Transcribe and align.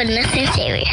but 0.00 0.08
nothing 0.08 0.46
serious. 0.54 0.88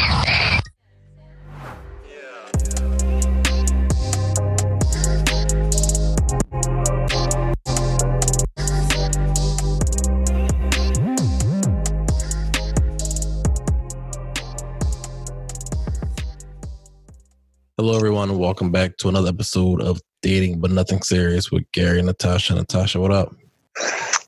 Hello, 17.78 17.96
everyone, 17.96 18.28
and 18.28 18.38
welcome 18.38 18.70
back 18.70 18.98
to 18.98 19.08
another 19.08 19.30
episode 19.30 19.80
of 19.80 20.02
Dating 20.20 20.60
But 20.60 20.70
Nothing 20.72 21.00
Serious 21.00 21.50
with 21.50 21.64
Gary 21.72 22.00
and 22.00 22.08
Natasha. 22.08 22.54
Natasha, 22.54 23.00
what 23.00 23.12
up? 23.12 23.34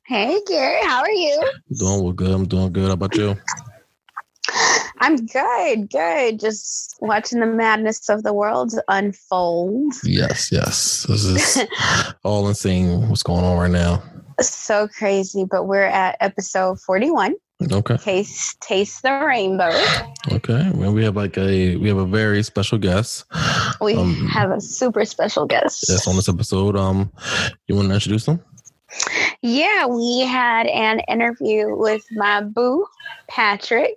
Hey, 0.07 0.41
Gary, 0.47 0.83
how 0.85 1.01
are 1.01 1.11
you? 1.11 1.39
Doing 1.79 2.03
well, 2.03 2.13
good. 2.13 2.31
I'm 2.31 2.49
doing 2.49 2.73
good. 2.73 2.87
How 2.87 2.93
about 2.93 3.15
you? 3.15 3.37
I'm 5.01 5.17
good, 5.27 5.91
good. 5.91 6.39
Just 6.39 6.97
watching 7.01 7.41
the 7.41 7.47
madness 7.47 8.09
of 8.11 8.23
the 8.23 8.33
world 8.35 8.73
unfold. 8.89 9.95
Yes, 10.05 10.53
yes. 10.53 11.07
This 11.09 11.25
is 11.25 11.59
all 12.25 12.49
insane. 12.49 13.09
What's 13.09 13.23
going 13.23 13.45
on 13.45 13.59
right 13.59 13.71
now? 13.71 14.03
So 14.41 14.89
crazy, 14.89 15.45
but 15.51 15.65
we're 15.67 15.83
at 15.85 16.17
episode 16.21 16.81
41. 16.81 17.35
Okay. 17.73 17.97
Taste, 17.99 18.59
taste 18.63 19.03
the 19.03 19.13
rainbow. 19.27 19.71
Okay. 20.33 20.71
Well, 20.75 20.93
we 20.95 21.05
have 21.05 21.15
like 21.17 21.37
a 21.37 21.77
we 21.77 21.89
have 21.89 21.99
a 21.99 22.07
very 22.07 22.43
special 22.43 22.79
guest. 22.79 23.25
We 23.83 23.97
Um, 23.97 24.15
have 24.29 24.51
a 24.51 24.61
super 24.63 25.05
special 25.05 25.45
guest. 25.47 25.85
Yes, 25.89 26.07
on 26.09 26.17
this 26.17 26.29
episode. 26.31 26.75
Um, 26.77 27.13
you 27.69 27.75
want 27.77 27.89
to 27.89 27.95
introduce 27.95 28.25
them? 28.25 28.41
Yeah, 29.43 29.87
we 29.87 30.21
had 30.21 30.67
an 30.67 31.01
interview 31.09 31.75
with 31.75 32.05
my 32.13 32.43
boo, 32.43 32.85
Patrick. 33.27 33.97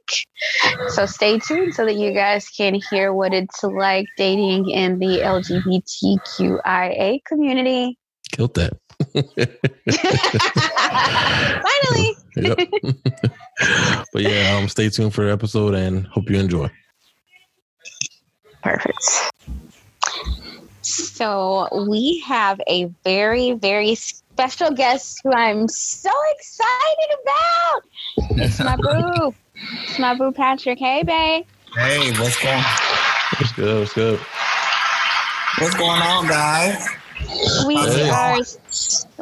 So 0.89 1.05
stay 1.05 1.39
tuned 1.39 1.73
so 1.73 1.83
that 1.85 1.95
you 1.95 2.13
guys 2.13 2.47
can 2.47 2.79
hear 2.89 3.13
what 3.13 3.33
it's 3.33 3.61
like 3.61 4.05
dating 4.17 4.69
in 4.69 4.99
the 4.99 5.19
LGBTQIA 5.19 7.25
community. 7.25 7.97
Killed 8.31 8.53
that. 8.53 8.77
Finally. 11.83 12.15
yep. 12.37 12.57
but 14.13 14.21
yeah, 14.21 14.57
um, 14.57 14.69
stay 14.69 14.89
tuned 14.89 15.13
for 15.13 15.25
the 15.25 15.31
episode 15.31 15.73
and 15.73 16.07
hope 16.07 16.29
you 16.29 16.39
enjoy. 16.39 16.69
Perfect. 18.63 19.31
So 20.81 21.85
we 21.87 22.23
have 22.25 22.59
a 22.67 22.85
very, 23.03 23.53
very 23.53 23.95
special 24.33 24.71
guest 24.71 25.21
who 25.23 25.31
I'm 25.31 25.67
so 25.67 26.09
excited 26.35 27.09
about. 27.21 28.39
It's 28.43 28.59
my 28.59 28.75
boo. 28.81 29.33
It's 29.83 29.99
my 29.99 30.15
boo 30.15 30.31
Patrick. 30.31 30.79
Hey, 30.79 31.03
babe. 31.03 31.45
Hey, 31.75 32.11
what's 32.19 32.41
going 32.41 32.63
It's 33.39 33.51
good. 33.53 33.83
It's 33.83 33.93
good. 33.93 34.19
what's 35.59 35.75
going 35.75 36.01
on, 36.01 36.27
guys? 36.27 36.87
We 37.67 37.75
Hey. 37.75 38.09
are 38.09 38.37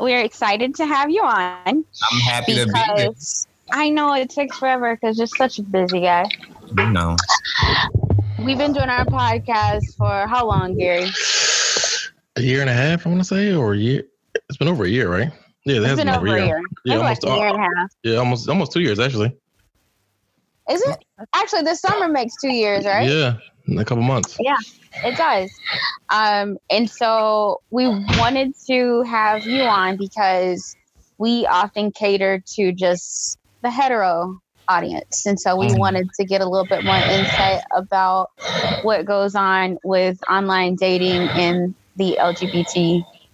we 0.01 0.13
are 0.13 0.21
excited 0.21 0.75
to 0.75 0.85
have 0.85 1.09
you 1.09 1.23
on 1.23 1.59
I'm 1.67 2.19
happy 2.25 2.55
to 2.55 2.65
be 2.65 2.79
here. 2.95 3.09
I 3.73 3.89
know 3.89 4.13
it 4.13 4.29
takes 4.29 4.57
forever 4.57 4.95
because 4.95 5.17
you're 5.17 5.27
such 5.27 5.59
a 5.59 5.63
busy 5.63 6.01
guy. 6.01 6.25
You 6.77 6.89
know, 6.89 7.15
We've 8.39 8.57
been 8.57 8.73
doing 8.73 8.89
our 8.89 9.05
podcast 9.05 9.95
for 9.97 10.25
how 10.27 10.45
long, 10.47 10.77
Gary? 10.77 11.09
A 12.37 12.41
year 12.41 12.61
and 12.61 12.69
a 12.69 12.73
half, 12.73 13.05
I 13.05 13.09
want 13.09 13.21
to 13.21 13.25
say, 13.27 13.53
or 13.53 13.73
a 13.73 13.77
year. 13.77 14.03
It's 14.51 14.57
been 14.57 14.67
over 14.67 14.83
a 14.83 14.89
year, 14.89 15.09
right? 15.09 15.31
Yeah, 15.63 15.77
it 15.77 15.83
has 15.83 15.97
been 15.97 16.09
over 16.09 16.27
a 16.27 16.45
year. 16.45 16.59
Yeah, 16.83 16.95
Maybe 16.97 17.03
almost. 17.03 17.23
like 17.23 17.33
a 17.33 17.37
year 17.37 17.47
and 17.47 17.55
a 17.55 17.61
half. 17.61 17.89
yeah, 18.03 18.15
almost, 18.17 18.49
almost 18.49 18.73
two 18.73 18.81
years 18.81 18.99
actually. 18.99 19.33
Is 20.69 20.81
it? 20.81 21.05
Actually, 21.33 21.61
this 21.61 21.79
summer 21.79 22.09
makes 22.09 22.33
two 22.41 22.51
years, 22.51 22.83
right? 22.85 23.07
Yeah, 23.09 23.37
in 23.69 23.77
a 23.77 23.85
couple 23.85 24.03
months. 24.03 24.35
Yeah, 24.41 24.57
it 25.05 25.15
does. 25.15 25.49
Um, 26.11 26.57
and 26.69 26.89
so 26.89 27.61
we 27.71 27.87
wanted 27.87 28.51
to 28.69 29.03
have 29.03 29.45
you 29.47 29.61
on 29.61 29.95
because 29.95 30.75
we 31.17 31.45
often 31.45 31.93
cater 31.93 32.43
to 32.55 32.73
just 32.73 33.37
the 33.63 33.71
hetero 33.71 34.37
audience. 34.67 35.25
And 35.25 35.39
so 35.39 35.55
we 35.55 35.67
Mhm. 35.67 35.77
wanted 35.77 36.09
to 36.19 36.25
get 36.25 36.41
a 36.41 36.45
little 36.45 36.67
bit 36.67 36.83
more 36.83 36.97
insight 36.97 37.61
about 37.73 38.27
what 38.83 39.05
goes 39.05 39.33
on 39.33 39.77
with 39.85 40.19
online 40.29 40.75
dating 40.75 41.21
in 41.37 41.73
the 41.95 42.19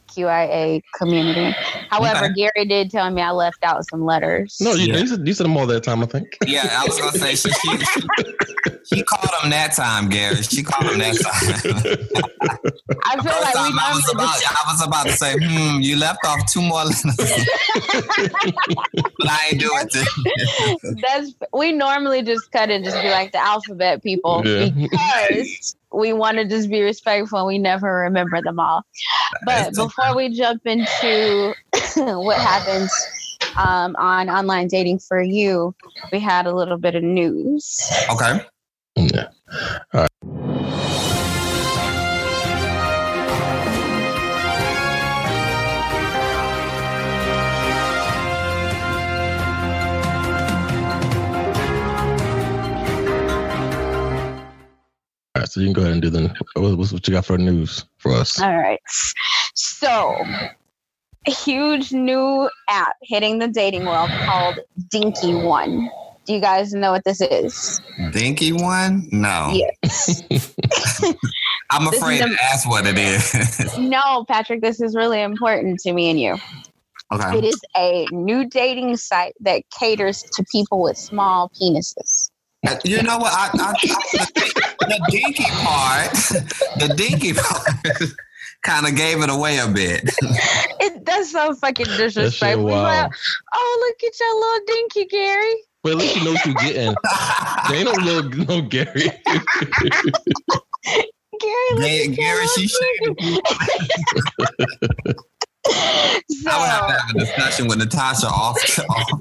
LGBTQIA 0.08 0.82
community. 0.96 1.56
However, 1.90 2.26
Okay. 2.26 2.34
Gary 2.34 2.66
did 2.68 2.90
tell 2.92 3.10
me 3.12 3.22
I 3.22 3.32
left 3.32 3.64
out 3.64 3.84
some 3.90 4.04
letters. 4.06 4.58
No, 4.60 4.74
you, 4.74 4.92
Yeah. 4.94 5.00
you, 5.00 5.08
said, 5.08 5.26
you 5.28 5.34
said 5.34 5.46
them 5.46 5.56
all 5.58 5.66
that 5.68 5.84
time, 5.84 6.04
I 6.04 6.06
think. 6.06 6.38
yeah, 6.46 6.68
I 6.82 6.86
was 6.86 6.98
gonna 7.00 7.18
say 7.18 7.36
she 7.36 7.50
she, 7.50 7.78
she, 7.78 8.02
she 8.96 9.04
called 9.04 9.30
him 9.44 9.50
that 9.52 9.74
time, 9.76 10.10
Gary. 10.10 10.42
She 10.42 10.64
called 10.64 10.92
him 10.92 11.00
that 11.00 11.16
time. 11.16 11.34
I 13.06 13.16
feel 13.16 13.24
First 13.32 13.44
like 13.44 13.56
we 13.56 13.62
time 13.62 13.80
I 13.80 13.92
was 13.94 14.10
about, 14.14 14.42
I 14.46 14.64
was 14.72 14.82
about 14.88 15.06
to 15.08 15.14
say, 15.14 15.34
hmm, 15.40 15.80
you 15.82 15.96
left 15.98 16.20
off 16.26 16.46
two 16.52 16.62
more 16.62 16.84
letters, 16.84 17.04
but 19.20 19.28
I 19.30 19.40
ain't 19.52 19.60
do 19.60 19.70
it. 19.74 20.98
That's 21.02 21.34
we 21.54 21.72
normally 21.72 22.22
just 22.24 22.52
cut 22.52 22.70
and 22.70 22.84
just 22.84 23.02
be 23.02 23.10
like 23.10 23.32
the 23.32 23.40
alphabet 23.40 24.04
people 24.04 24.44
Yeah. 24.46 24.70
because 24.70 25.76
we 25.94 26.14
want 26.14 26.38
to 26.38 26.48
just 26.48 26.70
be 26.70 26.82
respectful 26.82 27.40
and 27.40 27.48
we 27.48 27.58
never 27.58 27.92
remember 28.00 28.42
them 28.42 28.60
all. 28.60 28.84
But 29.46 29.64
That's 29.64 29.80
okay. 29.80 29.88
before 29.88 30.16
we 30.16 30.30
jump 30.36 30.62
into 30.66 31.54
what 31.96 32.38
happens 32.40 32.92
um, 33.58 33.96
on 33.98 34.30
online 34.30 34.68
dating 34.68 35.00
for 35.00 35.22
you, 35.22 35.74
we 36.12 36.20
had 36.20 36.46
a 36.46 36.54
little 36.56 36.78
bit 36.78 36.96
of 36.96 37.04
news. 37.04 37.80
okay. 38.12 38.42
Yeah. 38.96 39.28
All 39.94 40.07
right, 55.48 55.52
so 55.54 55.60
you 55.60 55.68
can 55.68 55.74
go 55.74 55.82
ahead 55.82 55.94
and 55.94 56.02
do 56.02 56.10
the 56.10 56.34
what- 56.56 56.78
what's 56.78 56.92
what 56.94 57.08
you 57.08 57.14
got 57.14 57.26
for 57.26 57.38
news 57.38 57.86
for 57.98 58.14
us. 58.14 58.40
All 58.42 58.56
right. 58.56 58.80
So, 59.56 60.16
a 61.28 61.32
huge 61.32 61.92
new 61.92 62.50
app 62.70 62.96
hitting 63.04 63.40
the 63.40 63.48
dating 63.48 63.86
world 63.86 64.10
called 64.26 64.60
Dinky 64.90 65.34
One. 65.36 65.90
Do 66.26 66.34
you 66.34 66.42
guys 66.42 66.74
know 66.74 66.92
what 66.92 67.06
this 67.06 67.22
is? 67.22 67.80
Dinky 68.12 68.52
one? 68.52 69.08
No. 69.14 69.54
Yes. 69.54 70.24
I'm 71.72 71.88
afraid 71.88 72.22
the- 72.22 72.28
to 72.30 72.38
ask 72.52 72.68
what 72.68 72.86
it 72.86 72.98
is. 72.98 73.34
No, 73.78 74.26
Patrick, 74.28 74.62
this 74.62 74.82
is 74.82 74.94
really 74.96 75.22
important 75.22 75.80
to 75.80 75.94
me 75.94 76.10
and 76.10 76.20
you. 76.20 76.36
okay. 77.14 77.38
It 77.38 77.46
is 77.46 77.60
a 77.78 78.06
new 78.12 78.46
dating 78.50 78.98
site 78.98 79.36
that 79.40 79.64
caters 79.80 80.22
to 80.34 80.44
people 80.52 80.82
with 80.82 80.98
small 80.98 81.50
penises. 81.62 82.30
Uh, 82.66 82.76
you 82.84 83.02
know 83.04 83.18
what? 83.18 83.32
I, 83.34 83.50
I, 83.54 83.74
I, 83.74 84.26
the 84.80 85.08
dinky 85.12 85.44
part, 85.44 86.12
the 86.80 86.94
dinky 86.96 87.34
part, 87.34 87.70
kind 88.64 88.88
of 88.88 88.96
gave 88.96 89.22
it 89.22 89.30
away 89.30 89.60
a 89.60 89.68
bit. 89.68 90.10
It 90.80 91.04
does 91.04 91.32
so 91.32 91.54
fucking 91.56 91.86
disrespectful. 91.86 92.66
Like, 92.66 93.12
oh, 93.54 93.86
look 93.88 94.10
at 94.10 94.20
your 94.20 94.36
little 94.40 94.66
dinky, 94.68 95.06
Gary. 95.06 95.56
But 95.84 95.92
at 95.94 95.98
least 95.98 96.16
you 96.16 96.24
know 96.24 96.32
what 96.34 96.46
you're 96.46 96.56
getting. 96.56 96.96
There 97.68 97.78
ain't 97.78 97.86
no 97.86 97.92
little 98.04 98.30
no 98.46 98.62
Gary. 98.62 99.12
Gary, 101.40 101.72
look 101.72 101.82
Gary, 101.82 102.00
at 102.00 102.06
your 102.06 102.16
Gary, 102.16 102.46
little 102.46 102.56
she 102.56 102.68
dinky. 103.04 103.42
So, 106.30 106.52
I 106.52 106.60
would 106.60 106.70
have 106.70 106.88
to 106.88 106.94
have 106.94 107.16
a 107.16 107.20
discussion 107.20 107.68
with 107.68 107.78
Natasha 107.80 108.28
off. 108.28 108.58
off. 108.90 109.20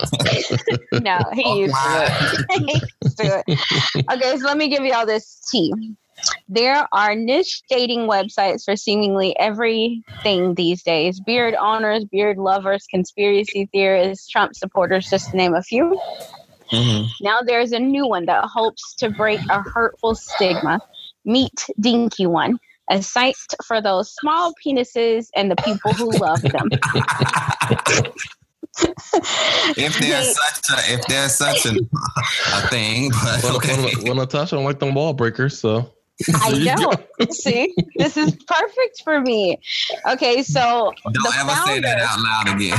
no, 1.02 1.19
he 1.32 1.60
used 1.60 1.75
to 1.75 2.46
it. 2.50 2.82
used 3.02 3.19
to 3.19 3.43
it. 3.46 4.10
Okay, 4.12 4.38
so 4.38 4.44
let 4.44 4.56
me 4.56 4.69
give 4.69 4.84
you 4.84 4.93
all 4.93 5.06
this 5.06 5.40
tea. 5.50 5.96
There 6.48 6.87
are 6.93 7.14
niche 7.14 7.62
dating 7.69 8.08
websites 8.08 8.64
for 8.64 8.76
seemingly 8.76 9.38
everything 9.38 10.54
these 10.54 10.82
days 10.82 11.20
beard 11.20 11.54
owners, 11.54 12.04
beard 12.04 12.38
lovers, 12.38 12.87
conspiracy 12.90 13.69
theorists, 13.72 14.28
Trump 14.28 14.54
supporters, 14.54 15.08
just 15.10 15.31
to 15.31 15.37
name 15.37 15.54
a 15.54 15.62
few. 15.62 16.00
Mhm. 16.72 17.06
Now 17.20 17.40
there's 17.42 17.72
a 17.72 17.78
new 17.78 18.06
one 18.06 18.26
that 18.26 18.44
hopes 18.44 18.94
to 18.96 19.10
break 19.10 19.40
a 19.50 19.62
hurtful 19.62 20.14
stigma. 20.14 20.81
Meet 21.25 21.66
Dinky 21.81 22.26
One, 22.26 22.58
a 22.90 23.02
site 23.02 23.36
for 23.66 23.80
those 23.80 24.12
small 24.14 24.52
penises 24.64 25.28
and 25.34 25.50
the 25.50 25.56
people 25.56 25.92
who 25.94 26.10
love 26.18 26.42
them. 26.42 26.68
if 29.76 29.98
there's 29.98 30.36
such 30.36 30.78
a 30.78 30.92
if 30.92 31.06
there's 31.06 31.34
such 31.34 31.66
a, 31.66 31.70
a 32.54 32.68
thing, 32.68 33.10
but 33.10 33.42
Well, 33.42 33.56
okay. 33.56 33.76
well, 33.76 33.90
well, 34.04 34.14
Natasha 34.14 34.56
don't 34.56 34.64
like 34.64 34.78
them 34.78 34.94
wall 34.94 35.14
breakers, 35.14 35.58
so 35.58 35.92
I 36.42 36.50
There 36.50 36.60
you 36.60 36.76
know. 36.76 36.92
See, 37.30 37.74
this 37.96 38.16
is 38.16 38.34
perfect 38.46 39.02
for 39.04 39.20
me. 39.20 39.58
Okay, 40.08 40.42
so 40.42 40.92
Don't 41.04 41.22
the 41.22 41.32
ever 41.38 41.54
say 41.66 41.80
that 41.80 42.00
out 42.00 42.20
loud 42.20 42.48
again. 42.56 42.78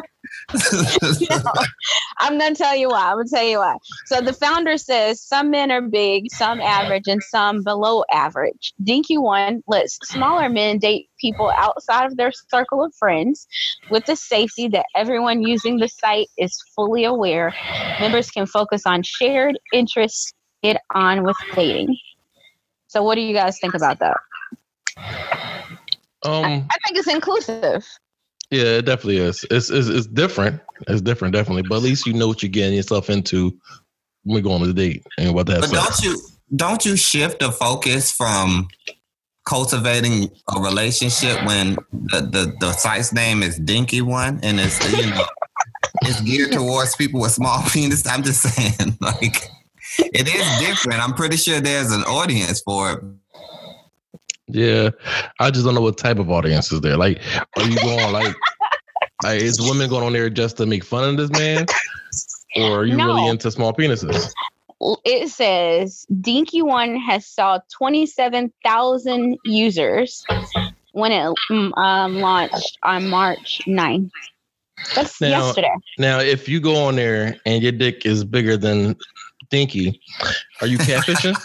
no, 0.52 1.40
I'm 2.18 2.38
gonna 2.38 2.54
tell 2.54 2.76
you 2.76 2.88
why. 2.88 3.10
I'm 3.10 3.16
gonna 3.16 3.28
tell 3.28 3.44
you 3.44 3.58
why. 3.58 3.76
So 4.06 4.20
the 4.20 4.32
founder 4.32 4.76
says 4.76 5.22
some 5.22 5.50
men 5.50 5.70
are 5.70 5.82
big, 5.82 6.30
some 6.32 6.60
average, 6.60 7.06
and 7.06 7.22
some 7.22 7.62
below 7.62 8.04
average. 8.12 8.72
Dinky 8.82 9.18
One 9.18 9.62
lets 9.66 9.98
smaller 10.08 10.48
men 10.48 10.78
date 10.78 11.08
people 11.20 11.50
outside 11.56 12.06
of 12.06 12.16
their 12.16 12.32
circle 12.32 12.84
of 12.84 12.94
friends 12.94 13.46
with 13.90 14.06
the 14.06 14.16
safety 14.16 14.68
that 14.68 14.86
everyone 14.96 15.42
using 15.42 15.78
the 15.78 15.88
site 15.88 16.28
is 16.38 16.62
fully 16.74 17.04
aware. 17.04 17.54
Members 18.00 18.30
can 18.30 18.46
focus 18.46 18.82
on 18.86 19.02
shared 19.02 19.58
interests, 19.72 20.32
get 20.62 20.80
on 20.94 21.24
with 21.24 21.36
dating. 21.54 21.96
So 22.88 23.02
what 23.02 23.14
do 23.14 23.20
you 23.20 23.34
guys 23.34 23.58
think 23.60 23.74
about 23.74 24.00
that? 24.00 24.16
Um, 26.22 26.44
I, 26.44 26.52
I 26.70 26.78
think 26.86 26.98
it's 26.98 27.08
inclusive. 27.08 27.86
Yeah, 28.50 28.78
it 28.78 28.82
definitely 28.86 29.18
is. 29.18 29.44
It's, 29.50 29.70
it's 29.70 29.88
it's 29.88 30.06
different. 30.06 30.60
It's 30.88 31.00
different, 31.00 31.34
definitely. 31.34 31.62
But 31.62 31.76
at 31.76 31.82
least 31.82 32.06
you 32.06 32.12
know 32.12 32.28
what 32.28 32.42
you're 32.42 32.50
getting 32.50 32.74
yourself 32.74 33.08
into 33.08 33.56
when 34.24 34.36
we 34.36 34.42
go 34.42 34.52
on 34.52 34.62
a 34.62 34.72
date 34.72 35.04
and 35.18 35.34
what 35.34 35.46
that. 35.46 35.60
But 35.60 35.70
don't 35.70 36.00
you 36.02 36.20
don't 36.56 36.84
you 36.84 36.96
shift 36.96 37.40
the 37.40 37.52
focus 37.52 38.10
from 38.10 38.68
cultivating 39.46 40.30
a 40.54 40.60
relationship 40.60 41.44
when 41.46 41.74
the, 41.92 42.20
the, 42.20 42.54
the 42.60 42.72
site's 42.72 43.12
name 43.12 43.42
is 43.42 43.58
Dinky 43.58 44.02
One 44.02 44.38
and 44.42 44.60
it's 44.60 44.78
you 44.92 45.10
know 45.10 45.24
it's 46.02 46.20
geared 46.20 46.52
towards 46.52 46.96
people 46.96 47.20
with 47.20 47.32
small 47.32 47.62
penis. 47.70 48.06
I'm 48.06 48.22
just 48.22 48.42
saying, 48.42 48.98
like 49.00 49.48
it 49.98 50.28
is 50.28 50.66
different. 50.66 51.00
I'm 51.00 51.14
pretty 51.14 51.36
sure 51.36 51.60
there's 51.60 51.92
an 51.92 52.02
audience 52.02 52.60
for 52.62 52.92
it. 52.92 53.04
Yeah, 54.52 54.90
I 55.38 55.50
just 55.50 55.64
don't 55.64 55.74
know 55.74 55.80
what 55.80 55.98
type 55.98 56.18
of 56.18 56.30
audience 56.30 56.72
is 56.72 56.80
there. 56.80 56.96
Like, 56.96 57.20
are 57.56 57.64
you 57.64 57.76
going 57.76 58.12
like, 58.12 58.34
like 59.22 59.40
is 59.40 59.60
women 59.60 59.88
going 59.88 60.04
on 60.04 60.12
there 60.12 60.30
just 60.30 60.56
to 60.58 60.66
make 60.66 60.84
fun 60.84 61.08
of 61.10 61.16
this 61.16 61.30
man, 61.30 61.66
or 62.56 62.80
are 62.80 62.84
you 62.84 62.96
No. 62.96 63.06
really 63.06 63.28
into 63.28 63.50
small 63.50 63.72
penises? 63.72 64.32
it 65.04 65.28
says 65.28 66.06
Dinky 66.20 66.62
One 66.62 66.96
has 66.96 67.26
saw 67.26 67.58
27,000 67.70 69.36
users 69.44 70.24
when 70.92 71.12
it 71.12 71.34
mm, 71.50 71.76
um, 71.76 72.16
launched 72.16 72.78
on 72.82 73.08
March 73.08 73.60
9th. 73.66 74.10
That's 74.94 75.20
Now- 75.20 75.28
yesterday. 75.28 75.74
Now, 75.98 76.20
if 76.20 76.48
you 76.48 76.60
go 76.60 76.84
on 76.84 76.96
there 76.96 77.36
and 77.44 77.62
your 77.62 77.72
dick 77.72 78.06
is 78.06 78.24
bigger 78.24 78.56
than 78.56 78.96
Dinky, 79.50 80.00
are 80.60 80.66
you 80.66 80.78
catfishing? 80.78 81.36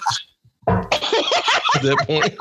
At 1.75 1.81
that 1.83 1.97
point, 2.07 2.35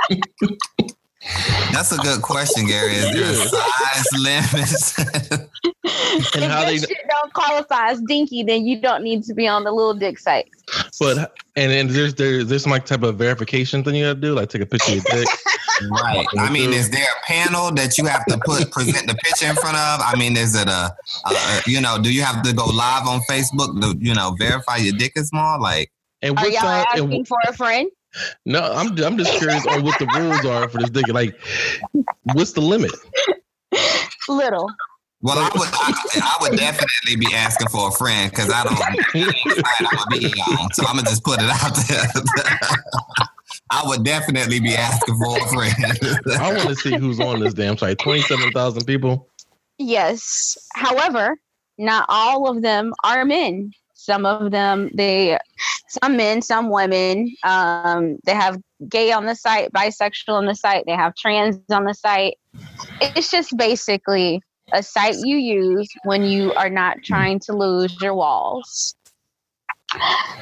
That's 1.72 1.90
a 1.92 1.96
good 1.98 2.22
question, 2.22 2.66
Gary. 2.66 2.92
Is 2.94 3.12
there 3.14 3.30
a 3.30 3.34
size 3.34 4.08
limits? 4.18 4.98
and 6.34 6.44
if 6.44 6.50
how 6.50 6.60
that 6.60 6.66
they, 6.66 6.78
shit 6.78 6.96
don't 7.08 7.32
qualify 7.32 7.90
as 7.90 8.00
dinky, 8.02 8.42
then 8.42 8.66
you 8.66 8.80
don't 8.80 9.02
need 9.02 9.24
to 9.24 9.34
be 9.34 9.48
on 9.48 9.64
the 9.64 9.72
little 9.72 9.94
dick 9.94 10.18
site. 10.18 10.48
but 11.00 11.34
and 11.56 11.72
and 11.72 11.90
there's 11.90 12.14
there, 12.14 12.44
there's 12.44 12.62
some 12.62 12.72
like 12.72 12.84
type 12.84 13.02
of 13.02 13.16
verification 13.16 13.82
thing 13.82 13.94
you 13.96 14.04
got 14.04 14.14
to 14.14 14.20
do, 14.20 14.34
like 14.34 14.50
take 14.50 14.62
a 14.62 14.66
picture 14.66 14.92
of 14.92 14.96
your 14.96 15.04
dick. 15.24 15.28
right. 15.90 16.26
I 16.38 16.50
mean, 16.52 16.72
is 16.72 16.90
there 16.90 17.06
a 17.10 17.26
panel 17.26 17.72
that 17.72 17.96
you 17.98 18.04
have 18.06 18.24
to 18.26 18.38
put 18.44 18.70
present 18.70 19.06
the 19.08 19.14
picture 19.14 19.46
in 19.46 19.56
front 19.56 19.76
of? 19.76 20.00
I 20.04 20.14
mean, 20.18 20.36
is 20.36 20.54
it 20.54 20.68
a, 20.68 20.94
a 21.26 21.62
you 21.66 21.80
know, 21.80 21.98
do 22.00 22.12
you 22.12 22.22
have 22.22 22.42
to 22.42 22.52
go 22.52 22.66
live 22.66 23.06
on 23.08 23.20
Facebook 23.30 23.80
to 23.80 23.96
you 23.98 24.14
know 24.14 24.36
verify 24.38 24.76
your 24.76 24.96
dick 24.96 25.12
is 25.16 25.28
small? 25.28 25.60
Like, 25.60 25.90
And 26.22 26.38
Are 26.38 26.46
y'all 26.48 26.60
time? 26.60 26.84
asking 26.92 27.12
And, 27.14 27.28
for 27.28 27.38
a 27.48 27.52
friend? 27.52 27.90
No, 28.44 28.60
I'm 28.60 28.96
I'm 29.02 29.18
just 29.18 29.32
curious 29.38 29.66
on 29.66 29.82
what 29.84 29.98
the 29.98 30.06
rules 30.06 30.44
are 30.44 30.68
for 30.68 30.78
this 30.78 30.90
dick. 30.90 31.08
Like, 31.08 31.38
what's 32.34 32.52
the 32.52 32.60
limit? 32.60 32.92
Little. 34.28 34.70
well, 35.20 35.38
I 35.38 35.50
would 35.54 35.68
I, 35.72 35.92
I 36.22 36.36
would 36.42 36.58
definitely 36.58 37.16
be 37.16 37.34
asking 37.34 37.68
for 37.68 37.88
a 37.88 37.92
friend 37.92 38.30
because 38.30 38.50
I 38.52 38.64
don't. 38.64 38.80
I'm 38.80 39.96
gonna 39.96 40.20
be 40.20 40.26
on, 40.40 40.72
so 40.72 40.86
I'm 40.86 40.96
gonna 40.96 41.08
just 41.08 41.24
put 41.24 41.40
it 41.40 41.50
out 41.50 41.76
there. 41.88 43.26
I 43.70 43.82
would 43.86 44.04
definitely 44.04 44.60
be 44.60 44.74
asking 44.74 45.16
for 45.16 45.38
a 45.38 45.48
friend. 45.48 45.74
I 46.40 46.52
want 46.52 46.68
to 46.68 46.76
see 46.76 46.96
who's 46.96 47.18
on 47.20 47.40
this 47.40 47.54
damn 47.54 47.76
site. 47.76 47.98
Twenty 47.98 48.22
seven 48.22 48.50
thousand 48.52 48.84
people. 48.84 49.28
Yes. 49.78 50.56
However, 50.74 51.36
not 51.78 52.06
all 52.08 52.48
of 52.48 52.62
them 52.62 52.92
are 53.02 53.24
men. 53.24 53.72
Some 54.04 54.26
of 54.26 54.50
them, 54.50 54.90
they, 54.92 55.38
some 55.88 56.18
men, 56.18 56.42
some 56.42 56.68
women. 56.68 57.34
Um, 57.42 58.18
they 58.24 58.34
have 58.34 58.60
gay 58.86 59.12
on 59.12 59.24
the 59.24 59.34
site, 59.34 59.72
bisexual 59.72 60.34
on 60.34 60.44
the 60.44 60.54
site. 60.54 60.84
They 60.86 60.92
have 60.92 61.14
trans 61.14 61.58
on 61.70 61.84
the 61.84 61.94
site. 61.94 62.36
It's 63.00 63.30
just 63.30 63.56
basically 63.56 64.42
a 64.74 64.82
site 64.82 65.16
you 65.24 65.38
use 65.38 65.88
when 66.04 66.24
you 66.24 66.52
are 66.52 66.68
not 66.68 66.98
trying 67.02 67.40
to 67.40 67.54
lose 67.54 67.98
your 68.02 68.14
walls. 68.14 68.94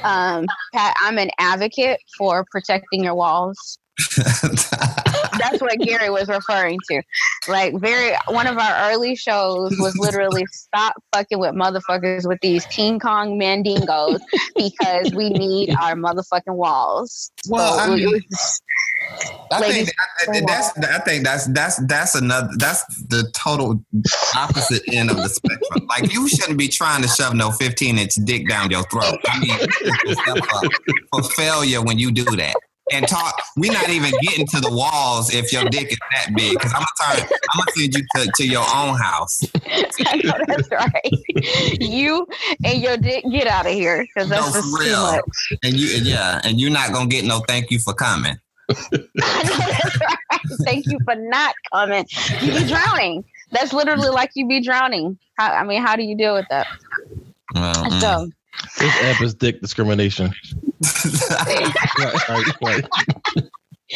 Um, 0.03 0.45
Pat, 0.73 0.93
I'm 0.99 1.17
an 1.17 1.29
advocate 1.39 2.01
for 2.17 2.45
protecting 2.51 3.05
your 3.05 3.15
walls. 3.15 3.77
That's 5.39 5.61
what 5.61 5.77
Gary 5.79 6.09
was 6.09 6.27
referring 6.27 6.79
to. 6.89 7.01
Like 7.47 7.75
very 7.79 8.15
one 8.27 8.47
of 8.47 8.57
our 8.57 8.91
early 8.91 9.15
shows 9.15 9.75
was 9.79 9.97
literally 9.97 10.45
stop 10.51 10.95
fucking 11.13 11.39
with 11.39 11.53
motherfuckers 11.53 12.27
with 12.27 12.39
these 12.41 12.65
King 12.67 12.99
Kong 12.99 13.39
mandingos 13.39 14.19
because 14.55 15.13
we 15.13 15.29
need 15.29 15.71
our 15.81 15.93
motherfucking 15.95 16.55
walls. 16.55 17.31
Well, 17.49 17.79
I 17.79 17.87
So 17.87 17.93
it 17.93 17.99
mean- 17.99 18.21
I 19.51 19.59
think 19.59 19.89
that, 19.89 20.45
that's 20.47 20.77
I 20.79 20.99
think 20.99 21.23
that's 21.25 21.45
that's 21.47 21.85
that's 21.87 22.15
another 22.15 22.49
that's 22.57 22.83
the 23.07 23.29
total 23.35 23.83
opposite 24.35 24.81
end 24.91 25.11
of 25.11 25.17
the 25.17 25.27
spectrum. 25.29 25.87
Like 25.89 26.13
you 26.13 26.27
shouldn't 26.29 26.57
be 26.57 26.67
trying 26.69 27.01
to 27.01 27.07
shove 27.07 27.33
no 27.35 27.51
15 27.51 27.97
inch 27.97 28.13
dick 28.23 28.47
down 28.47 28.71
your 28.71 28.83
throat. 28.83 29.17
I 29.27 29.39
mean, 29.39 29.49
you 29.49 29.89
set 29.89 30.07
yourself 30.07 30.39
up 30.55 30.71
for 31.11 31.23
failure 31.33 31.81
when 31.81 31.99
you 31.99 32.11
do 32.11 32.23
that. 32.23 32.55
And 32.91 33.07
talk, 33.07 33.41
we're 33.55 33.71
not 33.71 33.87
even 33.89 34.11
getting 34.21 34.45
to 34.47 34.59
the 34.59 34.69
walls 34.69 35.33
if 35.33 35.53
your 35.53 35.63
dick 35.65 35.91
is 35.91 35.97
that 36.11 36.35
big. 36.35 36.51
Because 36.53 36.73
I'm 36.73 36.83
gonna 36.83 37.21
turn, 37.21 37.29
I'm 37.51 37.59
gonna 37.59 37.71
send 37.75 37.93
you 37.93 38.03
to, 38.15 38.31
to 38.35 38.45
your 38.45 38.65
own 38.75 38.97
house. 38.97 39.39
I 40.05 40.17
know 40.17 40.33
that's 40.47 40.69
right. 40.69 41.79
you 41.79 42.27
and 42.65 42.81
your 42.81 42.97
dick 42.97 43.23
get 43.31 43.47
out 43.47 43.65
of 43.65 43.71
here 43.71 44.05
because 44.13 44.29
that's 44.29 44.47
No, 44.47 44.53
just 44.61 44.71
for 44.71 44.83
too 44.83 44.89
real. 44.89 45.01
much. 45.01 45.53
And 45.63 45.73
you, 45.75 45.87
yeah, 46.03 46.41
and 46.43 46.59
you're 46.59 46.71
not 46.71 46.91
gonna 46.91 47.07
get 47.09 47.23
no 47.23 47.39
thank 47.47 47.71
you 47.71 47.79
for 47.79 47.93
coming. 47.93 48.35
Right. 49.21 50.57
Thank 50.65 50.85
you 50.87 50.99
for 51.05 51.15
not 51.15 51.55
coming. 51.71 52.05
You 52.41 52.51
be 52.53 52.67
drowning. 52.67 53.23
That's 53.51 53.71
literally 53.73 54.09
like 54.09 54.31
you 54.35 54.47
be 54.47 54.61
drowning. 54.61 55.17
How, 55.37 55.51
I 55.53 55.63
mean, 55.63 55.81
how 55.81 55.95
do 55.95 56.03
you 56.03 56.17
deal 56.17 56.33
with 56.35 56.47
that? 56.49 56.67
Well, 57.53 57.73
mm. 57.75 58.31
So 58.69 58.85
This 58.85 59.03
app 59.03 59.21
is 59.21 59.33
dick 59.33 59.61
discrimination. 59.61 60.31
Right, 61.99 62.29
right, 62.29 62.61
right. 62.61 62.85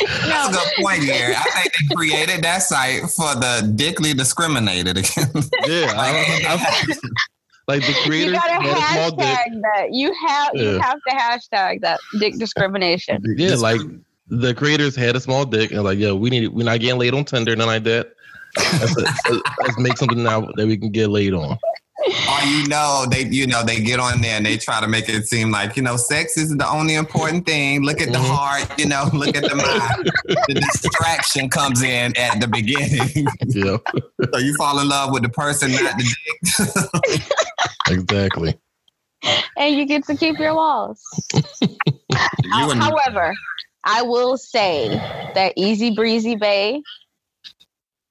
That's 0.05 0.49
a 0.49 0.51
good 0.51 0.83
point, 0.83 1.01
Gary. 1.03 1.35
I 1.35 1.41
think 1.41 1.89
they 1.89 1.95
created 1.95 2.43
that 2.43 2.59
site 2.59 3.01
for 3.03 3.33
the 3.35 3.73
dickly 3.75 4.13
discriminated 4.13 4.97
again. 4.97 5.31
Yeah, 5.65 5.93
I, 5.95 6.41
I, 6.47 6.95
like 7.67 7.81
the 7.81 7.87
you 7.87 8.03
creators 8.05 8.33
gotta 8.33 8.53
had 8.53 8.77
a 8.77 8.93
small 8.93 9.11
dick. 9.11 9.27
hashtag 9.27 9.61
that. 9.61 9.93
You 9.93 10.13
have 10.13 10.55
you 10.55 10.79
have 10.79 10.99
to 11.07 11.15
hashtag 11.15 11.81
that 11.81 11.99
dick 12.19 12.37
discrimination. 12.37 13.21
Yeah, 13.37 13.55
like 13.55 13.81
the 14.27 14.53
creators 14.53 14.95
had 14.95 15.15
a 15.15 15.19
small 15.19 15.45
dick 15.45 15.71
and 15.71 15.83
like, 15.83 15.97
yo, 15.97 16.15
we 16.15 16.29
need 16.29 16.47
we're 16.49 16.63
not 16.63 16.79
getting 16.79 16.99
laid 16.99 17.13
on 17.13 17.25
Tinder, 17.25 17.55
nothing 17.55 17.67
like 17.67 17.83
that. 17.83 18.13
Let's, 18.55 18.95
let's 19.61 19.77
make 19.77 19.97
something 19.97 20.23
now 20.23 20.49
that 20.55 20.65
we 20.65 20.77
can 20.77 20.91
get 20.91 21.09
laid 21.09 21.33
on. 21.33 21.57
or 22.29 22.47
you 22.47 22.67
know, 22.67 23.05
they 23.09 23.25
you 23.25 23.47
know 23.47 23.63
they 23.63 23.79
get 23.81 23.99
on 23.99 24.21
there 24.21 24.37
and 24.37 24.45
they 24.45 24.57
try 24.57 24.79
to 24.81 24.87
make 24.87 25.09
it 25.09 25.27
seem 25.27 25.51
like 25.51 25.75
you 25.75 25.83
know 25.83 25.97
sex 25.97 26.37
isn't 26.37 26.57
the 26.57 26.69
only 26.69 26.95
important 26.95 27.45
thing. 27.45 27.83
Look 27.83 27.99
at 28.01 28.11
the 28.11 28.19
Mhm. 28.19 28.35
heart, 28.35 28.79
you 28.79 28.85
know, 28.87 29.09
look 29.13 29.35
at 29.35 29.43
the 29.43 29.55
mind. 29.55 30.11
the 30.47 30.53
distraction 30.55 31.49
comes 31.49 31.81
in 31.83 32.15
at 32.17 32.39
the 32.39 32.47
beginning, 32.47 33.27
Yeah, 33.47 33.77
so 34.33 34.39
you 34.39 34.55
fall 34.57 34.79
in 34.79 34.87
love 34.87 35.11
with 35.11 35.23
the 35.23 35.29
person, 35.29 35.71
not 35.71 35.93
the 35.97 36.15
dick. 37.13 37.21
exactly. 37.89 38.57
and 39.57 39.75
you 39.75 39.85
get 39.85 40.05
to 40.05 40.15
keep 40.15 40.39
your 40.39 40.55
walls. 40.55 41.01
you 41.33 42.71
and 42.71 42.81
However, 42.81 43.33
I 43.83 44.01
will 44.03 44.37
say 44.37 44.89
that 45.35 45.53
Easy 45.55 45.91
Breezy 45.95 46.35
Bay 46.35 46.81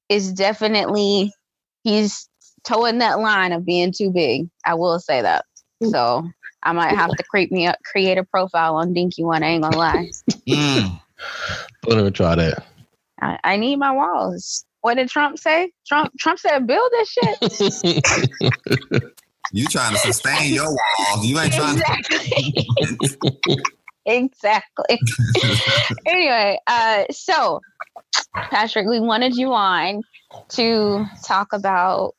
is 0.08 0.32
definitely 0.32 1.32
he's 1.82 2.28
towing 2.66 2.98
that 2.98 3.20
line 3.20 3.52
of 3.52 3.64
being 3.64 3.92
too 3.96 4.10
big. 4.10 4.48
I 4.64 4.74
will 4.74 4.98
say 4.98 5.22
that. 5.22 5.44
So 5.82 6.28
I 6.62 6.72
might 6.72 6.94
have 6.94 7.10
to 7.10 7.22
creep 7.24 7.52
me 7.52 7.66
up, 7.66 7.78
create 7.84 8.18
a 8.18 8.24
profile 8.24 8.76
on 8.76 8.92
Dinky 8.92 9.24
One. 9.24 9.42
I 9.42 9.48
ain't 9.48 9.62
gonna 9.62 9.76
lie. 9.76 10.10
Mm. 10.46 11.00
Don't 11.82 11.98
even 11.98 12.12
try 12.12 12.36
that. 12.36 12.64
I, 13.20 13.36
I 13.42 13.56
need 13.56 13.76
my 13.76 13.90
walls. 13.90 14.64
What 14.82 14.94
did 14.94 15.08
Trump 15.08 15.38
say? 15.38 15.72
Trump 15.84 16.12
Trump 16.20 16.38
said 16.38 16.68
build 16.68 16.88
this 16.92 17.08
shit. 17.08 19.02
you 19.52 19.66
trying 19.66 19.92
to 19.92 19.98
sustain 19.98 20.54
your 20.54 20.68
walls. 20.68 21.26
You 21.26 21.40
ain't 21.40 21.52
trying 21.52 21.78
exactly. 21.78 22.66
exactly. 24.06 25.00
anyway, 26.06 26.60
uh, 26.68 27.04
so 27.10 27.60
Patrick, 28.36 28.86
we 28.86 29.00
wanted 29.00 29.34
you 29.34 29.52
on 29.52 30.02
to 30.50 31.06
talk 31.24 31.52
about 31.52 32.14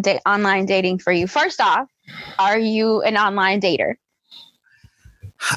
da- 0.00 0.20
online 0.26 0.66
dating 0.66 0.98
for 0.98 1.12
you? 1.12 1.26
First 1.26 1.60
off, 1.60 1.88
are 2.38 2.58
you 2.58 3.02
an 3.02 3.16
online 3.16 3.60
dater? 3.60 3.94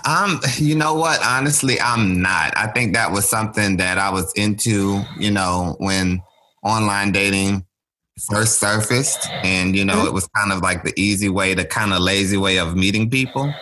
Um, 0.07 0.39
you 0.57 0.75
know 0.75 0.95
what? 0.95 1.23
Honestly, 1.23 1.79
I'm 1.79 2.21
not. 2.21 2.57
I 2.57 2.67
think 2.67 2.93
that 2.93 3.11
was 3.11 3.29
something 3.29 3.77
that 3.77 3.97
I 3.97 4.09
was 4.09 4.33
into, 4.33 5.01
you 5.19 5.31
know, 5.31 5.75
when 5.79 6.21
online 6.63 7.11
dating 7.11 7.65
first 8.29 8.59
surfaced 8.59 9.29
and 9.43 9.75
you 9.75 9.83
know 9.83 9.93
mm-hmm. 9.95 10.07
it 10.07 10.13
was 10.13 10.27
kind 10.27 10.53
of 10.53 10.61
like 10.61 10.83
the 10.83 10.93
easy 10.95 11.27
way 11.27 11.53
the 11.53 11.65
kind 11.65 11.93
of 11.93 11.99
lazy 11.99 12.37
way 12.37 12.57
of 12.57 12.75
meeting 12.75 13.09
people 13.09 13.53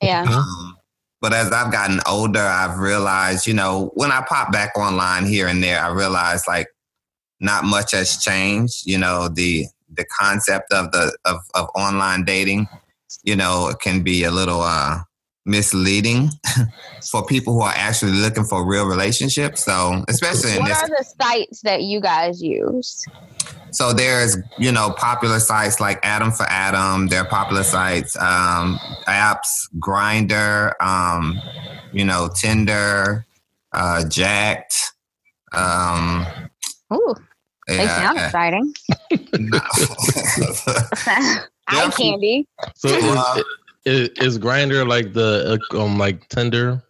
yeah 0.00 0.22
um, 0.22 0.76
but 1.20 1.34
as 1.34 1.52
i've 1.52 1.70
gotten 1.70 2.00
older 2.08 2.40
i've 2.40 2.78
realized 2.78 3.46
you 3.46 3.52
know 3.52 3.90
when 3.94 4.10
i 4.10 4.24
pop 4.26 4.50
back 4.50 4.76
online 4.78 5.26
here 5.26 5.46
and 5.46 5.62
there 5.62 5.78
i 5.78 5.88
realize 5.88 6.48
like 6.48 6.68
not 7.40 7.64
much 7.64 7.92
has 7.92 8.16
changed 8.16 8.86
you 8.86 8.96
know 8.96 9.28
the 9.28 9.66
the 9.94 10.04
concept 10.18 10.72
of 10.72 10.90
the 10.92 11.16
of, 11.24 11.38
of 11.54 11.68
online 11.74 12.24
dating 12.24 12.66
you 13.22 13.36
know 13.36 13.72
can 13.80 14.02
be 14.02 14.24
a 14.24 14.30
little 14.30 14.60
uh 14.62 14.98
misleading 15.46 16.28
for 17.10 17.24
people 17.24 17.54
who 17.54 17.62
are 17.62 17.72
actually 17.74 18.12
looking 18.12 18.44
for 18.44 18.66
real 18.66 18.86
relationships 18.86 19.64
so 19.64 20.04
especially 20.08 20.50
what 20.50 20.58
in 20.58 20.64
this, 20.66 20.82
What 20.82 20.90
are 20.90 20.96
the 20.98 21.04
sites 21.22 21.60
that 21.62 21.82
you 21.82 22.00
guys 22.00 22.42
use 22.42 23.04
so 23.70 23.92
there's, 23.92 24.36
you 24.58 24.72
know, 24.72 24.90
popular 24.90 25.40
sites 25.40 25.80
like 25.80 25.98
Adam 26.02 26.32
for 26.32 26.46
Adam. 26.48 27.08
There 27.08 27.20
are 27.20 27.28
popular 27.28 27.62
sites, 27.62 28.16
um, 28.16 28.78
apps, 29.06 29.68
Grindr, 29.78 30.72
um, 30.80 31.38
you 31.92 32.04
know, 32.04 32.30
Tinder, 32.34 33.26
uh, 33.72 34.08
Jack'd. 34.08 34.72
Um, 35.52 36.26
Ooh, 36.92 37.14
they 37.68 37.84
yeah, 37.84 38.00
sound 38.00 38.18
exciting. 38.18 38.74
Eye 41.68 41.90
candy. 41.96 42.46
So 42.74 42.88
uh, 42.90 43.42
is, 43.84 44.08
is 44.20 44.38
Grindr 44.38 44.88
like 44.88 45.12
the 45.12 45.60
um 45.72 45.98
like 45.98 46.26
Tinder 46.28 46.82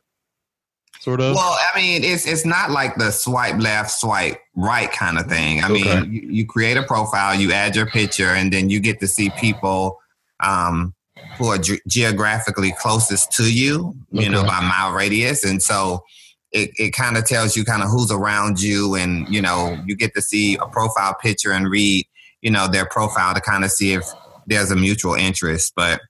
sort 1.01 1.21
of? 1.21 1.35
Well, 1.35 1.57
I 1.75 1.79
mean, 1.79 2.05
it's 2.05 2.27
it's 2.27 2.45
not 2.45 2.71
like 2.71 2.97
the 2.97 3.11
swipe 3.11 3.61
left, 3.61 3.91
swipe 3.91 4.41
right 4.55 4.91
kind 4.91 5.19
of 5.19 5.27
thing. 5.27 5.63
I 5.63 5.71
okay. 5.71 6.01
mean, 6.01 6.13
you, 6.13 6.21
you, 6.21 6.47
create 6.47 6.77
a 6.77 6.83
profile, 6.83 7.35
you 7.35 7.53
add 7.53 7.75
your 7.75 7.87
picture, 7.87 8.29
and 8.29 8.53
then 8.53 8.71
you 8.71 8.81
get 8.81 9.01
to 9.01 9.09
see 9.09 9.31
people 9.31 9.99
um, 10.41 10.95
who 11.37 11.49
are 11.49 11.59
ge- 11.59 11.83
geographically 11.89 12.73
closest 12.81 13.33
to 13.33 13.53
you, 13.53 13.95
you 14.11 14.21
okay. 14.21 14.29
know, 14.29 14.45
by 14.45 14.61
mile 14.61 14.93
radius, 14.93 15.45
and 15.45 15.63
so. 15.63 16.05
It, 16.51 16.71
it 16.79 16.91
kind 16.93 17.17
of 17.19 17.27
tells 17.27 17.57
you 17.57 17.65
kind 17.65 17.83
of 17.83 17.91
who's 17.91 18.11
around 18.11 18.61
you 18.61 18.95
and 18.95 19.29
you 19.29 19.43
know 19.43 19.79
you 19.87 19.95
get 19.95 20.15
to 20.15 20.23
see 20.23 20.57
a 20.57 20.67
profile 20.67 21.15
picture 21.21 21.53
and 21.53 21.69
read 21.69 22.07
you 22.41 22.51
know 22.51 22.67
their 22.67 22.87
profile 22.87 23.35
to 23.35 23.41
kind 23.41 23.65
of 23.65 23.71
see 23.71 23.93
if 23.93 24.05
there's 24.47 24.71
a 24.71 24.77
mutual 24.77 25.13
interest 25.13 25.75
but 25.77 26.01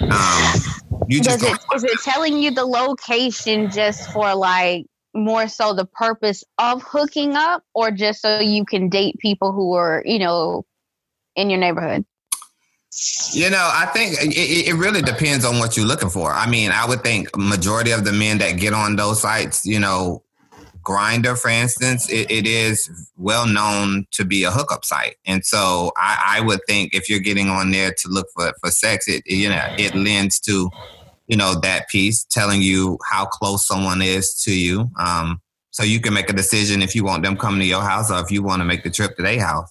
um, 0.00 0.60
you 1.08 1.20
just 1.20 1.42
it, 1.42 1.58
is 1.74 1.82
it 1.82 1.98
telling 2.04 2.38
you 2.38 2.52
the 2.52 2.64
location 2.64 3.70
just 3.70 4.12
for 4.12 4.34
like 4.34 4.86
more 5.14 5.48
so 5.48 5.74
the 5.74 5.84
purpose 5.84 6.44
of 6.58 6.82
hooking 6.82 7.34
up 7.34 7.62
or 7.74 7.90
just 7.90 8.22
so 8.22 8.40
you 8.40 8.64
can 8.64 8.88
date 8.88 9.16
people 9.18 9.52
who 9.52 9.74
are, 9.74 10.02
you 10.04 10.18
know, 10.18 10.64
in 11.34 11.50
your 11.50 11.58
neighborhood? 11.58 12.04
You 13.32 13.50
know, 13.50 13.70
I 13.72 13.86
think 13.86 14.14
it, 14.20 14.68
it, 14.68 14.74
really 14.74 15.02
depends 15.02 15.44
on 15.44 15.58
what 15.58 15.76
you're 15.76 15.86
looking 15.86 16.08
for. 16.08 16.32
I 16.32 16.48
mean, 16.48 16.70
I 16.72 16.86
would 16.86 17.02
think 17.02 17.28
majority 17.36 17.92
of 17.92 18.04
the 18.04 18.12
men 18.12 18.38
that 18.38 18.52
get 18.52 18.72
on 18.72 18.96
those 18.96 19.22
sites, 19.22 19.64
you 19.64 19.78
know, 19.78 20.24
Grindr, 20.82 21.38
for 21.38 21.50
instance, 21.50 22.08
it, 22.10 22.30
it 22.30 22.46
is 22.46 22.90
well 23.16 23.46
known 23.46 24.06
to 24.12 24.24
be 24.24 24.44
a 24.44 24.50
hookup 24.50 24.84
site, 24.86 25.16
and 25.26 25.44
so 25.44 25.92
I, 25.98 26.38
I, 26.38 26.40
would 26.40 26.60
think 26.66 26.94
if 26.94 27.10
you're 27.10 27.20
getting 27.20 27.50
on 27.50 27.72
there 27.72 27.92
to 27.92 28.08
look 28.08 28.26
for 28.34 28.54
for 28.60 28.70
sex, 28.70 29.06
it 29.06 29.22
you 29.26 29.50
know 29.50 29.74
it 29.76 29.94
lends 29.94 30.40
to 30.40 30.70
you 31.26 31.36
know 31.36 31.60
that 31.60 31.88
piece 31.90 32.24
telling 32.24 32.62
you 32.62 32.98
how 33.06 33.26
close 33.26 33.66
someone 33.66 34.00
is 34.00 34.40
to 34.44 34.54
you, 34.58 34.88
um, 34.98 35.42
so 35.70 35.82
you 35.82 36.00
can 36.00 36.14
make 36.14 36.30
a 36.30 36.32
decision 36.32 36.80
if 36.80 36.94
you 36.94 37.04
want 37.04 37.22
them 37.22 37.36
coming 37.36 37.60
to 37.60 37.66
your 37.66 37.82
house 37.82 38.10
or 38.10 38.20
if 38.20 38.30
you 38.30 38.42
want 38.42 38.60
to 38.60 38.64
make 38.64 38.82
the 38.82 38.90
trip 38.90 39.14
to 39.16 39.22
their 39.22 39.40
house. 39.40 39.70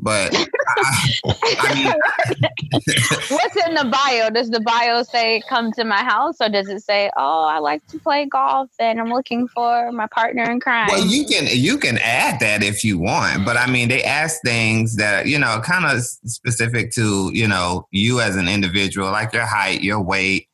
But 0.00 0.32
I, 0.34 1.56
I 1.58 1.74
mean, 1.74 1.92
what's 3.28 3.66
in 3.66 3.74
the 3.74 3.88
bio? 3.90 4.30
Does 4.30 4.48
the 4.50 4.60
bio 4.60 5.02
say 5.02 5.42
"come 5.48 5.72
to 5.72 5.84
my 5.84 6.04
house" 6.04 6.36
or 6.40 6.48
does 6.48 6.68
it 6.68 6.84
say 6.84 7.10
"oh, 7.16 7.44
I 7.44 7.58
like 7.58 7.84
to 7.88 7.98
play 7.98 8.26
golf 8.26 8.70
and 8.78 9.00
I'm 9.00 9.08
looking 9.08 9.48
for 9.48 9.90
my 9.90 10.06
partner 10.06 10.44
in 10.50 10.60
crime"? 10.60 10.88
Well, 10.88 11.04
you 11.04 11.26
can 11.26 11.48
you 11.50 11.78
can 11.78 11.98
add 11.98 12.38
that 12.40 12.62
if 12.62 12.84
you 12.84 12.98
want, 12.98 13.44
but 13.44 13.56
I 13.56 13.66
mean, 13.66 13.88
they 13.88 14.04
ask 14.04 14.40
things 14.44 14.96
that 14.96 15.26
you 15.26 15.38
know, 15.38 15.60
kind 15.64 15.84
of 15.84 16.02
specific 16.02 16.92
to 16.92 17.30
you 17.32 17.48
know 17.48 17.86
you 17.90 18.20
as 18.20 18.36
an 18.36 18.48
individual, 18.48 19.10
like 19.10 19.32
your 19.32 19.46
height, 19.46 19.82
your 19.82 20.00
weight, 20.00 20.48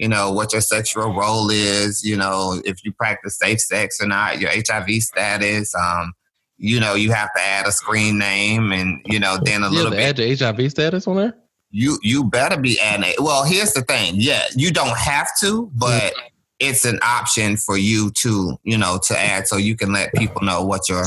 you 0.00 0.08
know, 0.08 0.30
what 0.32 0.52
your 0.52 0.62
sexual 0.62 1.14
role 1.14 1.50
is, 1.50 2.02
you 2.02 2.16
know, 2.16 2.60
if 2.64 2.82
you 2.84 2.92
practice 2.92 3.38
safe 3.38 3.60
sex 3.60 4.00
or 4.00 4.06
not, 4.06 4.40
your 4.40 4.50
HIV 4.50 4.88
status, 5.02 5.74
um, 5.74 6.14
you 6.60 6.78
know, 6.78 6.94
you 6.94 7.10
have 7.10 7.32
to 7.34 7.40
add 7.40 7.66
a 7.66 7.72
screen 7.72 8.18
name 8.18 8.70
and, 8.70 9.00
you 9.06 9.18
know, 9.18 9.38
then 9.42 9.62
a 9.62 9.70
you 9.70 9.76
little 9.76 9.90
bit. 9.90 10.00
Add 10.00 10.38
your 10.38 10.52
HIV 10.52 10.70
status 10.70 11.06
on 11.06 11.16
there? 11.16 11.34
You 11.70 11.98
you 12.02 12.24
better 12.24 12.60
be 12.60 12.78
adding 12.80 13.08
it. 13.08 13.20
Well, 13.20 13.44
here's 13.44 13.72
the 13.72 13.82
thing. 13.82 14.14
Yeah, 14.16 14.42
you 14.56 14.72
don't 14.72 14.96
have 14.96 15.28
to, 15.40 15.70
but 15.74 16.12
it's 16.58 16.84
an 16.84 16.98
option 17.00 17.56
for 17.56 17.78
you 17.78 18.10
to, 18.22 18.58
you 18.64 18.76
know, 18.76 18.98
to 19.06 19.18
add 19.18 19.46
so 19.46 19.56
you 19.56 19.76
can 19.76 19.92
let 19.92 20.12
people 20.14 20.42
know 20.42 20.64
what 20.64 20.88
your 20.88 21.04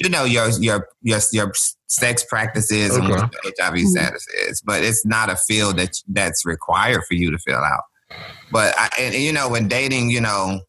you 0.00 0.08
know 0.08 0.24
your 0.24 0.48
your 0.58 0.88
your 1.02 1.20
your 1.32 1.52
sex 1.86 2.24
practices 2.24 2.92
okay. 2.92 3.00
and 3.00 3.08
what 3.10 3.32
your 3.44 3.52
HIV 3.58 3.78
status 3.80 4.26
is. 4.48 4.62
But 4.62 4.82
it's 4.82 5.04
not 5.04 5.30
a 5.30 5.36
field 5.36 5.76
that 5.76 5.94
that's 6.08 6.46
required 6.46 7.04
for 7.06 7.14
you 7.14 7.30
to 7.30 7.38
fill 7.38 7.60
out. 7.60 7.84
But 8.50 8.74
I, 8.78 8.88
and, 8.98 9.14
and 9.14 9.22
you 9.22 9.32
know, 9.32 9.50
when 9.50 9.68
dating, 9.68 10.10
you 10.10 10.22
know, 10.22 10.60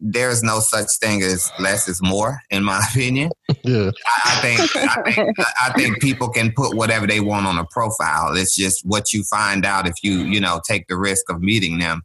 there's 0.00 0.42
no 0.42 0.60
such 0.60 0.88
thing 1.00 1.22
as 1.22 1.50
less 1.58 1.88
is 1.88 2.00
more, 2.02 2.40
in 2.50 2.62
my 2.64 2.82
opinion. 2.90 3.30
Yeah. 3.64 3.90
I, 4.06 4.22
I 4.24 4.40
think 4.40 4.76
I 4.76 5.12
think 5.12 5.38
I 5.38 5.72
think 5.72 6.00
people 6.00 6.28
can 6.28 6.52
put 6.52 6.76
whatever 6.76 7.06
they 7.06 7.20
want 7.20 7.46
on 7.46 7.58
a 7.58 7.64
profile. 7.70 8.36
It's 8.36 8.54
just 8.54 8.84
what 8.84 9.12
you 9.12 9.24
find 9.24 9.64
out 9.64 9.86
if 9.86 9.94
you 10.02 10.20
you 10.20 10.40
know 10.40 10.60
take 10.66 10.86
the 10.88 10.96
risk 10.96 11.30
of 11.30 11.40
meeting 11.40 11.78
them 11.78 12.02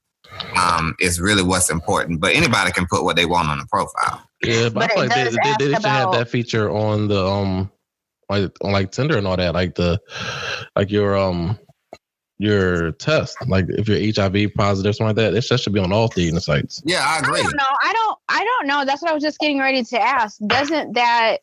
um, 0.58 0.96
is 1.00 1.20
really 1.20 1.44
what's 1.44 1.70
important. 1.70 2.22
But 2.22 2.36
anybody 2.36 2.72
can 2.72 2.86
put 2.88 3.04
what 3.04 3.16
they 3.16 3.26
want 3.26 3.50
on 3.50 3.60
a 3.60 3.66
profile. 3.68 4.24
Yeah, 4.44 4.70
but, 4.70 4.74
but 4.74 4.84
I 4.84 4.88
feel 4.88 5.04
like 5.04 5.16
they, 5.16 5.24
they, 5.24 5.66
they, 5.66 5.74
should 5.74 5.80
about... 5.80 5.90
have 5.90 6.12
that 6.14 6.30
feature 6.30 6.70
on 6.70 7.08
the 7.08 7.26
um 7.26 7.72
like 8.30 8.52
on 8.62 8.72
like 8.72 8.92
Tinder 8.92 9.18
and 9.18 9.28
all 9.28 9.38
that, 9.38 9.54
like 9.54 9.76
the 9.76 10.00
like 10.76 10.92
your 10.92 11.18
um 11.18 11.60
your 12.44 12.92
test. 12.94 13.38
Like 13.48 13.66
if 13.70 13.88
you're 13.88 14.14
HIV 14.14 14.54
positive, 14.56 14.90
or 14.90 14.94
something 14.94 15.16
like 15.16 15.34
that, 15.34 15.36
it 15.36 15.60
should 15.60 15.74
be 15.74 15.80
on 15.80 15.94
all 15.94 16.10
dating 16.10 16.40
sites. 16.40 16.82
Yeah, 16.86 17.04
I 17.06 17.20
agree. 17.20 17.40
I 17.40 17.44
don't 17.44 17.56
know. 17.56 17.78
I 17.82 17.94
don't. 17.94 18.20
I 18.30 18.44
don't 18.44 18.68
know. 18.68 18.86
That's 18.86 19.02
what 19.02 19.12
I 19.12 19.14
was 19.14 19.24
just 19.24 19.40
getting 19.40 19.60
ready 19.60 19.84
to 19.84 20.02
ask. 20.02 20.40
Doesn't 20.46 20.94
that 20.94 21.38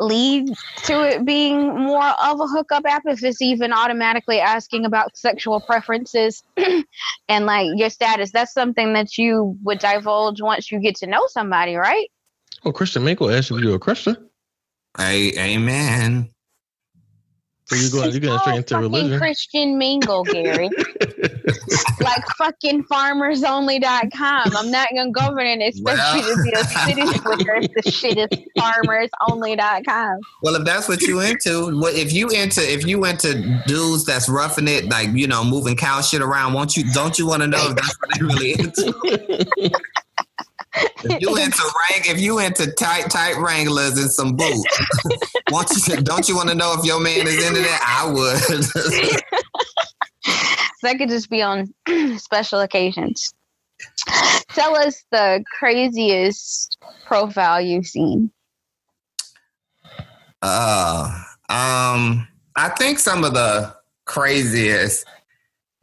lead 0.00 0.48
to 0.84 1.02
it 1.08 1.24
being 1.24 1.68
more 1.76 2.02
of 2.02 2.40
a 2.40 2.46
hookup 2.46 2.84
app 2.86 3.02
if 3.06 3.22
it's 3.22 3.42
even 3.42 3.72
automatically 3.72 4.40
asking 4.40 4.86
about 4.86 5.16
sexual 5.16 5.60
preferences 5.60 6.42
and 7.28 7.46
like 7.46 7.68
your 7.76 7.90
status? 7.90 8.32
That's 8.32 8.54
something 8.54 8.94
that 8.94 9.18
you 9.18 9.56
would 9.62 9.78
divulge 9.78 10.40
once 10.40 10.72
you 10.72 10.80
get 10.80 10.96
to 10.96 11.06
know 11.06 11.26
somebody, 11.28 11.76
right? 11.76 12.10
Well, 12.64 12.72
Christian 12.72 13.04
Mingle 13.04 13.30
asked 13.30 13.50
if 13.50 13.60
you're 13.60 13.76
a 13.76 13.78
Christian. 13.78 14.16
Hey, 14.96 15.32
amen. 15.38 16.30
So 17.72 17.78
you're 17.78 17.90
going, 17.90 18.12
you're 18.12 18.20
going 18.20 18.38
straight 18.40 18.56
into 18.56 18.78
religion. 18.78 19.18
Christian 19.18 19.78
mingle, 19.78 20.24
Gary. 20.24 20.68
like 22.00 22.26
fucking 22.36 22.84
farmersonly.com. 22.84 24.56
I'm 24.56 24.70
not 24.70 24.90
going 24.90 25.12
to 25.14 25.18
go 25.18 25.28
over 25.28 25.40
and 25.40 25.62
expect 25.62 25.96
well. 25.96 26.16
you 26.16 26.36
to 26.36 26.42
be 26.42 26.52
a 26.52 26.64
city 26.64 27.06
slicker. 27.06 27.60
The 27.62 27.90
shit 27.90 28.18
is 28.18 28.28
farmersonly.com. 28.58 30.20
Well, 30.42 30.54
if 30.56 30.64
that's 30.64 30.86
what 30.86 31.00
you 31.00 31.20
into, 31.20 31.78
what 31.80 31.94
if 31.94 32.12
you 32.12 32.28
into 32.28 32.60
if 32.60 32.86
you 32.86 33.06
into 33.06 33.62
dudes 33.66 34.04
that's 34.04 34.28
roughing 34.28 34.68
it, 34.68 34.90
like 34.90 35.08
you 35.14 35.26
know, 35.26 35.42
moving 35.42 35.74
cow 35.74 36.02
shit 36.02 36.20
around, 36.20 36.52
won't 36.52 36.76
you? 36.76 36.84
Don't 36.92 37.18
you 37.18 37.26
want 37.26 37.40
to 37.40 37.46
know 37.46 37.70
if 37.70 37.76
that's 37.76 37.98
what 38.00 38.10
they 38.18 38.26
really 38.26 38.52
into? 38.52 39.70
if 40.74 41.20
you 41.20 41.36
into 41.36 41.62
rank, 41.90 42.08
if 42.08 42.20
you 42.20 42.38
into 42.38 42.70
tight, 42.72 43.10
tight 43.10 43.36
Wranglers 43.38 43.98
and 43.98 44.10
some 44.10 44.36
boots, 44.36 44.64
you, 45.88 45.96
don't 45.96 46.28
you 46.28 46.36
want 46.36 46.48
to 46.48 46.54
know 46.54 46.74
if 46.78 46.84
your 46.84 47.00
man 47.00 47.26
is 47.26 47.46
into 47.46 47.60
that? 47.60 47.82
I 47.86 48.10
would. 48.10 49.22
that 50.82 50.98
could 50.98 51.08
just 51.08 51.30
be 51.30 51.42
on 51.42 51.72
special 52.18 52.60
occasions. 52.60 53.34
Tell 54.50 54.76
us 54.76 55.04
the 55.10 55.44
craziest 55.58 56.78
profile 57.04 57.60
you've 57.60 57.86
seen. 57.86 58.30
Uh, 60.40 61.22
um, 61.48 62.26
I 62.56 62.68
think 62.78 62.98
some 62.98 63.24
of 63.24 63.34
the 63.34 63.74
craziest 64.04 65.06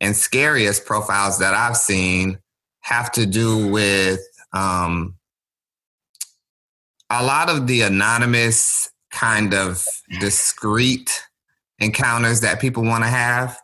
and 0.01 0.15
scariest 0.15 0.85
profiles 0.85 1.39
that 1.39 1.53
I've 1.53 1.77
seen 1.77 2.39
have 2.81 3.11
to 3.13 3.25
do 3.25 3.67
with 3.67 4.19
um, 4.53 5.15
a 7.09 7.23
lot 7.23 7.49
of 7.49 7.67
the 7.67 7.81
anonymous 7.81 8.89
kind 9.11 9.53
of 9.53 9.85
discreet 10.19 11.23
encounters 11.79 12.41
that 12.41 12.59
people 12.59 12.83
want 12.83 13.03
to 13.03 13.09
have. 13.09 13.59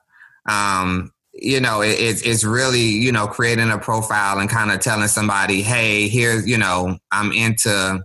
Um, 0.48 1.12
you 1.34 1.60
know, 1.60 1.82
it, 1.82 2.00
it's 2.00 2.22
it's 2.22 2.44
really 2.44 2.82
you 2.82 3.12
know 3.12 3.28
creating 3.28 3.70
a 3.70 3.78
profile 3.78 4.40
and 4.40 4.50
kind 4.50 4.72
of 4.72 4.80
telling 4.80 5.08
somebody, 5.08 5.62
hey, 5.62 6.08
here's 6.08 6.48
you 6.48 6.58
know, 6.58 6.98
I'm 7.12 7.32
into 7.32 8.02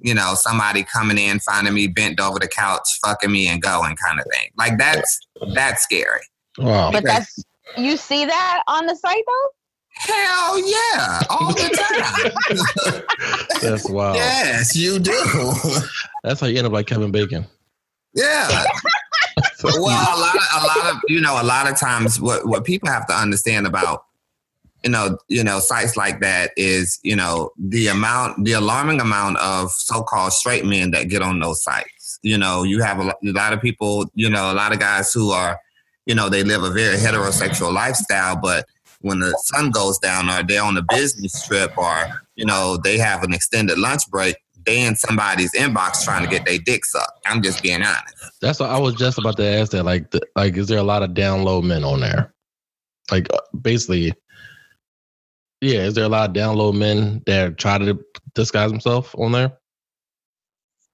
you 0.00 0.14
know 0.14 0.34
somebody 0.34 0.84
coming 0.84 1.18
in, 1.18 1.40
finding 1.40 1.74
me 1.74 1.86
bent 1.86 2.20
over 2.20 2.38
the 2.38 2.48
couch, 2.48 2.86
fucking 3.04 3.32
me, 3.32 3.48
and 3.48 3.62
going 3.62 3.96
kind 3.96 4.20
of 4.20 4.26
thing. 4.32 4.50
Like 4.56 4.78
that's 4.78 5.18
that's 5.54 5.82
scary. 5.82 6.20
Wow. 6.58 6.92
But 6.92 7.04
that's 7.04 7.42
you 7.76 7.96
see 7.96 8.24
that 8.26 8.62
on 8.68 8.86
the 8.86 8.94
site 8.94 9.24
though. 9.26 9.50
Hell 9.96 10.58
yeah, 10.58 11.20
all 11.30 11.52
the 11.54 11.68
time. 12.80 13.02
That's 13.62 13.88
wild. 13.88 14.16
Yes, 14.16 14.76
you 14.76 14.98
do. 14.98 15.52
That's 16.22 16.40
how 16.40 16.46
you 16.46 16.58
end 16.58 16.66
up 16.66 16.72
like 16.72 16.86
Kevin 16.86 17.12
Bacon. 17.12 17.46
Yeah. 18.14 18.48
well, 19.64 19.86
a 19.86 20.20
lot 20.20 20.34
of 20.34 20.42
a 20.62 20.66
lot 20.66 20.94
of 20.94 21.00
you 21.08 21.20
know, 21.20 21.40
a 21.40 21.44
lot 21.44 21.70
of 21.70 21.78
times 21.78 22.20
what 22.20 22.46
what 22.46 22.64
people 22.64 22.88
have 22.88 23.06
to 23.06 23.14
understand 23.14 23.66
about 23.66 24.04
you 24.84 24.90
know, 24.90 25.16
you 25.28 25.42
know, 25.42 25.60
sites 25.60 25.96
like 25.96 26.20
that 26.20 26.50
is, 26.58 27.00
you 27.02 27.16
know, 27.16 27.50
the 27.58 27.86
amount, 27.86 28.44
the 28.44 28.52
alarming 28.52 29.00
amount 29.00 29.38
of 29.38 29.70
so-called 29.70 30.32
straight 30.34 30.66
men 30.66 30.90
that 30.90 31.08
get 31.08 31.22
on 31.22 31.40
those 31.40 31.62
sites. 31.64 32.18
You 32.22 32.36
know, 32.36 32.64
you 32.64 32.82
have 32.82 33.00
a, 33.00 33.08
a 33.08 33.32
lot 33.32 33.54
of 33.54 33.62
people, 33.62 34.10
you 34.14 34.28
know, 34.28 34.52
a 34.52 34.54
lot 34.54 34.72
of 34.72 34.78
guys 34.78 35.10
who 35.12 35.30
are, 35.30 35.58
you 36.04 36.14
know, 36.14 36.28
they 36.28 36.44
live 36.44 36.62
a 36.62 36.70
very 36.70 36.98
heterosexual 36.98 37.72
lifestyle, 37.72 38.36
but 38.36 38.66
when 39.04 39.20
the 39.20 39.38
sun 39.44 39.70
goes 39.70 39.98
down 39.98 40.30
or 40.30 40.42
they're 40.42 40.62
on 40.62 40.78
a 40.78 40.82
business 40.88 41.46
trip 41.46 41.76
or, 41.76 41.94
you 42.36 42.46
know, 42.46 42.78
they 42.82 42.96
have 42.96 43.22
an 43.22 43.34
extended 43.34 43.76
lunch 43.76 44.08
break, 44.10 44.34
they 44.64 44.80
in 44.80 44.96
somebody's 44.96 45.52
inbox 45.52 46.02
trying 46.02 46.24
to 46.24 46.30
get 46.30 46.46
their 46.46 46.56
dick 46.58 46.86
sucked. 46.86 47.20
I'm 47.26 47.42
just 47.42 47.62
being 47.62 47.82
honest. 47.82 48.14
That's 48.40 48.58
what 48.58 48.70
I 48.70 48.78
was 48.78 48.94
just 48.94 49.18
about 49.18 49.36
to 49.36 49.44
ask 49.44 49.72
that. 49.72 49.84
Like, 49.84 50.10
the, 50.10 50.22
like, 50.36 50.56
is 50.56 50.68
there 50.68 50.78
a 50.78 50.82
lot 50.82 51.02
of 51.02 51.12
down 51.12 51.44
low 51.44 51.60
men 51.60 51.84
on 51.84 52.00
there? 52.00 52.32
Like, 53.10 53.30
uh, 53.30 53.40
basically, 53.60 54.14
yeah. 55.60 55.80
Is 55.80 55.92
there 55.92 56.04
a 56.04 56.08
lot 56.08 56.30
of 56.30 56.34
down 56.34 56.56
low 56.56 56.72
men 56.72 57.22
that 57.26 57.58
try 57.58 57.76
to 57.76 58.02
disguise 58.34 58.70
themselves 58.70 59.10
on 59.18 59.32
there? 59.32 59.52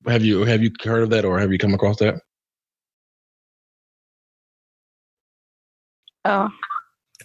Have 0.09 0.25
you 0.25 0.45
have 0.45 0.65
you 0.65 0.73
heard 0.83 1.05
of 1.05 1.11
that, 1.11 1.25
or 1.25 1.39
have 1.39 1.53
you 1.53 1.59
come 1.59 1.75
across 1.75 1.99
that? 1.99 2.21
Oh, 6.25 6.49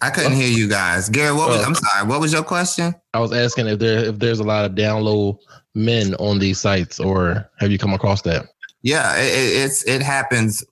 I 0.02 0.10
couldn't 0.10 0.32
hear 0.32 0.48
you 0.48 0.68
guys. 0.68 1.08
Gary, 1.08 1.34
what 1.34 1.48
was, 1.48 1.64
I'm 1.64 1.74
sorry. 1.74 2.06
What 2.06 2.20
was 2.20 2.32
your 2.32 2.42
question? 2.42 2.94
I 3.14 3.20
was 3.20 3.32
asking 3.32 3.66
if 3.66 3.78
there 3.78 4.04
if 4.04 4.18
there's 4.18 4.40
a 4.40 4.44
lot 4.44 4.64
of 4.64 4.74
down 4.74 5.02
low 5.02 5.38
men 5.74 6.14
on 6.16 6.38
these 6.38 6.60
sites, 6.60 7.00
or 7.00 7.48
have 7.58 7.70
you 7.70 7.78
come 7.78 7.94
across 7.94 8.22
that? 8.22 8.46
Yeah, 8.82 9.16
it, 9.16 9.30
it's 9.30 9.84
it 9.84 10.02
happens 10.02 10.64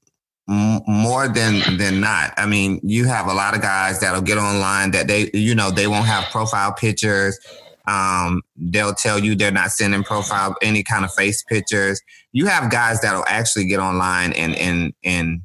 more 0.46 1.28
than 1.28 1.78
than 1.78 2.00
not. 2.00 2.34
I 2.36 2.46
mean, 2.46 2.80
you 2.82 3.06
have 3.06 3.26
a 3.26 3.34
lot 3.34 3.54
of 3.54 3.62
guys 3.62 4.00
that'll 4.00 4.22
get 4.22 4.38
online 4.38 4.90
that 4.90 5.06
they 5.06 5.30
you 5.32 5.54
know 5.54 5.70
they 5.70 5.86
won't 5.86 6.06
have 6.06 6.24
profile 6.30 6.72
pictures. 6.72 7.38
Um, 7.86 8.42
they'll 8.56 8.94
tell 8.94 9.18
you 9.18 9.34
they're 9.34 9.50
not 9.50 9.70
sending 9.70 10.04
profile 10.04 10.54
any 10.62 10.82
kind 10.82 11.04
of 11.04 11.12
face 11.12 11.42
pictures. 11.42 12.00
You 12.32 12.46
have 12.46 12.70
guys 12.70 13.00
that'll 13.00 13.24
actually 13.26 13.66
get 13.66 13.78
online 13.78 14.32
and 14.34 14.54
and 14.56 14.92
and 15.02 15.42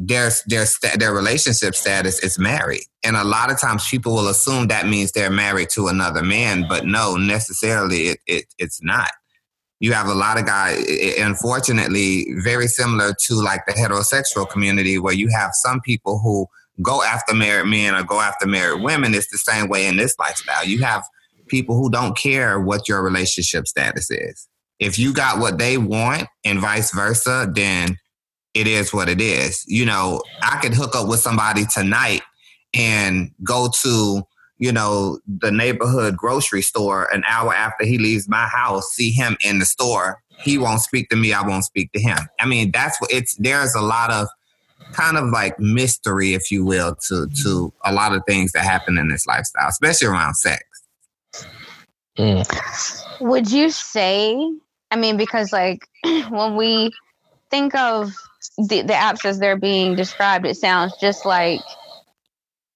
their 0.00 0.30
their 0.46 0.64
their 0.96 1.12
relationship 1.12 1.74
status 1.74 2.22
is 2.24 2.38
married, 2.38 2.84
and 3.04 3.16
a 3.16 3.24
lot 3.24 3.50
of 3.52 3.60
times 3.60 3.86
people 3.88 4.14
will 4.14 4.28
assume 4.28 4.68
that 4.68 4.88
means 4.88 5.12
they're 5.12 5.30
married 5.30 5.68
to 5.70 5.88
another 5.88 6.22
man, 6.22 6.64
but 6.68 6.86
no, 6.86 7.16
necessarily 7.16 8.08
it, 8.08 8.18
it 8.26 8.44
it's 8.58 8.82
not. 8.82 9.10
You 9.78 9.92
have 9.92 10.08
a 10.08 10.14
lot 10.14 10.38
of 10.38 10.46
guys, 10.46 10.82
unfortunately, 11.18 12.26
very 12.44 12.66
similar 12.66 13.14
to 13.26 13.34
like 13.34 13.66
the 13.66 13.72
heterosexual 13.72 14.48
community, 14.48 14.98
where 14.98 15.14
you 15.14 15.28
have 15.28 15.50
some 15.54 15.80
people 15.82 16.18
who 16.18 16.46
go 16.82 17.02
after 17.02 17.34
married 17.34 17.68
men 17.68 17.94
or 17.94 18.02
go 18.02 18.20
after 18.20 18.46
married 18.46 18.82
women. 18.82 19.14
It's 19.14 19.30
the 19.30 19.38
same 19.38 19.68
way 19.68 19.86
in 19.86 19.96
this 19.96 20.14
lifestyle. 20.18 20.64
You 20.64 20.82
have 20.82 21.04
people 21.48 21.76
who 21.76 21.90
don't 21.90 22.16
care 22.16 22.58
what 22.58 22.88
your 22.88 23.02
relationship 23.02 23.66
status 23.66 24.10
is. 24.10 24.48
If 24.78 24.98
you 24.98 25.12
got 25.12 25.40
what 25.40 25.58
they 25.58 25.76
want 25.76 26.26
and 26.42 26.58
vice 26.58 26.90
versa, 26.94 27.50
then 27.52 27.98
it 28.54 28.66
is 28.66 28.92
what 28.92 29.08
it 29.08 29.20
is. 29.20 29.64
You 29.66 29.84
know, 29.84 30.22
I 30.42 30.58
could 30.60 30.74
hook 30.74 30.94
up 30.96 31.08
with 31.08 31.20
somebody 31.20 31.64
tonight 31.66 32.22
and 32.74 33.30
go 33.44 33.70
to, 33.82 34.22
you 34.58 34.72
know, 34.72 35.20
the 35.26 35.50
neighborhood 35.50 36.16
grocery 36.16 36.62
store 36.62 37.08
an 37.12 37.24
hour 37.26 37.54
after 37.54 37.84
he 37.84 37.98
leaves 37.98 38.28
my 38.28 38.46
house, 38.46 38.90
see 38.92 39.10
him 39.10 39.36
in 39.44 39.58
the 39.58 39.64
store. 39.64 40.22
He 40.42 40.58
won't 40.58 40.80
speak 40.80 41.08
to 41.10 41.16
me, 41.16 41.32
I 41.32 41.46
won't 41.46 41.64
speak 41.64 41.92
to 41.92 42.00
him. 42.00 42.18
I 42.40 42.46
mean, 42.46 42.70
that's 42.72 43.00
what 43.00 43.12
it's 43.12 43.34
there's 43.36 43.74
a 43.74 43.82
lot 43.82 44.10
of 44.10 44.28
kind 44.92 45.16
of 45.16 45.28
like 45.30 45.58
mystery, 45.58 46.34
if 46.34 46.50
you 46.50 46.64
will, 46.64 46.96
to 47.08 47.28
to 47.42 47.72
a 47.84 47.92
lot 47.92 48.14
of 48.14 48.22
things 48.26 48.52
that 48.52 48.64
happen 48.64 48.98
in 48.98 49.08
this 49.08 49.26
lifestyle, 49.26 49.68
especially 49.68 50.08
around 50.08 50.34
sex. 50.34 50.64
Mm. 52.18 53.20
Would 53.20 53.50
you 53.50 53.70
say, 53.70 54.36
I 54.90 54.96
mean, 54.96 55.16
because 55.16 55.52
like 55.52 55.86
when 56.30 56.56
we 56.56 56.90
think 57.50 57.74
of 57.74 58.12
the, 58.56 58.82
the 58.82 58.92
apps 58.92 59.24
as 59.24 59.38
they're 59.38 59.56
being 59.56 59.94
described, 59.96 60.46
it 60.46 60.56
sounds 60.56 60.94
just 61.00 61.24
like 61.24 61.60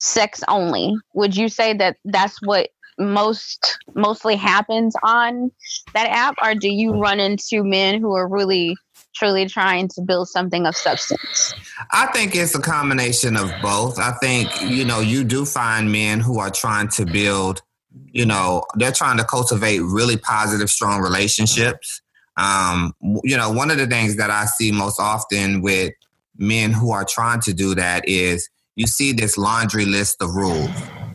sex 0.01 0.43
only. 0.49 0.95
Would 1.15 1.37
you 1.37 1.49
say 1.49 1.75
that 1.75 1.97
that's 2.05 2.39
what 2.43 2.71
most 2.99 3.79
mostly 3.95 4.37
happens 4.37 4.95
on 5.03 5.51
that 5.95 6.07
app, 6.09 6.37
or 6.43 6.55
do 6.55 6.69
you 6.69 6.93
run 6.93 7.21
into 7.21 7.65
men 7.65 8.01
who 8.01 8.15
are 8.15 8.29
really 8.29 8.77
truly 9.15 9.47
trying 9.47 9.89
to 9.89 10.03
build 10.03 10.29
something 10.29 10.67
of 10.67 10.77
substance? 10.77 11.55
I 11.93 12.07
think 12.07 12.35
it's 12.37 12.55
a 12.55 12.61
combination 12.61 13.37
of 13.37 13.53
both. 13.63 13.99
I 13.99 14.13
think 14.23 14.49
you 14.63 14.85
know 14.85 15.01
you 15.01 15.25
do 15.25 15.45
find 15.45 15.91
men 15.91 16.21
who 16.21 16.39
are 16.39 16.51
trying 16.51 16.89
to 16.91 17.05
build. 17.05 17.63
You 18.11 18.27
know, 18.27 18.65
they're 18.75 18.93
trying 18.93 19.19
to 19.19 19.25
cultivate 19.25 19.81
really 19.81 20.17
positive, 20.17 20.69
strong 20.69 21.01
relationships. 21.01 22.01
Um, 22.37 22.93
you 23.23 23.37
know, 23.37 23.53
one 23.53 23.71
of 23.71 23.79
the 23.79 23.87
things 23.87 24.17
that 24.17 24.31
I 24.31 24.47
see 24.47 24.73
most 24.73 24.99
often 24.99 25.63
with 25.63 25.93
men 26.37 26.73
who 26.73 26.91
are 26.91 27.05
trying 27.05 27.41
to 27.43 27.55
do 27.55 27.75
that 27.75 28.09
is 28.09 28.49
you 28.77 28.87
see 28.87 29.13
this 29.13 29.39
laundry 29.39 29.85
list 29.85 30.21
of 30.21 30.35
rules. 30.35 30.71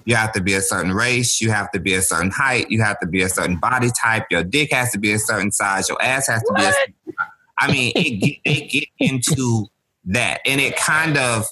You 0.05 0.15
have 0.15 0.31
to 0.31 0.41
be 0.41 0.53
a 0.53 0.61
certain 0.61 0.93
race, 0.93 1.41
you 1.41 1.51
have 1.51 1.69
to 1.71 1.79
be 1.79 1.93
a 1.93 2.01
certain 2.01 2.31
height, 2.31 2.71
you 2.71 2.81
have 2.81 2.99
to 2.99 3.07
be 3.07 3.21
a 3.21 3.29
certain 3.29 3.57
body 3.57 3.89
type, 4.01 4.25
your 4.31 4.43
dick 4.43 4.71
has 4.71 4.91
to 4.91 4.97
be 4.97 5.11
a 5.11 5.19
certain 5.19 5.51
size, 5.51 5.89
your 5.89 6.01
ass 6.01 6.27
has 6.27 6.41
to 6.43 6.53
what? 6.53 6.75
be 7.05 7.13
I 7.59 7.71
mean, 7.71 7.91
it, 7.95 8.39
it 8.45 8.71
get 8.71 8.87
into 8.97 9.67
that. 10.05 10.41
And 10.45 10.59
it 10.59 10.77
kind 10.77 11.17
of 11.17 11.45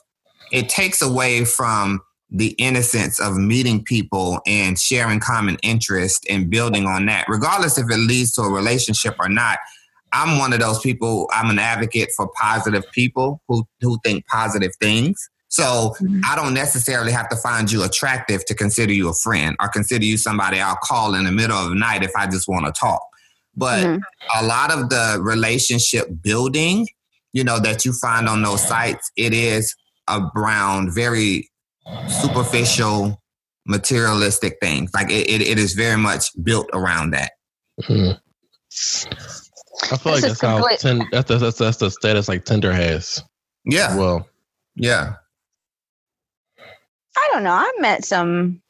it 0.51 0.69
takes 0.69 1.01
away 1.01 1.45
from 1.45 2.01
the 2.29 2.49
innocence 2.57 3.19
of 3.19 3.37
meeting 3.37 3.83
people 3.83 4.41
and 4.45 4.77
sharing 4.77 5.19
common 5.19 5.57
interest 5.63 6.25
and 6.29 6.49
building 6.49 6.85
on 6.85 7.05
that, 7.05 7.25
regardless 7.29 7.77
if 7.77 7.89
it 7.89 7.97
leads 7.97 8.33
to 8.33 8.41
a 8.41 8.49
relationship 8.49 9.15
or 9.19 9.29
not. 9.29 9.59
I'm 10.13 10.37
one 10.39 10.53
of 10.53 10.59
those 10.59 10.79
people, 10.79 11.29
I'm 11.31 11.49
an 11.49 11.59
advocate 11.59 12.09
for 12.15 12.29
positive 12.29 12.83
people 12.91 13.41
who, 13.47 13.65
who 13.81 13.99
think 14.03 14.25
positive 14.27 14.71
things. 14.79 15.29
So 15.49 15.95
mm-hmm. 16.01 16.21
I 16.25 16.35
don't 16.35 16.53
necessarily 16.53 17.11
have 17.11 17.29
to 17.29 17.35
find 17.37 17.71
you 17.71 17.83
attractive 17.83 18.45
to 18.45 18.55
consider 18.55 18.93
you 18.93 19.09
a 19.09 19.13
friend 19.13 19.55
or 19.59 19.69
consider 19.69 20.05
you 20.05 20.17
somebody 20.17 20.59
I'll 20.59 20.77
call 20.81 21.15
in 21.15 21.23
the 21.23 21.31
middle 21.31 21.57
of 21.57 21.69
the 21.69 21.75
night 21.75 22.03
if 22.03 22.11
I 22.15 22.27
just 22.27 22.47
want 22.47 22.65
to 22.65 22.71
talk. 22.71 23.01
But 23.55 23.85
mm-hmm. 23.85 24.43
a 24.43 24.45
lot 24.45 24.71
of 24.71 24.89
the 24.89 25.19
relationship 25.21 26.07
building, 26.21 26.87
you 27.33 27.43
know, 27.43 27.59
that 27.59 27.85
you 27.85 27.93
find 27.93 28.27
on 28.27 28.43
those 28.43 28.65
sites, 28.65 29.11
it 29.15 29.33
is 29.33 29.75
around 30.09 30.93
very 30.93 31.49
superficial, 32.07 33.21
materialistic 33.65 34.57
things. 34.61 34.91
Like 34.93 35.09
it, 35.09 35.29
it, 35.29 35.41
it 35.41 35.59
is 35.59 35.73
very 35.73 35.97
much 35.97 36.31
built 36.43 36.69
around 36.73 37.11
that. 37.11 37.33
Mm-hmm. 37.83 38.17
I 39.93 39.97
feel 39.97 40.13
like 40.13 40.21
that's 40.23 40.41
how 40.41 40.67
ten, 40.77 41.07
that's, 41.11 41.29
that's 41.29 41.57
that's 41.57 41.77
the 41.77 41.91
status 41.91 42.27
like 42.27 42.45
Tinder 42.45 42.71
has. 42.71 43.23
Yeah. 43.65 43.95
Well. 43.95 44.27
Yeah. 44.75 45.13
I 47.17 47.29
don't 47.31 47.43
know. 47.43 47.51
I 47.51 47.71
met 47.79 48.05
some. 48.05 48.61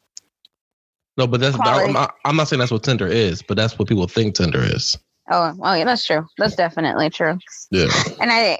No, 1.17 1.27
but 1.27 1.41
that's 1.41 1.57
I'm 1.59 1.93
not, 1.93 2.15
I'm 2.25 2.35
not 2.35 2.47
saying 2.47 2.59
that's 2.59 2.71
what 2.71 2.83
Tinder 2.83 3.07
is, 3.07 3.41
but 3.41 3.57
that's 3.57 3.77
what 3.77 3.87
people 3.87 4.07
think 4.07 4.35
Tinder 4.35 4.61
is. 4.61 4.97
Oh, 5.29 5.53
oh 5.61 5.73
yeah, 5.73 5.83
that's 5.83 6.05
true. 6.05 6.25
That's 6.37 6.55
definitely 6.55 7.09
true. 7.09 7.37
Yeah. 7.71 7.87
And 8.21 8.31
I, 8.31 8.59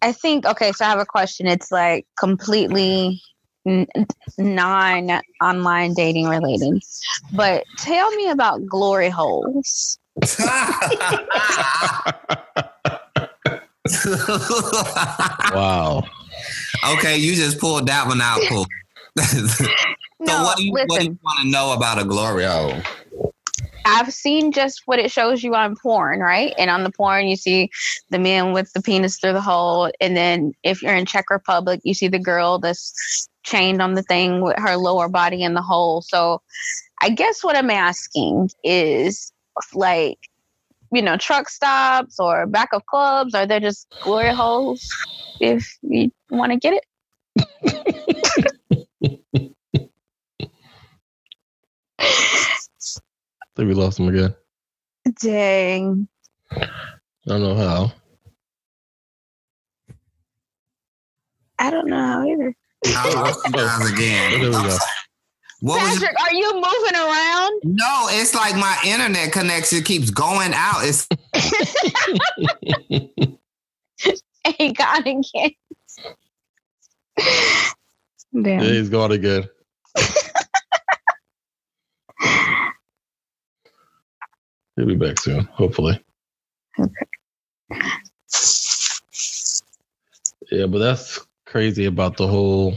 I 0.00 0.12
think 0.12 0.46
okay. 0.46 0.72
So 0.72 0.84
I 0.84 0.88
have 0.88 0.98
a 1.00 1.04
question. 1.04 1.46
It's 1.46 1.70
like 1.70 2.06
completely 2.18 3.20
non 4.38 5.20
online 5.40 5.94
dating 5.94 6.28
related. 6.28 6.82
But 7.32 7.64
tell 7.78 8.10
me 8.12 8.30
about 8.30 8.66
glory 8.66 9.08
holes. 9.08 9.98
wow. 15.54 16.02
Okay, 16.94 17.16
you 17.16 17.34
just 17.34 17.58
pulled 17.58 17.86
that 17.86 18.06
one 18.06 18.20
out, 18.20 18.40
so 19.18 19.66
no, 20.20 20.42
what 20.42 20.56
do 20.56 20.64
you 20.64 20.72
listen. 20.72 20.88
what 20.88 21.00
do 21.00 21.04
you 21.06 21.18
want 21.22 21.40
to 21.42 21.48
know 21.48 21.72
about 21.72 22.00
a 22.00 22.04
glory 22.04 22.44
hole? 22.44 22.74
I've 23.84 24.12
seen 24.12 24.52
just 24.52 24.82
what 24.86 24.98
it 24.98 25.10
shows 25.10 25.42
you 25.42 25.54
on 25.54 25.76
porn, 25.76 26.20
right? 26.20 26.54
And 26.58 26.70
on 26.70 26.84
the 26.84 26.92
porn, 26.92 27.26
you 27.26 27.36
see 27.36 27.70
the 28.10 28.18
man 28.18 28.52
with 28.52 28.72
the 28.72 28.82
penis 28.82 29.18
through 29.18 29.32
the 29.32 29.40
hole. 29.40 29.90
And 30.00 30.16
then 30.16 30.52
if 30.62 30.82
you're 30.82 30.94
in 30.94 31.06
Czech 31.06 31.30
Republic, 31.30 31.80
you 31.82 31.94
see 31.94 32.08
the 32.08 32.18
girl 32.18 32.58
that's 32.58 33.28
chained 33.42 33.82
on 33.82 33.94
the 33.94 34.02
thing 34.02 34.40
with 34.40 34.58
her 34.58 34.76
lower 34.76 35.08
body 35.08 35.42
in 35.42 35.54
the 35.54 35.62
hole. 35.62 36.02
So 36.02 36.40
I 37.00 37.10
guess 37.10 37.42
what 37.42 37.56
I'm 37.56 37.70
asking 37.70 38.50
is 38.62 39.32
like, 39.74 40.18
you 40.92 41.02
know, 41.02 41.16
truck 41.16 41.48
stops 41.48 42.20
or 42.20 42.46
back 42.46 42.70
of 42.72 42.86
clubs, 42.86 43.34
are 43.34 43.46
there 43.46 43.60
just 43.60 43.88
glory 44.00 44.34
holes 44.34 44.88
if 45.40 45.76
you 45.82 46.12
want 46.30 46.52
to 46.52 46.58
get 46.58 46.74
it? 46.74 46.84
I 51.98 53.54
think 53.56 53.68
we 53.68 53.74
lost 53.74 53.98
him 53.98 54.08
again. 54.08 54.34
Dang. 55.20 56.08
I 56.50 56.66
don't 57.26 57.42
know 57.42 57.54
how. 57.54 57.92
I 61.58 61.70
don't 61.70 61.86
know 61.88 61.96
how 61.96 62.26
either. 62.26 62.54
I 62.84 63.12
lost 63.14 63.40
you 63.46 63.52
guys 63.52 63.92
again. 63.92 64.40
There 64.40 64.50
we 64.50 64.56
go. 64.68 64.76
What 65.60 65.80
was 65.80 66.00
Patrick, 66.00 66.20
are 66.20 66.34
you 66.34 66.52
moving 66.54 66.96
around? 66.96 67.60
no, 67.64 68.08
it's 68.10 68.34
like 68.34 68.56
my 68.56 68.76
internet 68.84 69.30
connection 69.30 69.84
keeps 69.84 70.10
going 70.10 70.52
out. 70.54 70.82
It's 70.82 71.06
He 74.58 74.72
got 74.72 75.06
again. 75.06 75.22
Damn. 78.32 78.44
Yeah, 78.44 78.62
he's 78.62 78.90
gone 78.90 79.12
again. 79.12 79.48
He'll 84.76 84.86
be 84.86 84.96
back 84.96 85.20
soon, 85.20 85.44
hopefully. 85.44 86.02
Okay. 86.80 87.06
Yeah, 90.50 90.66
but 90.66 90.78
that's 90.78 91.20
crazy 91.52 91.84
about 91.84 92.16
the 92.16 92.26
whole 92.26 92.74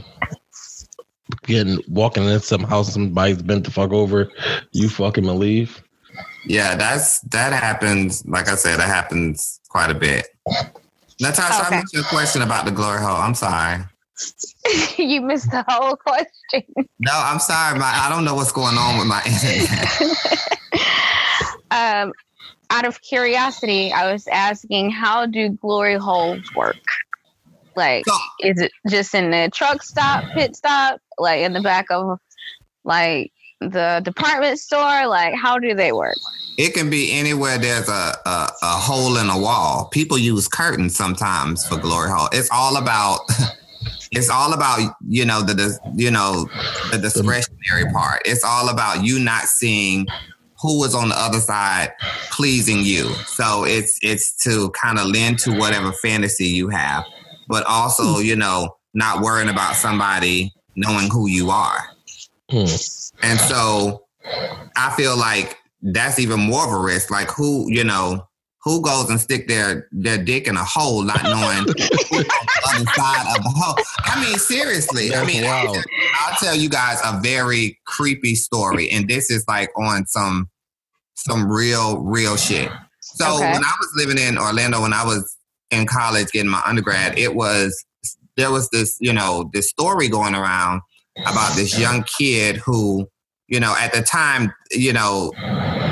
getting 1.44 1.78
walking 1.88 2.24
in 2.24 2.38
some 2.40 2.62
house 2.62 2.92
somebody's 2.92 3.42
bent 3.42 3.64
the 3.64 3.70
fuck 3.70 3.90
over, 3.90 4.30
you 4.72 4.88
fucking 4.88 5.24
believe. 5.24 5.82
yeah, 6.44 6.76
that's 6.76 7.20
that 7.20 7.52
happens. 7.54 8.24
Like 8.26 8.48
I 8.48 8.54
said, 8.54 8.76
that 8.78 8.86
happens 8.88 9.60
quite 9.70 9.90
a 9.90 9.94
bit. 9.94 10.26
Natasha, 11.20 11.66
Okay. 11.66 11.76
I 11.76 11.80
missed 11.80 11.94
your 11.94 12.04
question 12.04 12.42
about 12.42 12.66
the 12.66 12.70
glory 12.70 13.00
hole. 13.00 13.16
I'm 13.16 13.34
sorry. 13.34 13.82
you 14.98 15.22
missed 15.22 15.50
the 15.50 15.64
whole 15.66 15.96
question. 15.96 16.62
No, 16.98 17.12
I'm 17.12 17.38
sorry. 17.38 17.78
My, 17.78 17.86
I 17.86 18.10
don't 18.10 18.24
know 18.26 18.34
what's 18.34 18.52
going 18.52 18.76
on 18.76 18.98
with 18.98 19.06
my 19.06 19.22
internet. 19.26 19.88
um, 21.70 22.12
out 22.70 22.84
of 22.84 23.00
curiosity, 23.00 23.92
I 23.92 24.12
was 24.12 24.26
asking, 24.28 24.90
how 24.90 25.24
do 25.26 25.48
glory 25.50 25.94
holes 25.94 26.42
work? 26.54 26.76
Like, 27.76 28.04
So- 28.06 28.18
is 28.40 28.60
it 28.60 28.72
just 28.88 29.14
in 29.14 29.30
the 29.30 29.50
truck 29.54 29.82
stop, 29.82 30.24
pit 30.34 30.56
stop, 30.56 31.00
like 31.18 31.40
in 31.40 31.52
the 31.52 31.60
back 31.60 31.86
of 31.90 32.18
like 32.84 33.32
the 33.60 34.00
department 34.04 34.58
store? 34.58 35.06
Like, 35.06 35.34
how 35.34 35.58
do 35.58 35.74
they 35.74 35.92
work? 35.92 36.16
It 36.58 36.72
can 36.72 36.88
be 36.88 37.12
anywhere 37.12 37.58
there's 37.58 37.88
a, 37.88 38.14
a, 38.24 38.50
a 38.62 38.66
hole 38.78 39.18
in 39.18 39.28
a 39.28 39.38
wall. 39.38 39.88
People 39.92 40.16
use 40.16 40.48
curtains 40.48 40.96
sometimes 40.96 41.66
for 41.66 41.76
glory 41.76 42.10
hole. 42.10 42.28
It's 42.32 42.48
all 42.50 42.78
about 42.78 43.20
it's 44.12 44.30
all 44.30 44.54
about 44.54 44.94
you 45.06 45.24
know 45.26 45.42
the, 45.42 45.52
the 45.54 45.78
you 45.94 46.10
know 46.10 46.48
the 46.90 46.98
discretionary 46.98 47.90
part. 47.92 48.22
It's 48.24 48.42
all 48.42 48.70
about 48.70 49.04
you 49.04 49.18
not 49.18 49.42
seeing 49.44 50.06
who 50.62 50.82
is 50.84 50.94
on 50.94 51.10
the 51.10 51.18
other 51.18 51.40
side 51.40 51.92
pleasing 52.30 52.80
you. 52.82 53.04
So 53.26 53.64
it's 53.64 53.98
it's 54.02 54.32
to 54.44 54.70
kind 54.70 54.98
of 54.98 55.06
lend 55.08 55.38
to 55.40 55.52
whatever 55.52 55.92
fantasy 55.92 56.46
you 56.46 56.68
have, 56.68 57.04
but 57.48 57.64
also 57.66 58.18
you 58.18 58.36
know 58.36 58.76
not 58.94 59.20
worrying 59.20 59.48
about 59.48 59.76
somebody 59.76 60.52
knowing 60.76 61.08
who 61.10 61.28
you 61.28 61.50
are. 61.50 61.80
Hmm. 62.50 62.64
And 63.22 63.38
so 63.40 64.04
I 64.76 64.92
feel 64.96 65.16
like 65.16 65.56
that's 65.82 66.18
even 66.18 66.40
more 66.40 66.66
of 66.66 66.72
a 66.72 66.78
risk. 66.78 67.10
Like 67.10 67.30
who, 67.30 67.70
you 67.70 67.84
know, 67.84 68.26
who 68.62 68.80
goes 68.82 69.08
and 69.10 69.20
stick 69.20 69.48
their 69.48 69.88
their 69.92 70.18
dick 70.22 70.46
in 70.48 70.56
a 70.56 70.64
hole 70.64 71.02
not 71.02 71.22
knowing 71.22 71.66
who's 71.66 72.10
on 72.10 72.24
the 72.24 72.26
other 72.74 72.84
side 72.94 73.36
of 73.36 73.42
the 73.42 73.50
hole? 73.54 73.76
I 73.98 74.24
mean, 74.24 74.38
seriously. 74.38 75.14
I 75.14 75.24
mean, 75.24 75.44
wild. 75.44 75.76
I'll 76.20 76.36
tell 76.38 76.54
you 76.56 76.68
guys 76.68 76.98
a 77.04 77.20
very 77.20 77.78
creepy 77.86 78.34
story, 78.34 78.90
and 78.90 79.08
this 79.08 79.30
is 79.30 79.44
like 79.46 79.70
on 79.78 80.06
some 80.06 80.48
some 81.14 81.50
real 81.50 81.98
real 81.98 82.36
shit. 82.36 82.70
So 83.00 83.36
Okay. 83.36 83.52
when 83.52 83.64
I 83.64 83.72
was 83.80 83.92
living 83.96 84.18
in 84.18 84.36
Orlando, 84.36 84.82
when 84.82 84.92
I 84.92 85.04
was 85.04 85.35
in 85.70 85.86
college 85.86 86.30
getting 86.32 86.50
my 86.50 86.62
undergrad, 86.64 87.18
it 87.18 87.34
was 87.34 87.84
there 88.36 88.50
was 88.50 88.68
this 88.70 88.96
you 89.00 89.12
know 89.12 89.50
this 89.52 89.68
story 89.68 90.08
going 90.08 90.34
around 90.34 90.80
about 91.26 91.56
this 91.56 91.78
young 91.78 92.04
kid 92.18 92.56
who 92.56 93.06
you 93.48 93.58
know 93.58 93.74
at 93.78 93.92
the 93.92 94.02
time 94.02 94.52
you 94.70 94.92
know 94.92 95.32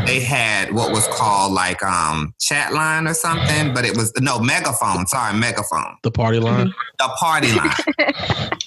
they 0.07 0.21
had 0.21 0.73
what 0.75 0.93
was 0.93 1.07
called 1.09 1.53
like 1.53 1.83
um 1.83 2.35
chat 2.41 2.73
line 2.73 3.07
or 3.07 3.15
something 3.15 3.73
but 3.73 3.85
it 3.85 3.97
was 3.97 4.13
no 4.21 4.39
megaphone 4.39 5.07
sorry 5.07 5.37
megaphone. 5.39 5.97
The 6.03 6.11
party 6.11 6.41
line. 6.41 6.73
the 6.99 7.09
party 7.19 7.53
line. 7.53 8.51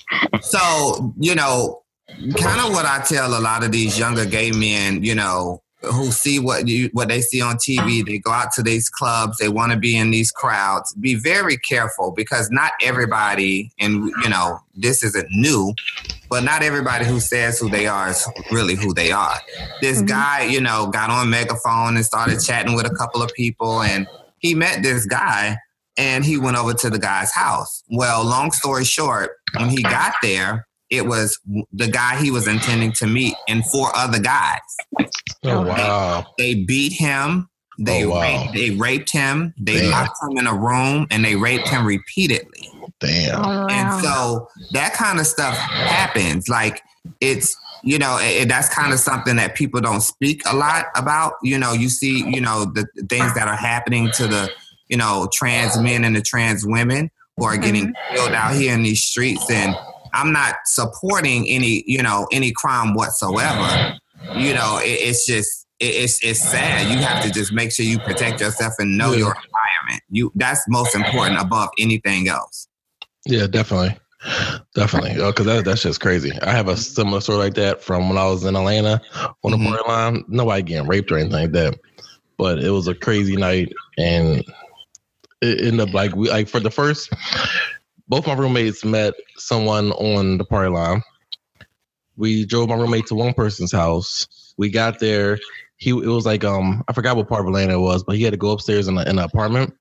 So 0.42 1.14
you 1.20 1.36
know 1.36 1.84
kind 2.08 2.62
of 2.62 2.72
what 2.72 2.86
i 2.86 3.04
tell 3.06 3.38
a 3.38 3.42
lot 3.42 3.64
of 3.64 3.72
these 3.72 4.00
younger 4.00 4.26
gay 4.26 4.52
men 4.52 5.04
you 5.04 5.14
know 5.14 5.62
who 5.84 6.12
see 6.12 6.40
what 6.40 6.68
you 6.68 6.90
what 6.94 7.08
they 7.08 7.22
see 7.22 7.42
on 7.42 7.56
TV 7.58 8.04
they 8.06 8.18
go 8.20 8.32
out 8.32 8.52
to 8.52 8.64
these 8.64 8.90
clubs 8.90 9.38
they 9.38 9.50
want 9.50 9.72
to 9.72 9.78
be 9.78 9.96
in 9.98 10.12
these 10.12 10.32
crowds. 10.32 10.94
Be 10.96 11.16
very 11.16 11.58
careful 11.58 12.12
because 12.12 12.50
not 12.52 12.72
everybody 12.82 13.72
and 13.80 14.12
you 14.24 14.30
know 14.30 14.60
this 14.76 15.04
isn't 15.04 15.28
new 15.32 15.74
but 16.30 16.44
not 16.44 16.62
everybody 16.62 17.06
who 17.06 17.20
says 17.22 17.58
who 17.60 17.70
they 17.70 17.88
are 17.88 18.10
is 18.10 18.28
really 18.50 18.76
who 18.76 18.94
they 18.94 19.12
are. 19.12 19.40
This 19.82 20.02
Mhm. 20.02 20.08
guy 20.08 20.44
you 20.44 20.60
know 20.62 20.88
got 20.88 21.10
on 21.10 21.30
megaphone 21.30 21.96
and 21.96 22.06
started 22.06 22.42
chatting 22.44 22.76
with 22.76 22.86
a 22.86 22.96
couple 22.96 23.22
of 23.22 23.32
people 23.34 23.82
and 23.82 24.08
he 24.40 24.56
met 24.56 24.84
this 24.84 25.06
guy 25.06 25.58
and 25.98 26.26
he 26.26 26.38
went 26.38 26.58
over 26.58 26.74
to 26.74 26.90
the 26.90 27.00
guy's 27.00 27.32
house. 27.34 27.84
Well 27.90 28.24
long 28.26 28.52
story 28.52 28.84
short 28.84 29.32
when 29.58 29.70
he 29.70 29.84
got 29.84 30.16
there 30.22 30.67
it 30.90 31.06
was 31.06 31.40
the 31.74 31.88
guy 31.88 32.16
he 32.22 32.32
was 32.32 32.48
intending 32.48 32.92
to 32.94 33.08
meet 33.08 33.36
and 33.48 33.66
four 33.66 33.90
other 33.96 34.20
guys 34.20 34.60
Oh, 35.00 35.06
oh 35.44 35.66
wow. 35.68 36.26
they 36.38 36.56
beat 36.56 36.94
him. 36.94 37.50
They 37.80 38.06
Oh, 38.06 38.10
wow. 38.10 38.22
raped, 38.22 38.54
they 38.56 38.70
raped 38.72 39.12
him. 39.12 39.54
They 39.60 39.82
Damn. 39.82 39.92
locked 39.92 40.18
him 40.24 40.38
in 40.38 40.48
a 40.48 40.54
room 40.54 41.06
and 41.12 41.24
they 41.24 41.36
raped 41.36 41.68
him 41.68 41.86
repeatedly. 41.86 42.70
Damn. 43.00 43.40
Oh, 43.46 43.68
And 43.70 44.04
so 44.04 44.48
that 44.72 44.94
kind 44.94 45.20
of 45.20 45.28
stuff 45.28 45.56
happens. 45.56 46.50
Like 46.50 46.82
it's 47.22 47.56
you 47.84 48.00
know 48.00 48.18
it, 48.20 48.44
it- 48.44 48.50
that's 48.50 48.68
kind 48.74 48.92
of 48.92 49.00
something 49.00 49.36
that 49.36 49.56
people 49.56 49.80
don't 49.80 50.02
speak 50.02 50.42
a 50.50 50.56
lot 50.56 50.86
about. 50.96 51.34
You 51.44 51.60
know, 51.60 51.74
you 51.74 51.90
see 51.90 52.28
you 52.28 52.42
know 52.42 52.66
the, 52.66 52.88
the 52.96 53.04
things 53.06 53.34
that 53.36 53.48
are 53.48 53.56
happening 53.56 54.10
to 54.16 54.28
the 54.28 54.50
you 54.88 54.98
know 54.98 55.30
trans 55.32 55.78
men 55.80 56.04
and 56.04 56.16
the 56.16 56.22
trans 56.22 56.66
women 56.66 57.12
who 57.38 57.46
are 57.46 57.58
getting 57.58 57.88
mm-hmm. 57.94 58.16
killed 58.16 58.32
out 58.34 58.56
here 58.56 58.74
in 58.74 58.82
these 58.84 59.04
streets 59.04 59.50
and. 59.52 59.76
I'm 60.14 60.32
not 60.32 60.56
supporting 60.66 61.48
any, 61.48 61.84
you 61.88 62.02
know, 62.02 62.28
any 62.32 62.52
crime 62.52 62.94
whatsoever. 62.94 63.96
You 64.36 64.54
know, 64.54 64.80
it, 64.82 64.88
it's 64.90 65.26
just 65.26 65.66
it, 65.80 65.86
it's 65.96 66.24
it's 66.24 66.42
sad. 66.42 66.92
You 66.92 66.98
have 67.00 67.24
to 67.24 67.32
just 67.32 67.52
make 67.54 67.72
sure 67.72 67.86
you 67.86 68.00
protect 68.00 68.42
yourself 68.42 68.74
and 68.80 68.98
know 68.98 69.12
Yeah. 69.12 69.18
your 69.20 69.36
environment. 69.36 70.04
You 70.10 70.32
that's 70.36 70.62
most 70.68 70.96
important 70.96 71.40
above 71.40 71.70
anything 71.80 72.28
else. 72.28 72.68
Yeah, 73.26 73.48
definitely. 73.48 73.98
Definitely. 74.74 75.14
Because 75.24 75.46
that, 75.46 75.64
that's 75.66 75.84
just 75.84 76.02
crazy. 76.02 76.32
I 76.42 76.52
have 76.52 76.68
a 76.68 76.76
similar 76.76 77.22
story 77.22 77.38
like 77.38 77.54
that 77.54 77.84
from 77.84 78.10
when 78.10 78.18
I 78.18 78.26
was 78.28 78.44
in 78.44 78.56
Atlanta 78.56 79.00
on 79.44 79.52
the 79.52 79.58
Mhm. 79.58 79.68
party 79.68 79.84
line. 79.88 80.24
Nobody 80.28 80.64
getting 80.64 80.88
raped 80.88 81.12
or 81.12 81.18
anything 81.18 81.34
like 81.40 81.52
that. 81.52 81.80
But 82.38 82.60
it 82.64 82.72
was 82.72 82.88
a 82.88 82.96
crazy 82.96 83.36
night 83.36 83.72
and 83.98 84.44
it 85.42 85.62
ended 85.62 85.88
up 85.88 85.94
like 85.94 86.16
we 86.16 86.30
like 86.30 86.48
for 86.48 86.60
the 86.60 86.72
first 86.72 87.10
both 88.08 88.28
my 88.28 88.34
roommates 88.34 88.84
met 88.86 89.14
someone 89.38 89.92
on 89.94 90.38
the 90.38 90.46
party 90.46 90.70
line. 90.70 91.02
We 92.16 92.46
drove 92.46 92.70
my 92.70 92.76
roommate 92.76 93.06
to 93.08 93.16
one 93.16 93.34
person's 93.34 93.72
house. 93.72 94.54
We 94.58 94.70
got 94.70 95.00
there. 95.00 95.40
He 95.78 95.92
it 95.92 96.08
was 96.08 96.26
like 96.26 96.44
um 96.44 96.84
I 96.88 96.94
forgot 96.94 97.16
what 97.16 97.30
part 97.30 97.42
of 97.42 97.48
Atlanta 97.48 97.74
it 97.76 97.82
was, 97.82 98.04
but 98.04 98.16
he 98.16 98.24
had 98.24 98.32
to 98.34 98.38
go 98.38 98.52
upstairs 98.52 98.88
in, 98.88 98.98
a, 98.98 99.02
in 99.02 99.10
an 99.10 99.20
apartment 99.20 99.76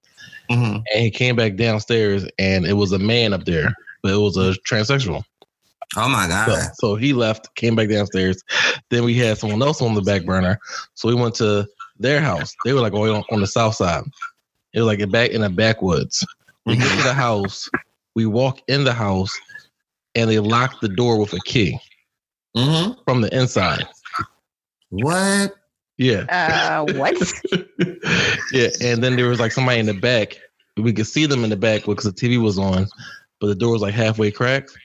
Mm-hmm. 0.51 0.77
and 0.77 1.03
he 1.03 1.11
came 1.11 1.35
back 1.35 1.57
downstairs 1.57 2.25
and 2.39 2.67
it 2.67 2.75
was 2.75 2.93
a 2.93 3.01
man 3.01 3.33
up 3.33 3.45
there, 3.47 3.75
but 4.03 4.12
it 4.12 4.17
was 4.19 4.37
a 4.37 4.53
transsexual. 4.69 5.25
Oh 5.97 6.09
my 6.09 6.29
So, 6.29 6.29
god! 6.29 6.71
so 6.75 6.95
he 6.95 7.12
left, 7.15 7.53
came 7.57 7.75
back 7.75 7.89
downstairs. 7.89 8.43
Then 8.91 9.03
we 9.03 9.15
had 9.17 9.39
someone 9.39 9.61
else 9.62 9.83
on 9.83 9.95
the 9.95 10.03
back 10.03 10.25
burner, 10.25 10.61
so 10.95 11.09
we 11.09 11.15
went 11.17 11.35
to 11.37 11.67
their 11.99 12.21
house. 12.21 12.55
They 12.65 12.73
were 12.73 12.81
like 12.81 12.93
on, 12.93 13.25
on 13.31 13.41
the 13.41 13.47
south 13.49 13.75
side. 13.75 14.05
It 14.73 14.81
was 14.81 14.87
like 14.87 15.01
a 15.01 15.07
back 15.09 15.31
in 15.31 15.41
the 15.41 15.51
backwoods. 15.51 16.25
We 16.65 16.77
get 16.77 16.97
to 16.97 17.03
the 17.03 17.15
house, 17.15 17.69
we 18.17 18.27
walk 18.27 18.63
in 18.67 18.83
the 18.83 18.95
house, 18.95 19.31
and 20.17 20.29
they 20.29 20.41
lock 20.41 20.81
the 20.81 20.89
door 20.89 21.21
with 21.21 21.33
a 21.35 21.41
key 21.45 21.79
Mm-hmm. 22.57 23.03
from 23.05 23.21
the 23.21 23.39
inside. 23.39 23.85
What? 24.89 25.55
Yeah. 25.99 26.25
Uh, 26.31 26.91
what? 26.95 27.15
yeah, 28.53 28.69
and 28.81 29.05
then 29.05 29.15
there 29.15 29.29
was 29.29 29.39
like 29.39 29.53
somebody 29.53 29.79
in 29.79 29.85
the 29.87 29.93
back. 29.93 30.39
We 30.79 30.95
could 30.95 31.07
see 31.07 31.27
them 31.27 31.45
in 31.45 31.51
the 31.51 31.57
back 31.57 31.85
because 31.85 32.05
the 32.05 32.13
TV 32.13 32.43
was 32.43 32.59
on, 32.59 32.87
but 33.41 33.49
the 33.49 33.55
door 33.55 33.73
was 33.73 33.83
like 33.83 33.93
halfway 33.93 34.31
cracked, 34.31 34.77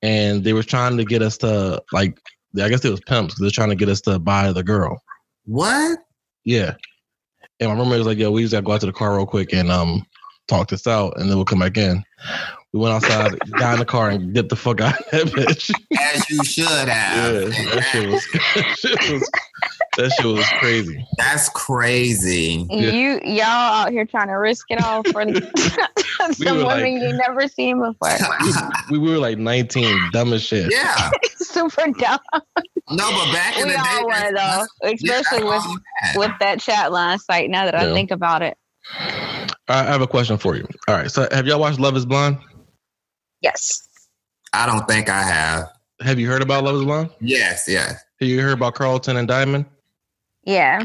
and 0.00 0.42
they 0.42 0.54
were 0.54 0.62
trying 0.62 0.96
to 0.96 1.04
get 1.04 1.22
us 1.22 1.36
to 1.38 1.82
like. 1.92 2.18
I 2.58 2.70
guess 2.70 2.82
it 2.82 2.90
was 2.90 3.00
pimps. 3.00 3.38
They're 3.38 3.50
trying 3.50 3.68
to 3.68 3.76
get 3.76 3.90
us 3.90 4.00
to 4.02 4.18
buy 4.18 4.50
the 4.50 4.62
girl. 4.62 5.02
What? 5.44 5.98
Yeah. 6.44 6.74
And 7.60 7.68
my 7.68 7.76
roommate 7.76 7.98
was 7.98 8.06
like, 8.06 8.16
"Yo, 8.16 8.30
we 8.30 8.40
just 8.40 8.52
gotta 8.52 8.64
go 8.64 8.72
out 8.72 8.80
to 8.80 8.86
the 8.86 8.92
car 8.92 9.16
real 9.16 9.26
quick 9.26 9.52
and 9.52 9.70
um 9.70 10.06
talk 10.48 10.68
this 10.68 10.86
out, 10.86 11.18
and 11.20 11.28
then 11.30 11.36
we'll 11.36 11.44
come 11.44 11.60
back 11.60 11.76
in." 11.76 12.02
We 12.74 12.80
went 12.80 12.92
outside, 12.94 13.38
got 13.58 13.74
in 13.74 13.78
the 13.78 13.86
car, 13.86 14.10
and 14.10 14.34
get 14.34 14.50
the 14.50 14.56
fuck 14.56 14.80
out 14.82 14.98
of 15.00 15.10
that 15.10 15.26
bitch. 15.28 15.72
As 15.98 16.28
you 16.28 16.44
should 16.44 16.66
have. 16.88 17.34
Yeah, 17.54 17.74
that 17.74 17.84
shit 17.90 18.10
was, 18.10 18.26
that 18.54 18.76
shit 18.78 19.12
was, 19.12 19.30
that 19.96 20.12
shit 20.12 20.26
was 20.26 20.46
crazy. 20.58 21.06
That's 21.16 21.48
crazy. 21.48 22.66
Yeah. 22.68 22.90
You 22.90 23.20
y'all 23.24 23.44
out 23.46 23.90
here 23.92 24.04
trying 24.04 24.26
to 24.28 24.34
risk 24.34 24.66
it 24.68 24.82
all 24.84 25.02
for 25.04 25.24
some 26.34 26.56
were 26.58 26.66
women 26.66 26.66
like- 26.66 26.84
you 27.02 27.12
never 27.14 27.48
seen 27.48 27.78
before. 27.80 28.16
We, 28.90 28.98
we 28.98 29.10
were 29.12 29.18
like 29.18 29.38
19, 29.38 30.10
dumb 30.12 30.34
as 30.34 30.42
shit. 30.42 30.70
yeah. 30.70 31.10
Super 31.36 31.86
dumb. 31.98 32.18
No, 32.90 33.10
but 33.10 33.32
back 33.32 33.56
in 33.56 33.64
We 33.66 33.70
the 33.72 33.76
day, 33.78 33.82
all 33.98 34.04
were 34.06 34.12
that's- 34.12 34.32
though, 34.34 34.66
that's- 34.82 35.02
yeah, 35.02 35.20
especially 35.20 35.44
with 35.44 35.62
all 35.64 35.72
you 35.72 35.80
had. 35.96 36.16
with 36.18 36.32
that 36.40 36.60
chat 36.60 36.92
line 36.92 37.18
site. 37.18 37.48
Now 37.48 37.64
that 37.64 37.74
I 37.74 37.92
think 37.94 38.10
about 38.10 38.42
it, 38.42 38.58
I 39.68 39.80
I 39.80 39.84
have 39.84 40.00
a 40.02 40.06
question 40.06 40.38
for 40.38 40.56
you. 40.56 40.66
All 40.86 40.94
right, 40.94 41.10
so 41.10 41.28
have 41.32 41.46
y'all 41.46 41.60
watched 41.60 41.78
Love 41.80 41.96
Is 41.96 42.06
Blind? 42.06 42.38
yes. 43.40 43.84
I 44.54 44.64
don't 44.66 44.88
think 44.88 45.08
I 45.10 45.22
have. 45.22 45.68
Have 46.00 46.18
you 46.18 46.26
heard 46.28 46.40
about 46.42 46.64
Love 46.64 46.76
Is 46.76 46.84
Blind? 46.84 47.10
Yes, 47.20 47.66
yes. 47.68 47.92
Have 48.20 48.28
you 48.28 48.40
heard 48.40 48.54
about 48.54 48.74
Carlton 48.74 49.16
and 49.18 49.28
Diamond? 49.28 49.66
Yeah. 50.44 50.82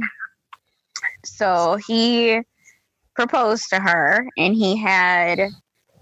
So 1.25 1.77
he 1.87 2.41
proposed 3.15 3.69
to 3.69 3.79
her, 3.79 4.27
and 4.37 4.53
he 4.53 4.75
had 4.75 5.39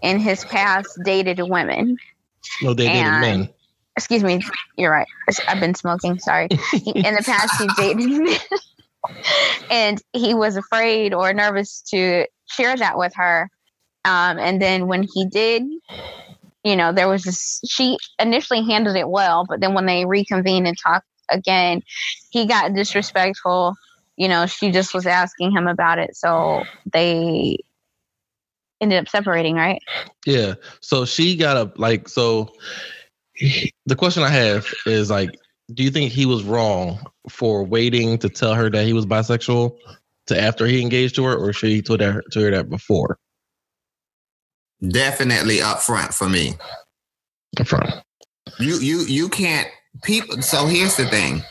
in 0.02 0.20
his 0.20 0.44
past 0.46 0.98
dated 1.06 1.40
women. 1.40 1.98
No, 2.62 2.74
they 2.74 2.88
dated 2.88 3.04
And- 3.04 3.22
men. 3.22 3.50
Excuse 3.98 4.24
me, 4.24 4.42
you're 4.78 4.90
right. 4.90 5.08
I've 5.50 5.60
been 5.60 5.76
smoking. 5.76 6.18
Sorry. 6.18 6.46
In 6.86 7.14
the 7.14 7.22
past, 7.26 7.62
he 7.62 7.68
dated 7.78 8.10
men, 8.10 8.38
and 9.70 10.02
he 10.14 10.34
was 10.34 10.58
afraid 10.58 11.14
or 11.14 11.34
nervous 11.34 11.82
to 11.90 12.26
share 12.50 12.76
that 12.78 12.98
with 12.98 13.14
her. 13.16 13.50
Um, 14.04 14.40
and 14.40 14.62
then 14.62 14.88
when 14.88 15.06
he 15.14 15.26
did, 15.26 15.64
you 16.64 16.76
know, 16.76 16.92
there 16.92 17.08
was 17.08 17.24
this. 17.24 17.60
She 17.68 17.98
initially 18.20 18.64
handled 18.64 18.96
it 18.96 19.10
well, 19.10 19.46
but 19.48 19.62
then 19.62 19.74
when 19.74 19.86
they 19.86 20.06
reconvened 20.06 20.68
and 20.68 20.78
talked 20.78 21.06
again, 21.30 21.82
he 22.30 22.46
got 22.46 22.74
disrespectful. 22.74 23.76
You 24.18 24.28
know, 24.28 24.46
she 24.46 24.72
just 24.72 24.94
was 24.94 25.08
asking 25.08 25.52
him 25.52 25.68
about 25.68 26.00
it, 26.00 26.16
so 26.16 26.64
they 26.92 27.58
ended 28.80 29.00
up 29.00 29.10
separating. 29.10 29.56
Right? 29.56 29.82
Yeah. 30.26 30.56
So 30.82 31.06
she 31.06 31.36
got 31.36 31.58
a 31.58 31.72
like. 31.78 32.08
So 32.10 32.54
the 33.86 33.96
question 33.96 34.24
I 34.24 34.30
have 34.30 34.68
is 34.86 35.10
like, 35.10 35.32
do 35.74 35.84
you 35.84 35.92
think 35.92 36.12
he 36.12 36.26
was 36.26 36.44
wrong 36.44 37.00
for 37.30 37.64
waiting 37.64 38.18
to 38.20 38.30
tell 38.30 38.54
her 38.54 38.70
that 38.70 38.86
he 38.86 38.94
was 38.94 39.06
bisexual 39.06 39.78
to 40.28 40.40
after 40.40 40.66
he 40.66 40.82
engaged 40.82 41.16
to 41.16 41.24
her, 41.26 41.36
or 41.36 41.54
should 41.54 41.70
he 41.70 41.82
told 41.82 42.02
her 42.02 42.24
to 42.32 42.42
her 42.42 42.52
that 42.52 42.70
before? 42.70 43.18
Definitely 44.88 45.62
up 45.62 45.80
front 45.80 46.14
for 46.14 46.28
me. 46.28 46.54
In 47.60 47.66
front. 47.66 47.94
You 48.60 48.80
you 48.80 49.02
you 49.02 49.30
can't 49.30 49.68
people 50.04 50.42
so 50.42 50.66
here's 50.66 50.96
the 50.96 51.06
thing. 51.06 51.44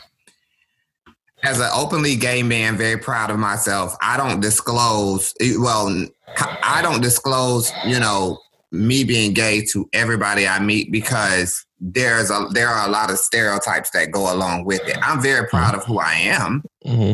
As 1.43 1.59
an 1.59 1.69
openly 1.73 2.15
gay 2.15 2.43
man, 2.43 2.77
very 2.77 2.97
proud 2.97 3.31
of 3.31 3.39
myself. 3.39 3.95
I 4.01 4.17
don't 4.17 4.41
disclose 4.41 5.33
well 5.57 6.07
I 6.63 6.81
don't 6.81 7.01
disclose, 7.01 7.71
you 7.85 7.99
know, 7.99 8.39
me 8.71 9.03
being 9.03 9.33
gay 9.33 9.65
to 9.73 9.87
everybody 9.93 10.47
I 10.47 10.59
meet 10.59 10.91
because 10.91 11.65
there's 11.79 12.29
a 12.29 12.47
there 12.51 12.67
are 12.67 12.87
a 12.87 12.91
lot 12.91 13.11
of 13.11 13.17
stereotypes 13.17 13.89
that 13.91 14.11
go 14.11 14.33
along 14.33 14.65
with 14.65 14.87
it. 14.87 14.97
I'm 15.01 15.21
very 15.21 15.47
proud 15.47 15.75
of 15.75 15.83
who 15.85 15.99
I 15.99 16.13
am. 16.13 16.63
hmm 16.85 17.13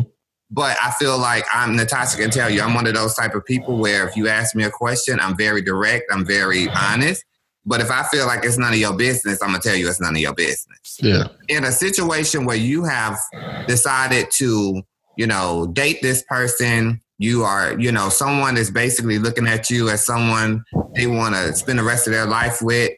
But 0.50 0.76
I 0.82 0.92
feel 0.92 1.18
like 1.18 1.44
I'm 1.52 1.74
Natasha 1.74 2.16
can 2.18 2.30
tell 2.30 2.50
you, 2.50 2.60
I'm 2.60 2.74
one 2.74 2.86
of 2.86 2.94
those 2.94 3.14
type 3.14 3.34
of 3.34 3.44
people 3.44 3.78
where 3.78 4.06
if 4.06 4.16
you 4.16 4.28
ask 4.28 4.54
me 4.54 4.64
a 4.64 4.70
question, 4.70 5.18
I'm 5.20 5.36
very 5.36 5.62
direct, 5.62 6.04
I'm 6.12 6.24
very 6.26 6.68
honest. 6.70 7.24
But 7.64 7.80
if 7.80 7.90
I 7.90 8.04
feel 8.04 8.26
like 8.26 8.44
it's 8.44 8.56
none 8.56 8.72
of 8.72 8.78
your 8.78 8.96
business, 8.96 9.42
I'm 9.42 9.50
gonna 9.50 9.60
tell 9.60 9.76
you 9.76 9.88
it's 9.88 10.00
none 10.00 10.14
of 10.14 10.20
your 10.20 10.34
business. 10.34 10.98
Yeah. 11.00 11.28
In 11.48 11.64
a 11.64 11.72
situation 11.72 12.46
where 12.46 12.56
you 12.56 12.84
have 12.84 13.18
decided 13.66 14.30
to, 14.36 14.82
you 15.16 15.26
know, 15.26 15.66
date 15.66 16.00
this 16.02 16.22
person, 16.28 17.00
you 17.18 17.42
are, 17.42 17.78
you 17.78 17.90
know, 17.90 18.08
someone 18.08 18.56
is 18.56 18.70
basically 18.70 19.18
looking 19.18 19.46
at 19.46 19.70
you 19.70 19.88
as 19.88 20.06
someone 20.06 20.64
they 20.94 21.06
want 21.06 21.34
to 21.34 21.52
spend 21.54 21.78
the 21.78 21.82
rest 21.82 22.06
of 22.06 22.12
their 22.12 22.26
life 22.26 22.62
with. 22.62 22.92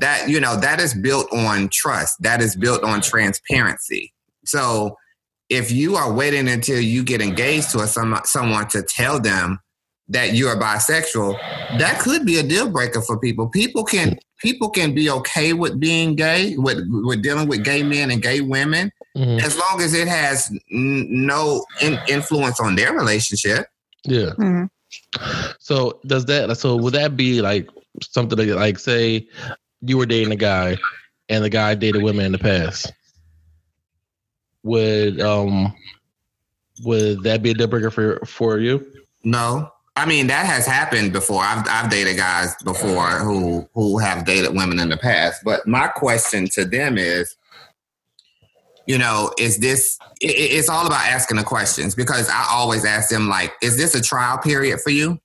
That, 0.00 0.28
you 0.28 0.40
know, 0.40 0.56
that 0.56 0.80
is 0.80 0.94
built 0.94 1.32
on 1.32 1.68
trust. 1.68 2.20
That 2.22 2.42
is 2.42 2.56
built 2.56 2.82
on 2.82 3.00
transparency. 3.00 4.12
So 4.44 4.96
if 5.48 5.70
you 5.70 5.94
are 5.96 6.12
waiting 6.12 6.48
until 6.48 6.80
you 6.80 7.04
get 7.04 7.20
engaged 7.20 7.70
to 7.70 7.80
a, 7.80 7.86
some, 7.86 8.18
someone 8.24 8.68
to 8.68 8.82
tell 8.82 9.20
them 9.20 9.60
that 10.08 10.34
you 10.34 10.46
are 10.48 10.56
bisexual, 10.56 11.38
that 11.78 12.00
could 12.00 12.26
be 12.26 12.38
a 12.38 12.42
deal 12.42 12.68
breaker 12.68 13.00
for 13.00 13.18
people. 13.18 13.48
People 13.48 13.84
can 13.84 14.18
people 14.38 14.68
can 14.70 14.94
be 14.94 15.08
okay 15.08 15.52
with 15.52 15.78
being 15.78 16.16
gay, 16.16 16.56
with 16.56 16.84
with 16.88 17.22
dealing 17.22 17.48
with 17.48 17.64
gay 17.64 17.82
men 17.82 18.10
and 18.10 18.22
gay 18.22 18.40
women, 18.40 18.90
hmm 19.16 19.38
as 19.38 19.56
long 19.58 19.80
as 19.80 19.94
it 19.94 20.08
has 20.08 20.50
n- 20.72 21.06
no 21.10 21.64
in- 21.80 21.98
influence 22.08 22.58
on 22.60 22.74
their 22.76 22.92
relationship. 22.92 23.66
Yeah. 24.04 24.30
Mhm. 24.38 24.68
So 25.60 26.00
does 26.06 26.24
that? 26.26 26.56
So 26.58 26.76
would 26.76 26.94
that 26.94 27.16
be 27.16 27.40
like 27.40 27.68
something 28.02 28.36
that, 28.36 28.56
like, 28.56 28.78
say, 28.78 29.26
you 29.82 29.96
were 29.98 30.06
dating 30.06 30.32
a 30.32 30.36
guy, 30.36 30.76
and 31.28 31.44
the 31.44 31.50
guy 31.50 31.74
dated 31.74 32.02
women 32.02 32.26
in 32.26 32.32
the 32.32 32.38
past? 32.38 32.92
Would 34.64 35.20
um, 35.20 35.74
would 36.84 37.22
that 37.22 37.42
be 37.42 37.50
a 37.50 37.54
deal 37.54 37.66
breaker 37.68 37.90
for 37.90 38.18
for 38.26 38.58
you? 38.58 38.86
No. 39.24 39.70
I 39.94 40.06
mean 40.06 40.26
that 40.28 40.46
has 40.46 40.66
happened 40.66 41.12
before. 41.12 41.42
I've 41.42 41.66
I've 41.68 41.90
dated 41.90 42.16
guys 42.16 42.54
before 42.64 43.10
who 43.18 43.68
who 43.74 43.98
have 43.98 44.24
dated 44.24 44.54
women 44.54 44.78
in 44.80 44.88
the 44.88 44.96
past. 44.96 45.42
But 45.44 45.66
my 45.66 45.88
question 45.88 46.46
to 46.50 46.64
them 46.64 46.96
is, 46.96 47.36
you 48.86 48.96
know, 48.96 49.32
is 49.38 49.58
this? 49.58 49.98
It, 50.20 50.30
it's 50.30 50.68
all 50.70 50.86
about 50.86 51.06
asking 51.06 51.36
the 51.36 51.44
questions 51.44 51.94
because 51.94 52.28
I 52.30 52.46
always 52.50 52.84
ask 52.86 53.10
them 53.10 53.28
like, 53.28 53.52
is 53.62 53.76
this 53.76 53.94
a 53.94 54.00
trial 54.00 54.38
period 54.38 54.80
for 54.80 54.90
you? 54.90 55.18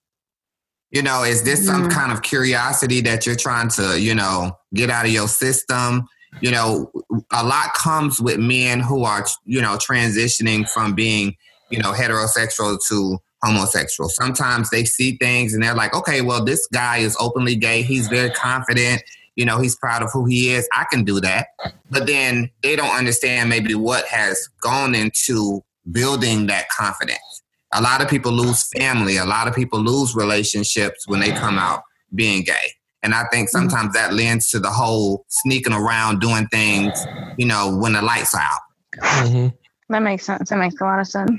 You 0.91 1.01
know, 1.01 1.23
is 1.23 1.43
this 1.43 1.65
some 1.65 1.87
Mhm. 1.87 1.91
kind 1.91 2.11
of 2.11 2.21
curiosity 2.21 3.01
that 3.01 3.25
you're 3.25 3.35
trying 3.35 3.69
to, 3.71 3.99
you 3.99 4.15
know, 4.15 4.57
get 4.73 4.89
out 4.89 5.05
of 5.05 5.11
your 5.11 5.27
system? 5.27 6.07
You 6.41 6.51
know, 6.51 6.91
a 7.31 7.43
lot 7.43 7.73
comes 7.73 8.21
with 8.21 8.37
men 8.37 8.79
who 8.81 9.03
are, 9.05 9.25
you 9.45 9.61
know, 9.61 9.77
transitioning 9.77 10.69
from 10.69 10.93
being, 10.93 11.35
you 11.69 11.79
know, 11.79 11.93
heterosexual 11.93 12.77
to 12.89 13.17
homosexual. 13.43 14.09
Sometimes 14.09 14.69
they 14.69 14.85
see 14.85 15.17
things 15.17 15.53
and 15.53 15.61
they're 15.61 15.75
like, 15.75 15.93
okay, 15.95 16.21
well, 16.21 16.43
this 16.43 16.67
guy 16.73 16.97
is 16.97 17.15
openly 17.19 17.55
gay. 17.55 17.81
He's 17.81 18.07
very 18.07 18.29
confident. 18.31 19.03
You 19.35 19.45
know, 19.45 19.59
he's 19.59 19.75
proud 19.75 20.01
of 20.01 20.11
who 20.11 20.25
he 20.25 20.51
is. 20.51 20.67
I 20.73 20.85
can 20.91 21.03
do 21.03 21.19
that. 21.21 21.47
But 21.91 22.07
then 22.07 22.49
they 22.63 22.75
don't 22.75 22.95
understand 22.95 23.49
maybe 23.49 23.75
what 23.75 24.05
has 24.05 24.49
gone 24.61 24.95
into 24.95 25.63
building 25.91 26.47
that 26.47 26.69
confidence. 26.69 27.43
A 27.73 27.81
lot 27.81 28.01
of 28.01 28.09
people 28.09 28.31
lose 28.31 28.67
family. 28.75 29.17
A 29.17 29.25
lot 29.25 29.47
of 29.47 29.53
people 29.53 29.79
lose 29.79 30.15
relationships 30.15 31.07
when 31.07 31.19
they 31.19 31.31
come 31.31 31.59
out 31.59 31.83
being 32.15 32.43
gay. 32.43 32.71
And 33.03 33.13
I 33.13 33.25
think 33.31 33.49
sometimes 33.49 33.93
that 33.93 34.13
lends 34.13 34.49
to 34.49 34.59
the 34.59 34.71
whole 34.71 35.25
sneaking 35.29 35.73
around 35.73 36.19
doing 36.19 36.47
things, 36.47 36.99
you 37.37 37.45
know, 37.45 37.77
when 37.77 37.93
the 37.93 38.01
lights 38.01 38.33
are 38.33 38.41
out. 38.41 38.61
Mm-hmm. 38.97 39.47
That 39.89 39.99
makes 39.99 40.25
sense. 40.25 40.49
That 40.49 40.57
makes 40.57 40.81
a 40.81 40.83
lot 40.83 40.99
of 40.99 41.07
sense. 41.07 41.31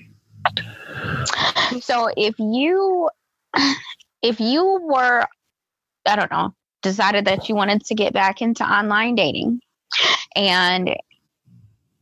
So 1.80 2.10
if 2.16 2.34
you 2.38 3.10
if 4.22 4.40
you 4.40 4.80
were 4.82 5.26
I 6.06 6.16
don't 6.16 6.30
know, 6.30 6.54
decided 6.82 7.26
that 7.26 7.48
you 7.48 7.54
wanted 7.54 7.84
to 7.86 7.94
get 7.94 8.12
back 8.12 8.40
into 8.40 8.64
online 8.64 9.14
dating 9.14 9.60
and 10.34 10.96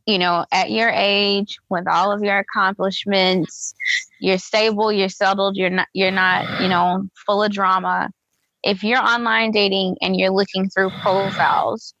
you 0.07 0.17
know, 0.17 0.45
at 0.53 0.71
your 0.71 0.89
age 0.89 1.59
with 1.69 1.85
all 1.85 2.13
of 2.13 2.23
your 2.23 2.37
accomplishments, 2.39 3.75
you're 4.21 4.37
stable, 4.37 4.89
you're 4.91 5.09
settled, 5.09 5.57
you're 5.57 5.69
not 5.69 5.87
you're 5.93 6.11
not, 6.11 6.61
you 6.61 6.69
know, 6.69 7.05
full 7.25 7.43
of 7.43 7.51
drama. 7.51 8.09
If 8.63 8.83
you're 8.83 9.01
online 9.01 9.51
dating 9.51 9.97
and 10.01 10.17
you're 10.17 10.31
looking 10.31 10.69
through 10.69 10.91
profiles, 11.01 11.93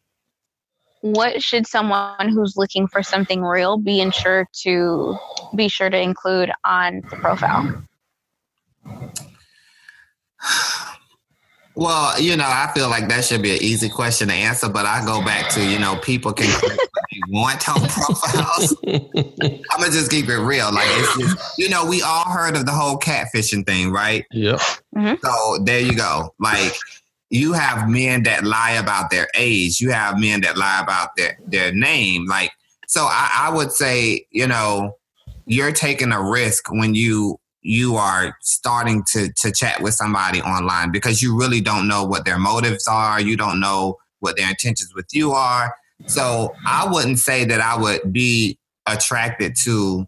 what 1.01 1.41
should 1.41 1.67
someone 1.67 2.29
who's 2.29 2.55
looking 2.57 2.87
for 2.87 3.03
something 3.03 3.41
real 3.41 3.77
be 3.77 4.09
sure 4.11 4.47
to 4.63 5.17
be 5.55 5.67
sure 5.67 5.89
to 5.89 5.99
include 5.99 6.51
on 6.63 7.01
the 7.09 7.15
profile? 7.17 7.83
Well, 11.77 12.19
you 12.19 12.35
know, 12.35 12.47
I 12.47 12.71
feel 12.73 12.89
like 12.89 13.07
that 13.09 13.23
should 13.23 13.43
be 13.43 13.51
an 13.51 13.61
easy 13.61 13.87
question 13.87 14.29
to 14.29 14.33
answer, 14.33 14.67
but 14.67 14.87
I 14.87 15.05
go 15.05 15.23
back 15.23 15.51
to, 15.51 15.63
you 15.63 15.77
know, 15.77 15.95
people 15.97 16.33
can 16.33 16.51
create 16.59 16.79
what 17.27 17.29
want 17.29 17.69
on 17.69 17.81
profiles. 17.87 18.75
I'm 18.87 19.79
gonna 19.79 19.91
just 19.91 20.09
keep 20.09 20.27
it 20.27 20.39
real. 20.39 20.73
Like 20.73 20.87
it's 20.89 21.17
just, 21.17 21.59
you 21.59 21.69
know, 21.69 21.85
we 21.85 22.01
all 22.01 22.25
heard 22.25 22.55
of 22.55 22.65
the 22.65 22.71
whole 22.71 22.97
catfishing 22.97 23.63
thing, 23.67 23.91
right? 23.91 24.25
Yep. 24.31 24.59
Mm-hmm. 24.95 25.13
So 25.23 25.63
there 25.65 25.79
you 25.79 25.95
go. 25.95 26.33
Like 26.39 26.73
you 27.29 27.53
have 27.53 27.89
men 27.89 28.23
that 28.23 28.43
lie 28.43 28.71
about 28.71 29.09
their 29.09 29.27
age. 29.35 29.81
You 29.81 29.91
have 29.91 30.19
men 30.19 30.41
that 30.41 30.57
lie 30.57 30.81
about 30.81 31.15
their 31.17 31.37
their 31.45 31.73
name. 31.73 32.25
Like 32.25 32.51
so, 32.87 33.01
I, 33.01 33.47
I 33.47 33.55
would 33.55 33.71
say, 33.71 34.25
you 34.31 34.47
know, 34.47 34.97
you're 35.45 35.73
taking 35.73 36.11
a 36.11 36.21
risk 36.21 36.71
when 36.71 36.95
you 36.95 37.39
you 37.61 37.95
are 37.95 38.35
starting 38.41 39.03
to 39.11 39.29
to 39.41 39.51
chat 39.51 39.81
with 39.81 39.93
somebody 39.93 40.41
online 40.41 40.91
because 40.91 41.21
you 41.21 41.37
really 41.37 41.61
don't 41.61 41.87
know 41.87 42.05
what 42.05 42.25
their 42.25 42.39
motives 42.39 42.87
are. 42.87 43.19
You 43.19 43.35
don't 43.35 43.59
know 43.59 43.97
what 44.19 44.37
their 44.37 44.49
intentions 44.49 44.93
with 44.95 45.07
you 45.11 45.31
are. 45.31 45.75
So 46.05 46.53
I 46.65 46.89
wouldn't 46.89 47.19
say 47.19 47.43
that 47.45 47.59
I 47.59 47.77
would 47.77 48.13
be 48.13 48.57
attracted 48.85 49.55
to, 49.63 50.07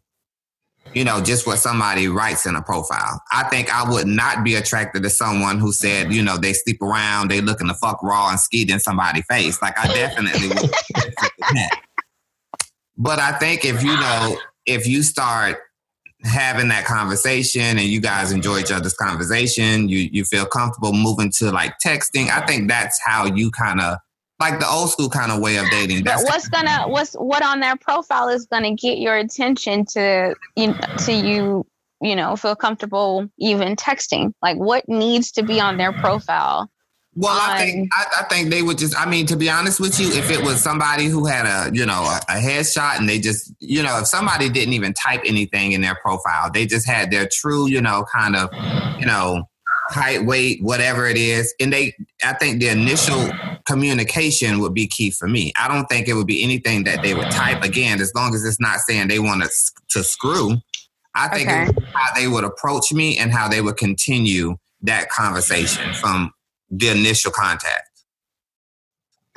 you 0.94 1.04
know, 1.04 1.22
just 1.22 1.46
what 1.46 1.60
somebody 1.60 2.08
writes 2.08 2.46
in 2.46 2.56
a 2.56 2.62
profile. 2.62 3.22
I 3.32 3.44
think 3.50 3.74
I 3.74 3.90
would 3.90 4.08
not 4.08 4.44
be 4.44 4.56
attracted 4.56 5.04
to 5.04 5.10
someone 5.10 5.60
who 5.60 5.72
said, 5.72 6.12
you 6.14 6.24
know, 6.24 6.38
they 6.38 6.54
sleep 6.54 6.82
around, 6.82 7.30
they 7.30 7.42
looking 7.42 7.68
to 7.68 7.74
fuck 7.74 8.02
raw 8.02 8.30
and 8.30 8.40
skeet 8.40 8.70
in 8.72 8.80
somebody's 8.80 9.26
face. 9.30 9.62
Like 9.62 9.78
I 9.78 9.88
definitely 9.88 10.50
would. 10.50 10.72
but 12.98 13.20
I 13.20 13.34
think 13.34 13.66
if 13.66 13.84
you 13.84 13.96
know, 13.96 14.38
if 14.66 14.88
you 14.88 15.04
start 15.04 15.60
having 16.24 16.68
that 16.68 16.86
conversation 16.86 17.62
and 17.62 17.82
you 17.82 18.02
guys 18.02 18.32
enjoy 18.32 18.60
each 18.60 18.72
other's 18.72 18.94
conversation, 18.94 19.88
you 19.88 20.10
you 20.12 20.26
feel 20.26 20.46
comfortable 20.46 20.94
moving 20.94 21.32
to 21.38 21.52
like 21.52 21.74
texting. 21.84 22.30
I 22.30 22.46
think 22.46 22.68
that's 22.68 23.00
how 23.04 23.26
you 23.26 23.52
kind 23.52 23.80
of 23.80 23.98
like 24.40 24.60
the 24.60 24.68
old 24.68 24.90
school 24.92 25.10
kind 25.10 25.32
of 25.32 25.40
way 25.40 25.58
of 25.58 25.70
dating. 25.70 26.04
That's 26.04 26.24
but 26.24 26.32
what's 26.32 26.48
gonna 26.48 26.88
what's 26.88 27.14
what 27.14 27.44
on 27.44 27.60
their 27.60 27.76
profile 27.76 28.30
is 28.30 28.46
gonna 28.46 28.76
get 28.76 28.98
your 28.98 29.18
attention 29.18 29.86
to 29.88 30.36
you 30.56 30.76
to 31.06 31.14
you 31.14 31.66
you 32.02 32.16
know 32.16 32.36
feel 32.36 32.56
comfortable 32.56 33.30
even 33.38 33.76
texting. 33.76 34.34
Like 34.42 34.58
what 34.58 34.88
needs 34.88 35.32
to 35.34 35.44
be 35.44 35.60
on 35.60 35.78
their 35.78 35.94
profile 35.94 36.70
well, 37.16 37.38
I 37.38 37.58
think 37.58 37.82
um, 37.82 37.90
I, 37.92 38.22
I, 38.22 38.24
think 38.30 38.50
they 38.50 38.62
would 38.62 38.78
just. 38.78 38.98
I 38.98 39.06
mean, 39.06 39.26
to 39.26 39.36
be 39.36 39.50
honest 39.50 39.80
with 39.80 40.00
you, 40.00 40.08
if 40.08 40.30
it 40.32 40.42
was 40.42 40.62
somebody 40.62 41.06
who 41.06 41.26
had 41.26 41.46
a 41.46 41.76
you 41.76 41.86
know 41.86 42.04
a, 42.04 42.20
a 42.30 42.36
headshot 42.36 42.98
and 42.98 43.10
they 43.10 43.20
just 43.20 43.52
you 43.60 43.82
know 43.82 44.00
if 44.00 44.08
somebody 44.08 44.48
didn't 44.48 44.74
even 44.74 44.94
type 44.94 45.22
anything 45.26 45.72
in 45.72 45.82
their 45.82 45.96
profile, 45.96 46.52
they 46.52 46.66
just 46.66 46.88
had 46.88 47.12
their 47.12 47.28
true 47.30 47.68
you 47.68 47.82
know 47.82 48.06
kind 48.14 48.36
of 48.36 48.50
you 49.00 49.06
know 49.06 49.44
height, 49.90 50.26
weight, 50.26 50.62
whatever 50.62 51.08
it 51.08 51.18
is, 51.18 51.54
and 51.60 51.74
they. 51.74 51.96
I 52.24 52.34
think 52.34 52.60
the 52.60 52.70
initial 52.70 53.30
communication 53.66 54.60
would 54.60 54.74
be 54.74 54.88
key 54.88 55.12
for 55.12 55.28
me. 55.28 55.54
I 55.60 55.68
don't 55.68 55.88
think 55.88 56.08
it 56.08 56.14
would 56.14 56.28
be 56.28 56.44
anything 56.44 56.84
that 56.86 57.02
they 57.02 57.14
would 57.14 57.32
type 57.32 57.64
again, 57.64 58.02
as 58.02 58.14
long 58.16 58.34
as 58.36 58.44
it's 58.44 58.60
not 58.60 58.80
saying 58.80 59.08
they 59.08 59.20
want 59.20 59.44
to 59.44 59.50
to 59.90 60.04
screw. 60.04 60.58
I 61.16 61.28
think 61.28 61.50
okay. 61.50 61.68
how 61.94 62.14
they 62.14 62.28
would 62.28 62.44
approach 62.44 62.94
me 62.94 63.18
and 63.18 63.32
how 63.32 63.50
they 63.50 63.62
would 63.62 63.78
continue 63.78 64.58
that 64.82 65.10
conversation 65.10 65.94
from 65.96 66.32
the 66.70 66.90
initial 66.90 67.32
contact. 67.32 67.89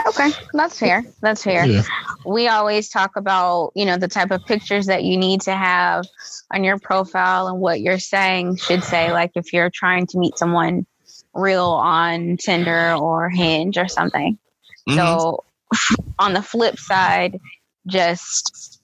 Okay, 0.07 0.31
that's 0.53 0.79
fair. 0.79 1.05
That's 1.21 1.45
fair. 1.45 1.65
Yeah. 1.65 1.83
We 2.27 2.49
always 2.49 2.89
talk 2.89 3.17
about, 3.17 3.73
you 3.75 3.85
know, 3.85 3.97
the 3.97 4.09
type 4.09 4.31
of 4.31 4.45
pictures 4.47 4.87
that 4.87 5.05
you 5.05 5.17
need 5.17 5.43
to 5.43 5.55
have 5.55 6.07
on 6.53 6.65
your 6.65 6.79
profile 6.79 7.47
and 7.47 7.61
what 7.61 7.81
you're 7.81 7.99
saying 7.99 8.57
should 8.57 8.83
say. 8.85 9.13
Like 9.13 9.33
if 9.35 9.53
you're 9.53 9.71
trying 9.71 10.07
to 10.09 10.19
meet 10.19 10.39
someone 10.39 10.87
real 11.35 11.67
on 11.67 12.37
Tinder 12.37 12.95
or 12.95 13.31
Hinge 13.31 13.79
or 13.79 13.89
something. 13.89 14.39
Mm-hmm. 14.89 14.99
So 14.99 15.45
on 16.19 16.35
the 16.35 16.43
flip 16.43 16.79
side, 16.79 17.41
just 17.87 18.81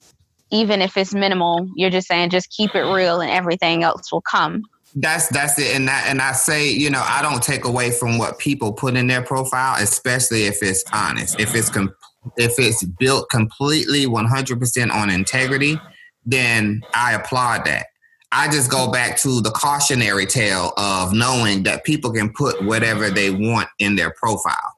even 0.51 0.81
if 0.81 0.97
it's 0.97 1.13
minimal, 1.13 1.69
you're 1.75 1.89
just 1.89 2.07
saying 2.07 2.29
just 2.29 2.49
keep 2.49 2.75
it 2.75 2.83
real 2.83 3.21
and 3.21 3.31
everything 3.31 3.83
else 3.83 4.11
will 4.11 4.21
come. 4.21 4.63
That's 4.95 5.27
that's 5.29 5.59
it, 5.59 5.75
and 5.75 5.87
that 5.87 6.07
and 6.07 6.21
I 6.21 6.31
say, 6.31 6.69
you 6.69 6.89
know, 6.89 7.03
I 7.05 7.21
don't 7.21 7.43
take 7.43 7.65
away 7.65 7.91
from 7.91 8.17
what 8.17 8.39
people 8.39 8.73
put 8.73 8.95
in 8.95 9.07
their 9.07 9.21
profile, 9.21 9.75
especially 9.79 10.45
if 10.45 10.63
it's 10.63 10.83
honest, 10.91 11.39
if 11.39 11.53
it's 11.53 11.69
com- 11.69 11.93
if 12.37 12.57
it's 12.57 12.83
built 12.83 13.29
completely 13.29 14.05
100% 14.05 14.91
on 14.91 15.09
integrity, 15.09 15.79
then 16.25 16.81
I 16.93 17.13
applaud 17.13 17.65
that. 17.65 17.87
I 18.31 18.47
just 18.47 18.69
go 18.69 18.91
back 18.91 19.17
to 19.21 19.41
the 19.41 19.51
cautionary 19.51 20.25
tale 20.25 20.73
of 20.77 21.13
knowing 21.13 21.63
that 21.63 21.83
people 21.83 22.11
can 22.11 22.31
put 22.31 22.63
whatever 22.63 23.09
they 23.09 23.31
want 23.31 23.69
in 23.79 23.95
their 23.95 24.11
profile. 24.11 24.75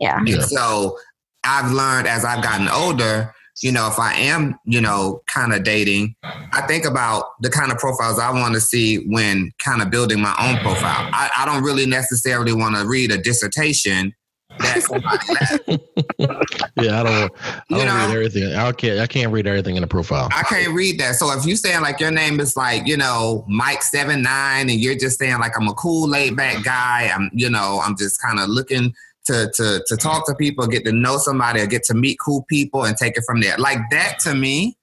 Yeah. 0.00 0.18
And 0.18 0.42
so 0.42 0.98
I've 1.44 1.70
learned 1.70 2.08
as 2.08 2.24
I've 2.24 2.42
gotten 2.42 2.68
older 2.68 3.34
you 3.62 3.72
know, 3.72 3.88
if 3.88 3.98
I 3.98 4.14
am, 4.14 4.58
you 4.64 4.80
know, 4.80 5.22
kind 5.26 5.52
of 5.52 5.64
dating, 5.64 6.14
I 6.22 6.62
think 6.66 6.84
about 6.84 7.24
the 7.40 7.50
kind 7.50 7.72
of 7.72 7.78
profiles 7.78 8.18
I 8.18 8.30
want 8.30 8.54
to 8.54 8.60
see 8.60 9.04
when 9.08 9.50
kind 9.58 9.82
of 9.82 9.90
building 9.90 10.20
my 10.20 10.34
own 10.40 10.58
profile. 10.58 11.08
I, 11.12 11.30
I 11.38 11.44
don't 11.44 11.62
really 11.62 11.86
necessarily 11.86 12.52
want 12.52 12.76
to 12.76 12.86
read 12.86 13.10
a 13.10 13.18
dissertation 13.18 14.14
that 14.58 15.80
yeah, 16.18 17.00
I 17.00 17.02
don't. 17.02 17.08
I 17.10 17.62
don't 17.70 17.86
know, 17.86 17.94
read 17.94 18.10
everything. 18.10 18.54
I 18.54 18.72
can't. 18.72 18.98
I 18.98 19.06
can't 19.06 19.32
read 19.32 19.46
everything 19.46 19.76
in 19.76 19.84
a 19.84 19.86
profile. 19.86 20.28
I 20.32 20.42
can't 20.42 20.74
read 20.74 20.98
that. 21.00 21.16
So 21.16 21.30
if 21.36 21.46
you 21.46 21.56
saying 21.56 21.82
like 21.82 22.00
your 22.00 22.10
name 22.10 22.40
is 22.40 22.56
like 22.56 22.86
you 22.86 22.96
know 22.96 23.44
Mike 23.48 23.82
seven 23.82 24.22
nine, 24.22 24.68
and 24.70 24.80
you're 24.80 24.96
just 24.96 25.18
saying 25.18 25.38
like 25.38 25.52
I'm 25.56 25.68
a 25.68 25.74
cool 25.74 26.08
laid 26.08 26.36
back 26.36 26.64
guy, 26.64 27.10
I'm 27.14 27.30
you 27.32 27.50
know 27.50 27.80
I'm 27.84 27.96
just 27.96 28.20
kind 28.20 28.38
of 28.38 28.48
looking 28.48 28.94
to 29.28 29.50
to 29.54 29.84
to 29.86 29.96
talk 29.96 30.26
to 30.26 30.34
people, 30.34 30.66
get 30.66 30.84
to 30.84 30.92
know 30.92 31.18
somebody, 31.18 31.60
or 31.60 31.66
get 31.66 31.84
to 31.84 31.94
meet 31.94 32.18
cool 32.24 32.44
people, 32.48 32.84
and 32.84 32.96
take 32.96 33.16
it 33.16 33.24
from 33.26 33.40
there. 33.40 33.56
Like 33.58 33.78
that 33.90 34.18
to 34.20 34.34
me, 34.34 34.76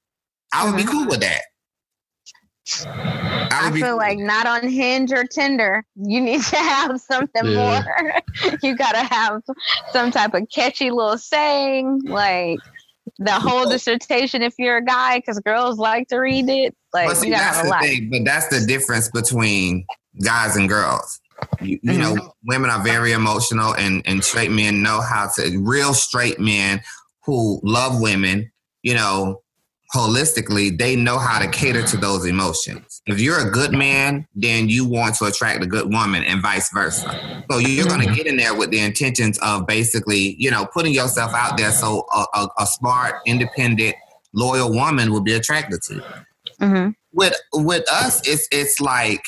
I 0.53 0.65
would 0.65 0.77
be 0.77 0.83
mm-hmm. 0.83 0.91
cool 0.91 1.07
with 1.07 1.21
that. 1.21 1.41
I, 2.85 3.67
I 3.67 3.71
feel 3.71 3.89
cool. 3.89 3.97
like 3.97 4.17
not 4.17 4.47
on 4.47 4.67
Hinge 4.67 5.11
or 5.11 5.23
Tinder. 5.23 5.83
You 5.95 6.21
need 6.21 6.41
to 6.43 6.55
have 6.55 6.99
something 6.99 7.45
yeah. 7.45 7.83
more. 8.01 8.57
you 8.63 8.75
gotta 8.75 9.03
have 9.03 9.41
some 9.91 10.11
type 10.11 10.33
of 10.33 10.47
catchy 10.53 10.91
little 10.91 11.17
saying, 11.17 12.01
like 12.05 12.59
the 13.19 13.31
whole 13.31 13.69
dissertation 13.69 14.41
if 14.41 14.55
you're 14.57 14.77
a 14.77 14.85
guy, 14.85 15.19
because 15.19 15.39
girls 15.39 15.77
like 15.77 16.07
to 16.09 16.17
read 16.17 16.49
it. 16.49 16.75
Like 16.93 17.15
see, 17.15 17.29
that's 17.29 17.61
the 17.61 17.77
thing, 17.81 18.09
but 18.09 18.25
that's 18.25 18.47
the 18.47 18.65
difference 18.65 19.09
between 19.09 19.85
guys 20.23 20.55
and 20.55 20.69
girls. 20.69 21.19
You, 21.61 21.79
you 21.83 21.91
mm-hmm. 21.91 22.15
know, 22.15 22.33
women 22.45 22.69
are 22.69 22.83
very 22.83 23.11
emotional, 23.11 23.75
and 23.75 24.01
and 24.05 24.23
straight 24.23 24.51
men 24.51 24.81
know 24.81 25.01
how 25.01 25.29
to. 25.35 25.59
Real 25.59 25.93
straight 25.93 26.39
men 26.39 26.81
who 27.25 27.59
love 27.63 27.99
women, 27.99 28.51
you 28.83 28.93
know, 28.93 29.41
holistically, 29.93 30.77
they 30.77 30.95
know 30.95 31.17
how 31.17 31.39
to 31.39 31.47
cater 31.47 31.83
to 31.83 31.97
those 31.97 32.25
emotions. 32.25 33.01
If 33.05 33.19
you're 33.19 33.47
a 33.47 33.51
good 33.51 33.71
man, 33.71 34.27
then 34.35 34.69
you 34.69 34.85
want 34.85 35.15
to 35.15 35.25
attract 35.25 35.63
a 35.63 35.67
good 35.67 35.91
woman, 35.91 36.23
and 36.23 36.41
vice 36.41 36.71
versa. 36.73 37.43
So 37.49 37.57
you're 37.57 37.85
mm-hmm. 37.85 37.95
going 37.95 38.07
to 38.07 38.15
get 38.15 38.27
in 38.27 38.37
there 38.37 38.55
with 38.55 38.71
the 38.71 38.79
intentions 38.79 39.37
of 39.39 39.67
basically, 39.67 40.35
you 40.37 40.51
know, 40.51 40.65
putting 40.65 40.93
yourself 40.93 41.33
out 41.33 41.57
there 41.57 41.71
so 41.71 42.05
a, 42.13 42.25
a, 42.33 42.49
a 42.59 42.65
smart, 42.65 43.15
independent, 43.25 43.95
loyal 44.33 44.71
woman 44.71 45.11
will 45.11 45.21
be 45.21 45.33
attracted 45.33 45.81
to 45.83 45.95
you. 45.95 46.03
Mm-hmm. 46.61 46.89
With 47.13 47.35
with 47.53 47.89
us, 47.89 48.27
it's 48.27 48.47
it's 48.51 48.81
like, 48.81 49.23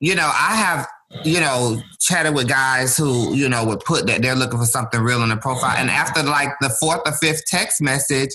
you 0.00 0.14
know, 0.14 0.30
I 0.32 0.56
have 0.56 0.88
you 1.24 1.40
know, 1.40 1.80
chatted 2.00 2.34
with 2.34 2.48
guys 2.48 2.96
who, 2.96 3.34
you 3.34 3.48
know, 3.48 3.64
would 3.64 3.80
put 3.80 4.06
that 4.06 4.22
they're 4.22 4.34
looking 4.34 4.58
for 4.58 4.66
something 4.66 5.00
real 5.00 5.22
in 5.22 5.28
the 5.28 5.36
profile. 5.36 5.76
And 5.76 5.90
after 5.90 6.22
like 6.22 6.50
the 6.60 6.70
fourth 6.80 7.00
or 7.06 7.12
fifth 7.12 7.44
text 7.46 7.80
message, 7.80 8.30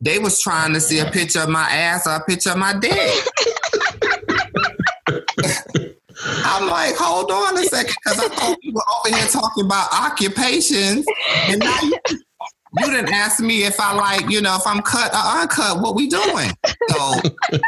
they 0.00 0.18
was 0.18 0.40
trying 0.40 0.72
to 0.72 0.80
see 0.80 0.98
a 0.98 1.10
picture 1.10 1.40
of 1.40 1.48
my 1.48 1.68
ass 1.70 2.06
or 2.06 2.14
a 2.14 2.24
picture 2.24 2.50
of 2.50 2.58
my 2.58 2.78
dick. 2.78 2.92
I'm 6.44 6.68
like, 6.68 6.94
hold 6.96 7.30
on 7.30 7.58
a 7.58 7.64
second, 7.64 7.94
because 8.04 8.20
I 8.20 8.28
thought 8.28 8.58
you 8.62 8.74
were 8.74 8.82
over 8.98 9.16
here 9.16 9.26
talking 9.28 9.64
about 9.64 9.92
occupations, 9.92 11.06
and 11.48 11.60
now 11.60 11.78
you, 11.82 11.98
you 12.78 12.86
didn't 12.86 13.12
ask 13.12 13.40
me 13.40 13.64
if 13.64 13.80
I 13.80 13.94
like, 13.94 14.30
you 14.30 14.40
know, 14.40 14.56
if 14.56 14.66
I'm 14.66 14.80
cut 14.82 15.12
or 15.12 15.40
uncut. 15.40 15.80
What 15.80 15.94
we 15.96 16.08
doing? 16.08 16.50
So 16.88 17.14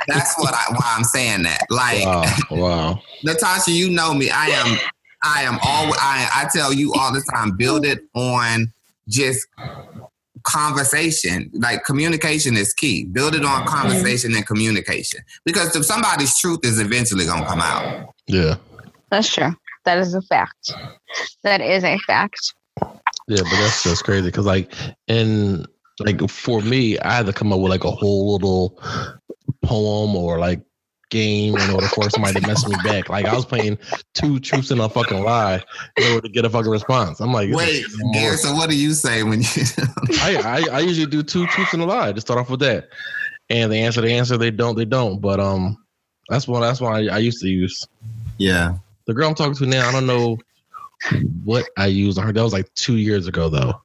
that's 0.06 0.38
what 0.38 0.54
I 0.54 0.64
why 0.70 0.94
I'm 0.96 1.04
saying 1.04 1.42
that. 1.42 1.66
Like, 1.70 2.04
wow, 2.04 2.34
wow. 2.50 3.02
Natasha, 3.24 3.72
you 3.72 3.90
know 3.90 4.14
me. 4.14 4.30
I 4.30 4.46
am, 4.46 4.78
I 5.22 5.42
am 5.42 5.54
all. 5.54 5.92
I 5.98 6.28
I 6.34 6.48
tell 6.52 6.72
you 6.72 6.92
all 6.94 7.12
the 7.12 7.22
time. 7.34 7.56
Build 7.56 7.84
it 7.84 8.04
on 8.14 8.72
just 9.08 9.46
conversation. 10.44 11.50
Like 11.54 11.84
communication 11.84 12.56
is 12.56 12.72
key. 12.72 13.04
Build 13.04 13.34
it 13.34 13.44
on 13.44 13.62
mm-hmm. 13.62 13.74
conversation 13.74 14.34
and 14.34 14.46
communication 14.46 15.20
because 15.44 15.74
if 15.74 15.84
somebody's 15.84 16.38
truth 16.38 16.60
is 16.64 16.80
eventually 16.80 17.26
gonna 17.26 17.46
come 17.46 17.60
out. 17.60 18.14
Yeah, 18.26 18.56
that's 19.10 19.32
true. 19.32 19.54
That 19.84 19.98
is 19.98 20.14
a 20.14 20.22
fact. 20.22 20.72
That 21.42 21.60
is 21.60 21.82
a 21.82 21.98
fact. 21.98 22.54
Yeah, 23.28 23.42
but 23.42 23.50
that's 23.50 23.84
just 23.84 24.04
crazy 24.04 24.28
because 24.28 24.46
like 24.46 24.72
in 25.08 25.66
like 26.00 26.28
for 26.28 26.60
me, 26.60 26.98
I 26.98 27.12
had 27.14 27.26
to 27.26 27.32
come 27.32 27.52
up 27.52 27.60
with 27.60 27.70
like 27.70 27.84
a 27.84 27.90
whole 27.90 28.32
little 28.32 28.80
poem 29.62 30.16
or 30.16 30.38
like 30.38 30.60
game 31.10 31.54
in 31.56 31.70
order 31.70 31.86
for 31.88 32.08
somebody 32.08 32.40
to 32.40 32.46
mess 32.46 32.66
me 32.66 32.74
back. 32.82 33.08
Like 33.08 33.26
I 33.26 33.34
was 33.34 33.44
playing 33.44 33.78
two 34.14 34.40
truths 34.40 34.70
and 34.70 34.80
a 34.80 34.88
fucking 34.88 35.22
lie 35.22 35.62
in 35.98 36.12
order 36.12 36.26
to 36.26 36.32
get 36.32 36.44
a 36.44 36.50
fucking 36.50 36.70
response. 36.70 37.20
I'm 37.20 37.32
like, 37.32 37.54
wait, 37.54 37.84
Gary, 38.12 38.36
so 38.36 38.54
what 38.54 38.70
do 38.70 38.76
you 38.76 38.94
say 38.94 39.22
when 39.22 39.42
you? 39.42 39.48
I, 40.20 40.64
I 40.72 40.76
I 40.76 40.80
usually 40.80 41.06
do 41.06 41.22
two 41.22 41.46
truths 41.46 41.74
and 41.74 41.82
a 41.82 41.86
lie. 41.86 42.12
to 42.12 42.20
start 42.20 42.40
off 42.40 42.50
with 42.50 42.60
that, 42.60 42.88
and 43.50 43.70
they 43.70 43.82
answer 43.82 44.00
the 44.00 44.12
answer. 44.12 44.36
They 44.36 44.50
don't. 44.50 44.76
They 44.76 44.86
don't. 44.86 45.20
But 45.20 45.38
um, 45.38 45.76
that's 46.28 46.48
one. 46.48 46.62
That's 46.62 46.80
one 46.80 46.94
I, 46.94 47.14
I 47.14 47.18
used 47.18 47.40
to 47.42 47.48
use. 47.48 47.86
Yeah. 48.38 48.76
The 49.06 49.14
girl 49.14 49.28
I'm 49.28 49.34
talking 49.34 49.54
to 49.54 49.66
now, 49.66 49.88
I 49.88 49.92
don't 49.92 50.06
know 50.06 50.38
what 51.44 51.68
I 51.76 51.86
used 51.86 52.18
on 52.18 52.26
her. 52.26 52.32
That 52.32 52.42
was 52.42 52.52
like 52.52 52.72
two 52.74 52.96
years 52.96 53.26
ago, 53.26 53.48
though. 53.48 53.80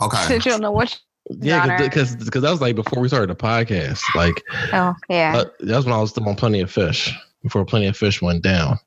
Okay. 0.00 0.24
Since 0.26 0.44
you 0.46 0.52
don't 0.52 0.60
know 0.60 0.72
what. 0.72 0.98
Yeah, 1.30 1.78
because 1.78 2.16
because 2.16 2.42
that 2.42 2.50
was 2.50 2.60
like 2.60 2.76
before 2.76 3.00
we 3.00 3.08
started 3.08 3.30
the 3.30 3.34
podcast. 3.34 4.02
Like, 4.14 4.42
oh 4.74 4.94
yeah, 5.08 5.38
uh, 5.38 5.44
that's 5.60 5.86
when 5.86 5.94
I 5.94 5.98
was 5.98 6.10
still 6.10 6.28
on 6.28 6.36
Plenty 6.36 6.60
of 6.60 6.70
Fish 6.70 7.10
before 7.42 7.64
Plenty 7.64 7.86
of 7.86 7.96
Fish 7.96 8.20
went 8.20 8.42
down. 8.42 8.78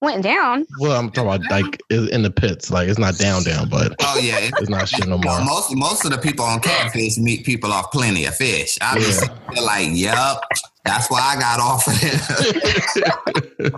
Went 0.00 0.22
down. 0.22 0.66
Well, 0.80 0.98
I'm 0.98 1.10
talking 1.10 1.32
about 1.32 1.50
like 1.50 1.80
in 1.90 2.22
the 2.22 2.30
pits. 2.30 2.70
Like 2.70 2.88
it's 2.88 2.98
not 2.98 3.18
down, 3.18 3.44
down, 3.44 3.68
but 3.68 3.94
oh 4.00 4.18
yeah, 4.18 4.38
it's 4.40 4.68
not 4.70 4.88
shit 4.88 5.06
no 5.06 5.18
more. 5.24 5.44
Most 5.44 5.76
most 5.76 6.04
of 6.04 6.10
the 6.10 6.18
people 6.18 6.44
on 6.44 6.60
Catfish 6.60 7.18
meet 7.18 7.44
people 7.44 7.72
off 7.72 7.92
Plenty 7.92 8.24
of 8.24 8.34
Fish. 8.34 8.78
I 8.80 8.96
was 8.96 9.22
yeah. 9.22 9.60
like, 9.60 9.88
yep, 9.92 10.42
that's 10.84 11.10
why 11.10 11.20
I 11.20 11.38
got 11.38 11.60
off 11.60 11.86
of 11.86 11.94
it. 12.02 13.72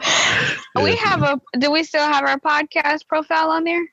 we 0.83 0.97
have 0.97 1.23
a. 1.23 1.41
Do 1.59 1.71
we 1.71 1.85
still 1.85 2.05
have 2.05 2.25
our 2.25 2.39
podcast 2.39 3.07
profile 3.07 3.51
on 3.51 3.65
there? 3.65 3.87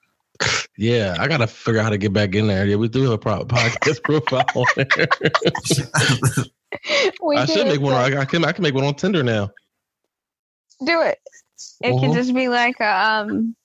Yeah, 0.77 1.17
I 1.19 1.27
gotta 1.27 1.47
figure 1.47 1.81
out 1.81 1.83
how 1.83 1.89
to 1.89 1.97
get 1.97 2.13
back 2.13 2.35
in 2.35 2.47
there. 2.47 2.65
Yeah, 2.65 2.77
we 2.77 2.87
do 2.87 3.03
have 3.03 3.13
a 3.13 3.17
podcast 3.17 4.03
profile 4.03 4.45
on 4.55 4.65
there. 4.75 5.07
I 7.37 7.45
should 7.45 7.67
make 7.67 7.81
one. 7.81 7.93
I 7.93 8.25
can. 8.25 8.45
I 8.45 8.51
can 8.53 8.63
make 8.63 8.73
one 8.73 8.85
on 8.85 8.95
Tinder 8.95 9.23
now. 9.23 9.51
Do 10.85 11.01
it. 11.01 11.19
It 11.83 11.91
uh-huh. 11.91 11.99
can 11.99 12.13
just 12.13 12.33
be 12.33 12.47
like 12.47 12.79
a 12.79 13.07
um, 13.07 13.55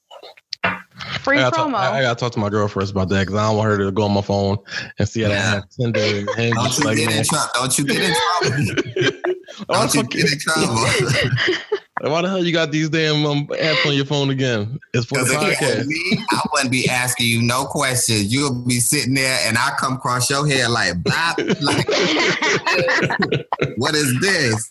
free 1.20 1.38
I 1.38 1.50
promo. 1.50 1.72
Talk, 1.72 1.74
I, 1.74 1.98
I, 1.98 2.02
gotta 2.02 2.18
talk 2.18 2.32
to 2.32 2.38
my 2.38 2.48
girl 2.48 2.68
first 2.68 2.92
about 2.92 3.08
that 3.10 3.20
because 3.20 3.34
I 3.34 3.48
don't 3.48 3.56
want 3.56 3.70
her 3.70 3.78
to 3.78 3.92
go 3.92 4.02
on 4.04 4.12
my 4.12 4.22
phone 4.22 4.58
and 4.98 5.08
see 5.08 5.22
how 5.22 5.30
yeah. 5.30 5.34
I 5.34 5.40
have 5.40 5.68
Tinder. 5.70 6.00
And 6.00 6.54
don't, 6.54 6.78
you 6.78 6.84
like, 6.84 6.96
get 6.96 7.16
in 7.16 7.24
trouble. 7.24 7.50
don't 7.54 7.78
you 7.78 7.84
get 7.84 8.02
in 8.02 8.14
trouble. 8.14 9.22
don't 9.68 9.94
you 9.94 10.02
get 10.04 10.32
in 10.32 10.38
trouble. 10.38 10.74
Why 12.02 12.20
the 12.20 12.28
hell 12.28 12.44
you 12.44 12.52
got 12.52 12.72
these 12.72 12.90
damn 12.90 13.24
um, 13.24 13.46
apps 13.48 13.86
on 13.86 13.94
your 13.94 14.04
phone 14.04 14.28
again? 14.28 14.78
It's 14.92 15.06
for 15.06 15.18
the 15.18 15.30
podcast. 15.30 15.86
Me, 15.86 16.18
I 16.30 16.40
wouldn't 16.52 16.70
be 16.70 16.86
asking 16.90 17.26
you 17.26 17.40
no 17.40 17.64
questions. 17.64 18.30
You'll 18.30 18.54
be 18.66 18.80
sitting 18.80 19.14
there, 19.14 19.38
and 19.44 19.56
I 19.56 19.74
come 19.78 19.94
across 19.94 20.28
your 20.28 20.46
head 20.46 20.68
like, 20.68 21.02
bop, 21.02 21.38
like 21.38 21.88
what 23.78 23.94
is 23.94 24.14
this? 24.20 24.68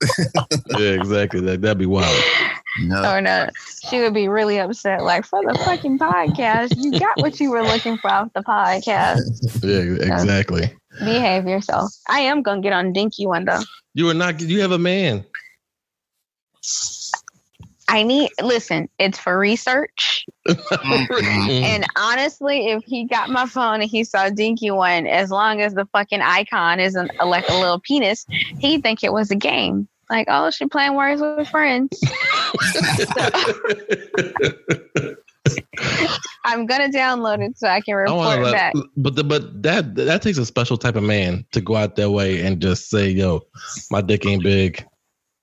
yeah, 0.77 0.89
exactly. 0.89 1.41
That 1.41 1.63
that'd 1.63 1.79
be 1.79 1.87
wild. 1.87 2.15
No. 2.79 3.09
Or 3.09 3.21
no, 3.21 3.49
she 3.87 4.01
would 4.01 4.13
be 4.13 4.27
really 4.27 4.59
upset. 4.59 5.03
Like 5.03 5.25
for 5.25 5.41
the 5.41 5.57
fucking 5.59 5.97
podcast, 5.97 6.75
you 6.77 6.99
got 6.99 7.21
what 7.21 7.39
you 7.39 7.51
were 7.51 7.63
looking 7.63 7.97
for 7.97 8.11
off 8.11 8.33
the 8.33 8.41
podcast. 8.41 9.21
Yeah, 9.65 10.13
exactly. 10.13 10.63
So, 10.99 11.05
behave 11.05 11.47
yourself. 11.47 11.91
I 12.07 12.19
am 12.19 12.41
gonna 12.43 12.61
get 12.61 12.73
on 12.73 12.93
Dinky 12.93 13.25
one 13.25 13.45
though. 13.45 13.61
You 13.93 14.09
are 14.09 14.13
not. 14.13 14.41
You 14.41 14.61
have 14.61 14.71
a 14.71 14.77
man. 14.77 15.25
I 17.87 18.03
need 18.03 18.31
listen, 18.41 18.89
it's 18.99 19.17
for 19.17 19.37
research. 19.37 20.25
and 20.47 21.85
honestly, 21.95 22.67
if 22.69 22.83
he 22.83 23.05
got 23.05 23.29
my 23.29 23.45
phone 23.45 23.81
and 23.81 23.89
he 23.89 24.03
saw 24.03 24.29
Dinky 24.29 24.71
one, 24.71 25.07
as 25.07 25.31
long 25.31 25.61
as 25.61 25.73
the 25.73 25.85
fucking 25.93 26.21
icon 26.21 26.79
isn't 26.79 27.11
like 27.23 27.47
a 27.47 27.53
little 27.53 27.79
penis, 27.79 28.25
he'd 28.59 28.81
think 28.81 29.03
it 29.03 29.13
was 29.13 29.31
a 29.31 29.35
game. 29.35 29.87
Like, 30.09 30.27
oh, 30.29 30.51
she 30.51 30.67
playing 30.67 30.95
words 30.95 31.21
with 31.21 31.47
friends. 31.47 31.99
I'm 36.45 36.65
gonna 36.65 36.89
download 36.89 37.43
it 37.43 37.57
so 37.57 37.67
I 37.67 37.81
can 37.81 37.95
report 37.95 38.39
I 38.39 38.51
back. 38.51 38.73
But 38.97 39.15
the, 39.15 39.23
but 39.23 39.63
that 39.63 39.95
that 39.95 40.21
takes 40.21 40.37
a 40.37 40.45
special 40.45 40.77
type 40.77 40.95
of 40.95 41.03
man 41.03 41.45
to 41.51 41.61
go 41.61 41.75
out 41.75 41.95
that 41.95 42.11
way 42.11 42.45
and 42.45 42.61
just 42.61 42.89
say, 42.89 43.09
"Yo, 43.09 43.41
my 43.91 44.01
dick 44.01 44.25
ain't 44.25 44.43
big." 44.43 44.85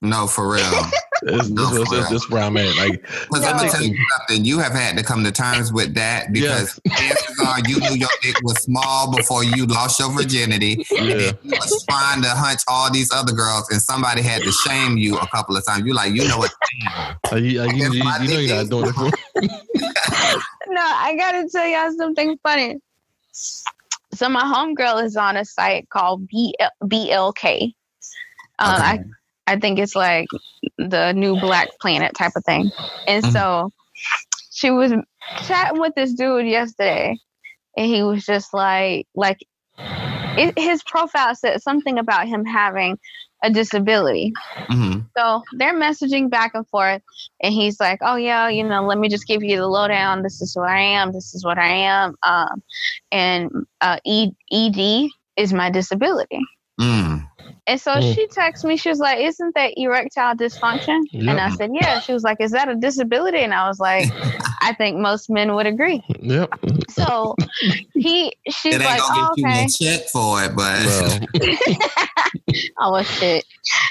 No, 0.00 0.26
for 0.26 0.52
real. 0.52 0.64
This, 1.22 1.50
no, 1.50 1.70
this, 1.70 1.90
this, 1.90 2.08
this 2.08 2.30
where 2.30 2.42
I'm 2.42 2.56
at. 2.56 2.76
Like, 2.76 3.02
because 3.02 3.44
I'm 3.44 3.56
gonna 3.56 3.70
tell 3.70 3.82
you 3.82 3.96
something. 4.18 4.44
You 4.44 4.58
have 4.58 4.72
had 4.72 4.96
to 4.98 5.04
come 5.04 5.22
to 5.24 5.32
terms 5.32 5.72
with 5.72 5.94
that 5.94 6.32
because 6.32 6.80
chances 6.88 7.40
are 7.46 7.60
you 7.68 7.78
knew 7.78 7.94
your 7.94 8.08
dick 8.22 8.36
was 8.42 8.60
small 8.62 9.14
before 9.14 9.44
you 9.44 9.66
lost 9.66 10.00
your 10.00 10.10
virginity. 10.10 10.84
Yeah. 10.90 11.00
And 11.00 11.20
you 11.20 11.32
was 11.44 11.84
trying 11.88 12.22
to 12.22 12.30
hunch 12.30 12.60
all 12.66 12.92
these 12.92 13.12
other 13.12 13.32
girls, 13.32 13.70
and 13.70 13.80
somebody 13.80 14.22
had 14.22 14.42
to 14.42 14.52
shame 14.52 14.96
you 14.96 15.16
a 15.18 15.26
couple 15.28 15.56
of 15.56 15.64
times. 15.64 15.86
You 15.86 15.94
like, 15.94 16.12
you 16.12 16.26
know 16.26 16.38
what? 16.38 16.52
Are 17.30 17.38
you, 17.38 17.60
are 17.60 17.72
you, 17.72 17.74
you, 17.74 17.82
you 17.82 17.88
know 17.88 17.92
you're 17.92 18.04
not 18.04 18.20
doing 18.26 18.48
it. 18.48 19.14
no, 20.68 20.82
I 20.82 21.14
gotta 21.16 21.48
tell 21.48 21.66
y'all 21.66 21.92
something 21.96 22.36
funny. 22.42 22.76
So 24.14 24.28
my 24.28 24.42
homegirl 24.42 25.04
is 25.04 25.16
on 25.16 25.36
a 25.36 25.44
site 25.44 25.88
called 25.88 26.28
BL, 26.28 26.86
BLK. 26.86 27.74
Um, 28.58 28.74
okay. 28.74 28.82
I 28.82 29.04
I 29.46 29.58
think 29.58 29.78
it's 29.78 29.96
like 29.96 30.26
the 30.78 31.12
new 31.12 31.38
Black 31.40 31.68
Planet 31.80 32.12
type 32.16 32.32
of 32.36 32.44
thing. 32.44 32.70
And 33.06 33.24
mm-hmm. 33.24 33.32
so 33.32 33.70
she 34.50 34.70
was 34.70 34.92
chatting 35.46 35.80
with 35.80 35.94
this 35.94 36.12
dude 36.12 36.46
yesterday, 36.46 37.16
and 37.76 37.86
he 37.86 38.02
was 38.02 38.24
just 38.24 38.54
like, 38.54 39.06
like 39.14 39.38
it, 39.78 40.58
his 40.58 40.82
profile 40.82 41.34
said 41.34 41.60
something 41.62 41.98
about 41.98 42.28
him 42.28 42.44
having 42.44 42.98
a 43.42 43.50
disability. 43.50 44.32
Mm-hmm. 44.70 45.00
So 45.16 45.42
they're 45.54 45.74
messaging 45.74 46.30
back 46.30 46.52
and 46.54 46.66
forth, 46.68 47.02
and 47.42 47.52
he's 47.52 47.80
like, 47.80 47.98
"Oh 48.02 48.16
yeah, 48.16 48.48
you 48.48 48.64
know, 48.64 48.84
let 48.86 48.98
me 48.98 49.08
just 49.08 49.26
give 49.26 49.42
you 49.42 49.56
the 49.56 49.66
lowdown. 49.66 50.22
This 50.22 50.40
is 50.40 50.56
what 50.56 50.68
I 50.68 50.80
am. 50.80 51.12
This 51.12 51.34
is 51.34 51.44
what 51.44 51.58
I 51.58 51.68
am. 51.68 52.14
Um, 52.22 52.62
and 53.10 53.50
uh, 53.80 53.98
ED 54.06 55.08
is 55.36 55.52
my 55.52 55.70
disability." 55.70 56.40
Mm. 56.80 57.28
And 57.68 57.80
so 57.80 57.92
mm. 57.92 58.14
she 58.14 58.26
texted 58.26 58.64
me. 58.64 58.76
She 58.76 58.88
was 58.88 58.98
like, 58.98 59.20
"Isn't 59.20 59.54
that 59.54 59.74
erectile 59.76 60.34
dysfunction?" 60.34 61.02
Yep. 61.12 61.28
And 61.28 61.40
I 61.40 61.50
said, 61.50 61.70
"Yeah." 61.72 62.00
She 62.00 62.12
was 62.12 62.24
like, 62.24 62.40
"Is 62.40 62.50
that 62.50 62.68
a 62.68 62.74
disability?" 62.74 63.38
And 63.38 63.54
I 63.54 63.68
was 63.68 63.78
like, 63.78 64.10
"I 64.60 64.74
think 64.76 64.98
most 64.98 65.30
men 65.30 65.54
would 65.54 65.66
agree." 65.66 66.02
Yep. 66.20 66.52
So 66.90 67.36
he, 67.94 68.32
she's 68.48 68.78
like, 68.78 69.00
oh, 69.00 69.34
"Okay." 69.38 69.68
check 69.68 70.08
for 70.08 70.42
it, 70.42 70.56
but 70.56 70.82
oh 72.80 73.02
shit. 73.04 73.44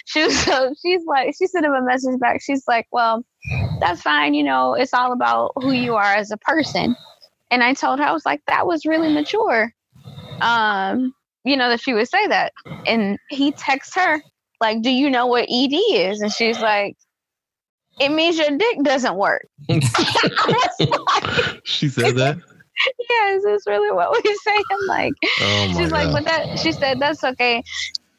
She 0.05 0.23
was 0.23 0.37
so 0.37 0.73
she's 0.81 1.05
like 1.05 1.33
she 1.37 1.47
sent 1.47 1.65
him 1.65 1.73
a 1.73 1.81
message 1.81 2.19
back. 2.19 2.41
She's 2.41 2.67
like, 2.67 2.87
"Well, 2.91 3.23
that's 3.79 4.01
fine. 4.01 4.33
You 4.33 4.43
know, 4.43 4.73
it's 4.73 4.93
all 4.93 5.13
about 5.13 5.53
who 5.55 5.71
you 5.71 5.95
are 5.95 6.13
as 6.13 6.31
a 6.31 6.37
person." 6.37 6.97
And 7.49 7.63
I 7.63 7.73
told 7.73 7.99
her, 7.99 8.05
I 8.05 8.11
was 8.11 8.25
like, 8.25 8.41
"That 8.47 8.67
was 8.67 8.85
really 8.85 9.13
mature." 9.13 9.73
Um, 10.41 11.13
you 11.43 11.57
know, 11.57 11.69
that 11.69 11.81
she 11.81 11.93
would 11.93 12.09
say 12.09 12.27
that. 12.27 12.53
And 12.85 13.17
he 13.29 13.51
texts 13.51 13.95
her, 13.95 14.21
like, 14.59 14.81
do 14.81 14.89
you 14.89 15.09
know 15.09 15.27
what 15.27 15.43
ED 15.49 15.73
is? 15.73 16.21
And 16.21 16.31
she's 16.31 16.59
like, 16.59 16.95
it 17.99 18.09
means 18.09 18.37
your 18.37 18.57
dick 18.57 18.83
doesn't 18.83 19.15
work. 19.15 19.47
like, 19.67 19.83
she 21.63 21.89
said 21.89 22.15
that? 22.15 22.37
yes, 23.09 23.43
it's 23.45 23.67
really 23.67 23.91
what 23.91 24.11
we're 24.11 24.35
saying. 24.43 24.63
Like, 24.87 25.13
oh 25.41 25.73
she's 25.77 25.91
like, 25.91 26.11
but 26.11 26.25
that, 26.25 26.59
she 26.59 26.71
said, 26.71 26.99
that's 26.99 27.23
okay. 27.23 27.63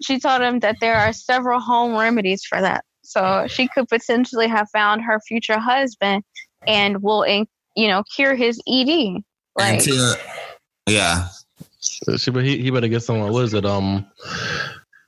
She 0.02 0.18
told 0.18 0.42
him 0.42 0.60
that 0.60 0.76
there 0.80 0.96
are 0.96 1.12
several 1.12 1.60
home 1.60 1.96
remedies 1.96 2.44
for 2.44 2.60
that. 2.60 2.84
So 3.02 3.46
she 3.48 3.68
could 3.68 3.88
potentially 3.88 4.48
have 4.48 4.68
found 4.72 5.02
her 5.02 5.20
future 5.26 5.58
husband 5.58 6.22
and 6.66 7.02
will, 7.02 7.26
you 7.26 7.88
know, 7.88 8.02
cure 8.14 8.34
his 8.34 8.60
ED. 8.68 9.22
Like, 9.56 9.80
Until, 9.80 10.14
yeah. 10.88 11.28
She, 11.82 12.30
but 12.30 12.44
he, 12.44 12.58
he 12.58 12.70
better 12.70 12.88
get 12.88 13.02
someone. 13.02 13.32
What 13.32 13.44
is 13.44 13.54
it? 13.54 13.64
Um, 13.64 14.06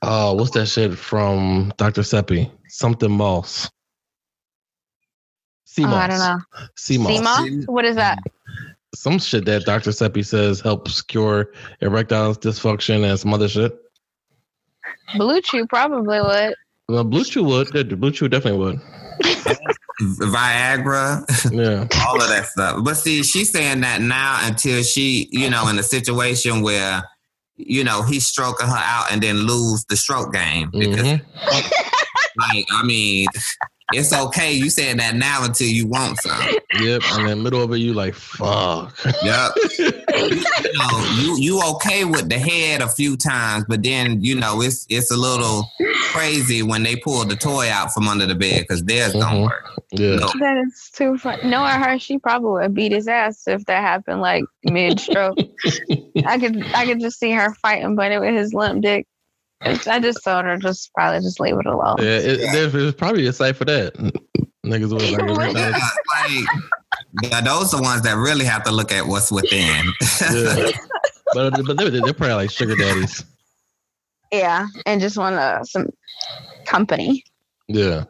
uh, 0.02 0.34
what's 0.34 0.50
that 0.52 0.66
shit 0.66 0.98
from 0.98 1.72
Dr. 1.76 2.02
Sebi? 2.02 2.50
Something 2.68 3.12
Moss. 3.12 3.70
Sea 5.64 5.84
oh, 5.84 5.88
I 5.88 6.06
don't 6.06 6.18
know. 6.18 6.38
Sea 6.76 6.98
moss. 6.98 7.20
Moss? 7.20 7.66
What 7.66 7.84
is 7.84 7.96
that? 7.96 8.18
Some 8.94 9.18
shit 9.18 9.44
that 9.46 9.64
Dr. 9.64 9.90
Sebi 9.90 10.24
says 10.24 10.60
helps 10.60 11.02
cure 11.02 11.52
erectile 11.80 12.34
dysfunction 12.34 13.04
and 13.08 13.18
some 13.18 13.34
other 13.34 13.48
shit. 13.48 13.76
Blue 15.16 15.40
Chew 15.40 15.66
probably 15.66 16.20
would. 16.20 16.54
Well, 16.88 17.02
Blue 17.02 17.24
Chew 17.24 17.42
would. 17.44 18.00
Blue 18.00 18.12
Chew 18.12 18.28
definitely 18.28 18.60
would. 18.60 18.80
Viagra, 20.00 21.24
yeah, 21.52 21.86
all 22.06 22.20
of 22.20 22.28
that 22.28 22.46
stuff. 22.46 22.82
But 22.82 22.94
see, 22.94 23.22
she's 23.22 23.50
saying 23.50 23.80
that 23.82 24.00
now 24.00 24.38
until 24.42 24.82
she, 24.82 25.28
you 25.30 25.48
know, 25.48 25.68
in 25.68 25.78
a 25.78 25.82
situation 25.82 26.62
where, 26.62 27.02
you 27.56 27.84
know, 27.84 28.02
he's 28.02 28.26
stroking 28.26 28.66
her 28.66 28.76
out 28.76 29.12
and 29.12 29.22
then 29.22 29.36
lose 29.36 29.84
the 29.84 29.96
stroke 29.96 30.32
game 30.32 30.70
because, 30.72 31.06
mm-hmm. 31.06 31.56
like, 32.56 32.66
I 32.72 32.82
mean, 32.84 33.26
it's 33.94 34.12
okay. 34.12 34.52
You 34.52 34.70
saying 34.70 34.98
that 34.98 35.14
now 35.14 35.44
until 35.44 35.68
you 35.68 35.86
want 35.86 36.20
some. 36.20 36.40
Yep. 36.80 37.02
And 37.12 37.22
in 37.22 37.38
the 37.38 37.42
middle 37.44 37.62
of 37.62 37.72
it, 37.72 37.78
you 37.78 37.94
like, 37.94 38.14
fuck. 38.14 38.96
Yep. 39.22 39.52
you, 39.78 39.90
know, 40.74 41.16
you 41.18 41.36
you 41.38 41.62
okay 41.74 42.04
with 42.04 42.28
the 42.28 42.38
head 42.38 42.82
a 42.82 42.88
few 42.88 43.16
times, 43.16 43.64
but 43.68 43.82
then 43.82 44.22
you 44.22 44.34
know 44.34 44.60
it's 44.60 44.86
it's 44.88 45.10
a 45.10 45.16
little 45.16 45.64
crazy 46.12 46.62
when 46.62 46.82
they 46.82 46.96
pull 46.96 47.24
the 47.24 47.36
toy 47.36 47.70
out 47.70 47.92
from 47.92 48.08
under 48.08 48.26
the 48.26 48.34
bed 48.34 48.62
because 48.62 48.84
theirs 48.84 49.12
mm-hmm. 49.12 49.20
don't 49.20 49.42
work. 49.42 49.70
Yeah, 49.92 50.16
no. 50.16 50.28
that 50.40 50.64
is 50.66 50.90
too 50.92 51.16
fun. 51.18 51.38
Knowing 51.44 51.80
her, 51.80 51.98
she 51.98 52.18
probably 52.18 52.62
would 52.62 52.74
beat 52.74 52.92
his 52.92 53.06
ass 53.06 53.46
if 53.46 53.64
that 53.66 53.80
happened 53.80 54.20
like 54.20 54.44
mid 54.64 54.98
stroke. 54.98 55.38
I 56.26 56.38
could 56.38 56.64
I 56.74 56.86
could 56.86 57.00
just 57.00 57.18
see 57.18 57.30
her 57.32 57.54
fighting, 57.54 57.94
but 57.94 58.10
it 58.10 58.20
with 58.20 58.34
his 58.34 58.52
limp 58.52 58.82
dick. 58.82 59.06
I 59.60 59.98
just 60.00 60.22
told 60.22 60.44
her 60.44 60.56
just 60.58 60.92
probably 60.94 61.20
just 61.20 61.40
leave 61.40 61.56
it 61.58 61.66
alone. 61.66 61.96
Yeah, 61.98 62.18
it, 62.18 62.70
there's, 62.70 62.94
probably 62.94 63.26
a 63.26 63.32
site 63.32 63.56
for 63.56 63.64
that. 63.64 63.94
Niggas 64.64 64.92
would 64.92 65.36
like, 65.36 65.56
yeah, 65.56 65.70
like 65.70 66.46
yeah, 67.22 67.40
those 67.40 67.72
are 67.72 67.78
the 67.78 67.82
ones 67.82 68.02
that 68.02 68.16
really 68.16 68.44
have 68.44 68.64
to 68.64 68.72
look 68.72 68.92
at 68.92 69.06
what's 69.06 69.30
within. 69.30 69.92
yeah. 70.20 70.70
But 71.32 71.64
but 71.66 71.76
they're, 71.78 71.90
they're 71.90 72.12
probably 72.12 72.34
like 72.34 72.50
sugar 72.50 72.76
daddies. 72.76 73.24
Yeah, 74.30 74.66
and 74.86 75.00
just 75.00 75.16
want 75.16 75.34
uh, 75.34 75.64
some 75.64 75.88
company. 76.64 77.24
Yeah. 77.66 78.04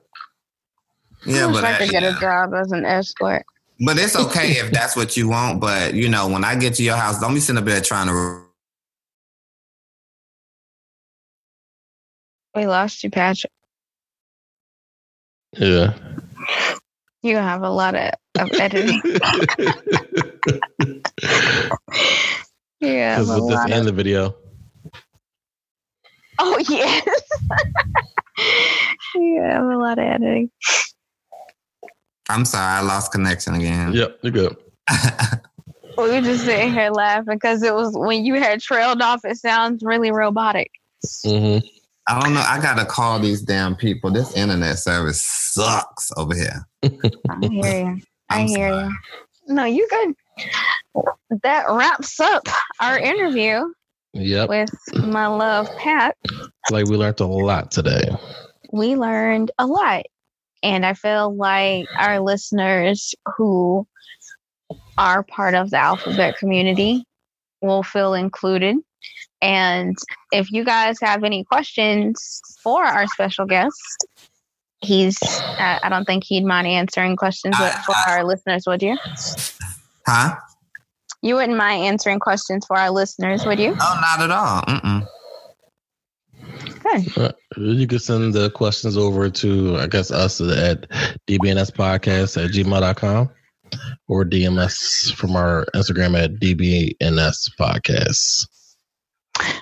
Yeah, 1.24 1.50
but 1.50 1.64
I 1.64 1.78
could 1.78 1.90
get 1.90 2.02
a 2.02 2.18
job 2.20 2.52
as 2.54 2.72
an 2.72 2.84
escort. 2.84 3.46
But 3.84 3.98
it's 3.98 4.16
okay 4.16 4.52
if 4.52 4.70
that's 4.72 4.96
what 4.96 5.16
you 5.16 5.28
want. 5.28 5.60
But 5.60 5.94
you 5.94 6.08
know, 6.08 6.28
when 6.28 6.44
I 6.44 6.54
get 6.56 6.74
to 6.74 6.82
your 6.82 6.96
house, 6.96 7.20
don't 7.20 7.34
be 7.34 7.40
sitting 7.40 7.58
up 7.58 7.64
there 7.64 7.80
trying 7.80 8.08
to. 8.08 8.42
We 12.54 12.66
lost 12.66 13.02
you, 13.02 13.10
Patrick. 13.10 13.52
Yeah. 15.54 15.94
You 17.22 17.36
have 17.36 17.62
a 17.62 17.70
lot 17.70 17.94
of, 17.94 18.10
of 18.38 18.52
editing. 18.60 19.00
yeah. 22.80 23.18
Because 23.18 23.28
with 23.28 23.48
this 23.48 23.70
and 23.70 23.86
the 23.86 23.92
video. 23.92 24.36
Oh 26.38 26.58
yes. 26.68 27.08
yeah, 29.14 29.62
a 29.62 29.78
lot 29.78 29.98
of 29.98 30.04
editing. 30.04 30.50
I'm 32.28 32.44
sorry, 32.44 32.78
I 32.78 32.80
lost 32.80 33.12
connection 33.12 33.54
again. 33.54 33.92
Yep, 33.92 34.18
you're 34.22 34.32
good. 34.32 34.56
we 35.96 36.10
were 36.10 36.20
just 36.20 36.44
sitting 36.44 36.72
here 36.72 36.90
laughing 36.90 37.34
because 37.34 37.62
it 37.62 37.74
was 37.74 37.94
when 37.96 38.24
you 38.24 38.34
had 38.34 38.60
trailed 38.60 39.00
off, 39.00 39.24
it 39.24 39.36
sounds 39.36 39.82
really 39.82 40.10
robotic. 40.10 40.70
Mm-hmm. 41.24 41.66
I 42.06 42.20
don't 42.20 42.34
know. 42.34 42.44
I 42.46 42.60
gotta 42.60 42.84
call 42.84 43.18
these 43.18 43.40
damn 43.40 43.76
people. 43.76 44.10
This 44.10 44.36
internet 44.36 44.78
service 44.78 45.22
sucks 45.24 46.12
over 46.16 46.34
here. 46.34 46.66
I 46.82 47.48
hear 47.48 47.86
you. 47.86 48.00
I 48.30 48.42
hear 48.42 48.70
sorry. 48.70 48.84
you. 48.84 48.94
No, 49.48 49.64
you 49.64 49.88
good. 49.88 50.14
That 51.42 51.66
wraps 51.68 52.20
up 52.20 52.46
our 52.80 52.98
interview. 52.98 53.64
Yep. 54.12 54.48
With 54.48 54.70
my 54.94 55.26
love, 55.26 55.68
Pat. 55.78 56.16
Like 56.70 56.86
we 56.86 56.96
learned 56.96 57.20
a 57.20 57.26
lot 57.26 57.70
today. 57.70 58.08
We 58.72 58.96
learned 58.96 59.50
a 59.58 59.66
lot. 59.66 60.04
And 60.62 60.86
I 60.86 60.94
feel 60.94 61.34
like 61.34 61.86
our 61.98 62.20
listeners 62.20 63.14
who 63.36 63.86
are 64.96 65.22
part 65.24 65.54
of 65.54 65.70
the 65.70 65.78
alphabet 65.78 66.38
community 66.38 67.04
will 67.60 67.82
feel 67.82 68.14
included. 68.14 68.76
And 69.44 69.94
if 70.32 70.50
you 70.50 70.64
guys 70.64 70.96
have 71.02 71.22
any 71.22 71.44
questions 71.44 72.40
for 72.62 72.82
our 72.82 73.06
special 73.08 73.44
guest, 73.44 74.06
he's, 74.80 75.18
uh, 75.22 75.80
I 75.82 75.88
don't 75.90 76.06
think 76.06 76.24
he'd 76.24 76.46
mind 76.46 76.66
answering 76.66 77.16
questions 77.16 77.54
uh, 77.60 77.70
for 77.84 77.94
uh, 77.94 78.04
our 78.08 78.24
listeners, 78.24 78.64
would 78.66 78.80
you? 78.80 78.96
Huh? 80.06 80.36
You 81.20 81.34
wouldn't 81.34 81.58
mind 81.58 81.84
answering 81.84 82.20
questions 82.20 82.64
for 82.64 82.78
our 82.78 82.90
listeners, 82.90 83.44
would 83.44 83.58
you? 83.58 83.76
Oh, 83.78 84.00
not 84.00 84.22
at 84.22 84.30
all. 84.30 84.62
Mm-mm. 84.62 85.06
Uh, 87.18 87.32
you 87.58 87.86
can 87.86 87.98
send 87.98 88.32
the 88.32 88.50
questions 88.50 88.96
over 88.96 89.28
to, 89.28 89.76
I 89.76 89.88
guess, 89.88 90.10
us 90.10 90.40
at 90.40 90.88
DBNS 91.26 91.70
podcast 91.72 92.42
at 92.42 92.50
gmail.com 92.50 93.30
or 94.08 94.24
DMS 94.24 95.12
from 95.14 95.36
our 95.36 95.66
Instagram 95.74 96.18
at 96.18 96.34
DBNS 96.36 97.50
podcast. 97.60 98.46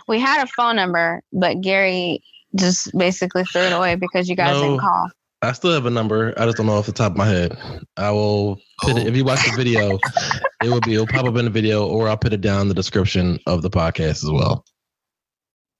We 0.08 0.20
had 0.20 0.42
a 0.42 0.46
phone 0.48 0.76
number, 0.76 1.22
but 1.32 1.60
Gary 1.60 2.22
just 2.54 2.96
basically 2.96 3.44
threw 3.44 3.62
it 3.62 3.72
away 3.72 3.94
because 3.94 4.28
you 4.28 4.36
guys 4.36 4.54
no, 4.54 4.62
didn't 4.62 4.80
call. 4.80 5.10
I 5.42 5.52
still 5.52 5.72
have 5.72 5.86
a 5.86 5.90
number. 5.90 6.34
I 6.36 6.44
just 6.44 6.56
don't 6.56 6.66
know 6.66 6.74
off 6.74 6.86
the 6.86 6.92
top 6.92 7.12
of 7.12 7.18
my 7.18 7.26
head. 7.26 7.58
I 7.96 8.10
will 8.12 8.60
put 8.82 8.96
it 8.96 9.08
if 9.08 9.16
you 9.16 9.24
watch 9.24 9.44
the 9.44 9.56
video, 9.56 9.98
it 10.62 10.68
will 10.68 10.80
be 10.80 10.94
it'll 10.94 11.06
pop 11.06 11.24
up 11.24 11.36
in 11.36 11.46
the 11.46 11.50
video 11.50 11.86
or 11.86 12.08
I'll 12.08 12.16
put 12.16 12.32
it 12.32 12.40
down 12.40 12.62
in 12.62 12.68
the 12.68 12.74
description 12.74 13.40
of 13.46 13.62
the 13.62 13.70
podcast 13.70 14.22
as 14.22 14.30
well. 14.30 14.64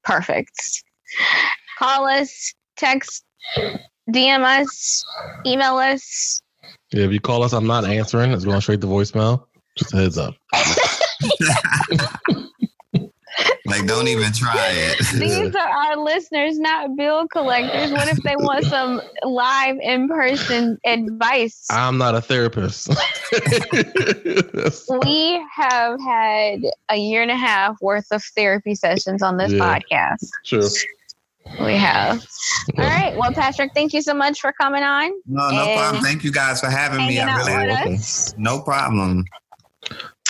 Perfect. 0.03 0.83
Call 1.79 2.09
us, 2.09 2.55
text, 2.77 3.25
DM 4.11 4.43
us, 4.43 5.05
email 5.47 5.77
us. 5.77 6.43
Yeah, 6.93 7.05
if 7.05 7.13
you 7.13 7.21
call 7.21 7.45
us, 7.45 7.53
I'm 7.53 7.67
not 7.67 7.85
answering. 7.85 8.33
It's 8.33 8.45
going 8.45 8.61
straight 8.61 8.81
to 8.81 8.87
voicemail. 8.89 9.45
Just 9.79 9.95
a 9.95 9.97
heads 9.97 10.19
up. 10.19 10.35
like, 13.67 13.87
don't 13.87 14.09
even 14.09 14.33
try 14.33 14.69
it. 14.71 14.99
These 15.19 15.55
are 15.55 15.69
our 15.69 15.97
listeners, 15.97 16.59
not 16.59 16.97
bill 16.97 17.29
collectors. 17.29 17.93
What 17.93 18.09
if 18.09 18.19
they 18.23 18.37
want 18.37 18.65
some 18.65 19.01
live 19.23 19.77
in 19.81 20.09
person 20.09 20.79
advice? 20.85 21.67
I'm 21.71 21.99
not 21.99 22.15
a 22.15 22.21
therapist. 22.21 22.89
we 25.07 25.45
have 25.55 26.01
had 26.01 26.61
a 26.91 26.97
year 26.97 27.23
and 27.23 27.31
a 27.31 27.37
half 27.37 27.81
worth 27.81 28.07
of 28.11 28.23
therapy 28.37 28.75
sessions 28.75 29.23
on 29.23 29.37
this 29.37 29.53
yeah, 29.53 29.79
podcast. 29.79 30.29
True. 30.45 30.69
We 31.61 31.75
have. 31.75 32.25
All 32.79 32.85
right. 32.85 33.17
Well, 33.17 33.33
Patrick, 33.33 33.73
thank 33.75 33.93
you 33.93 34.03
so 34.03 34.15
much 34.15 34.41
for 34.41 34.53
coming 34.53 34.83
on. 34.83 35.11
No, 35.27 35.51
no 35.51 35.75
problem. 35.75 36.03
Thank 36.03 36.25
you 36.25 36.33
guys 36.33 36.61
for 36.61 36.71
having 36.71 37.07
me. 37.07 37.19
I 37.19 37.37
really 37.37 37.67
welcome. 37.69 37.97
No 38.39 38.61
problem. 38.61 39.25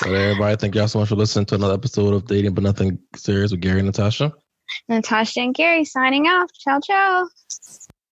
Well, 0.05 0.17
everybody, 0.17 0.57
thank 0.57 0.75
y'all 0.75 0.89
so 0.89 0.99
much 0.99 1.11
for 1.11 1.15
listening 1.15 1.47
to 1.47 1.55
another 1.55 1.75
episode 1.75 2.13
of 2.13 2.27
Dating 2.27 2.55
But 2.55 2.65
Nothing 2.65 2.99
Serious 3.15 3.53
with 3.53 3.61
Gary 3.61 3.79
and 3.79 3.87
Natasha. 3.87 4.33
Natasha 4.89 5.41
and 5.41 5.55
Gary 5.55 5.85
signing 5.85 6.27
off. 6.27 6.51
Ciao, 6.59 6.81
ciao. 6.81 7.29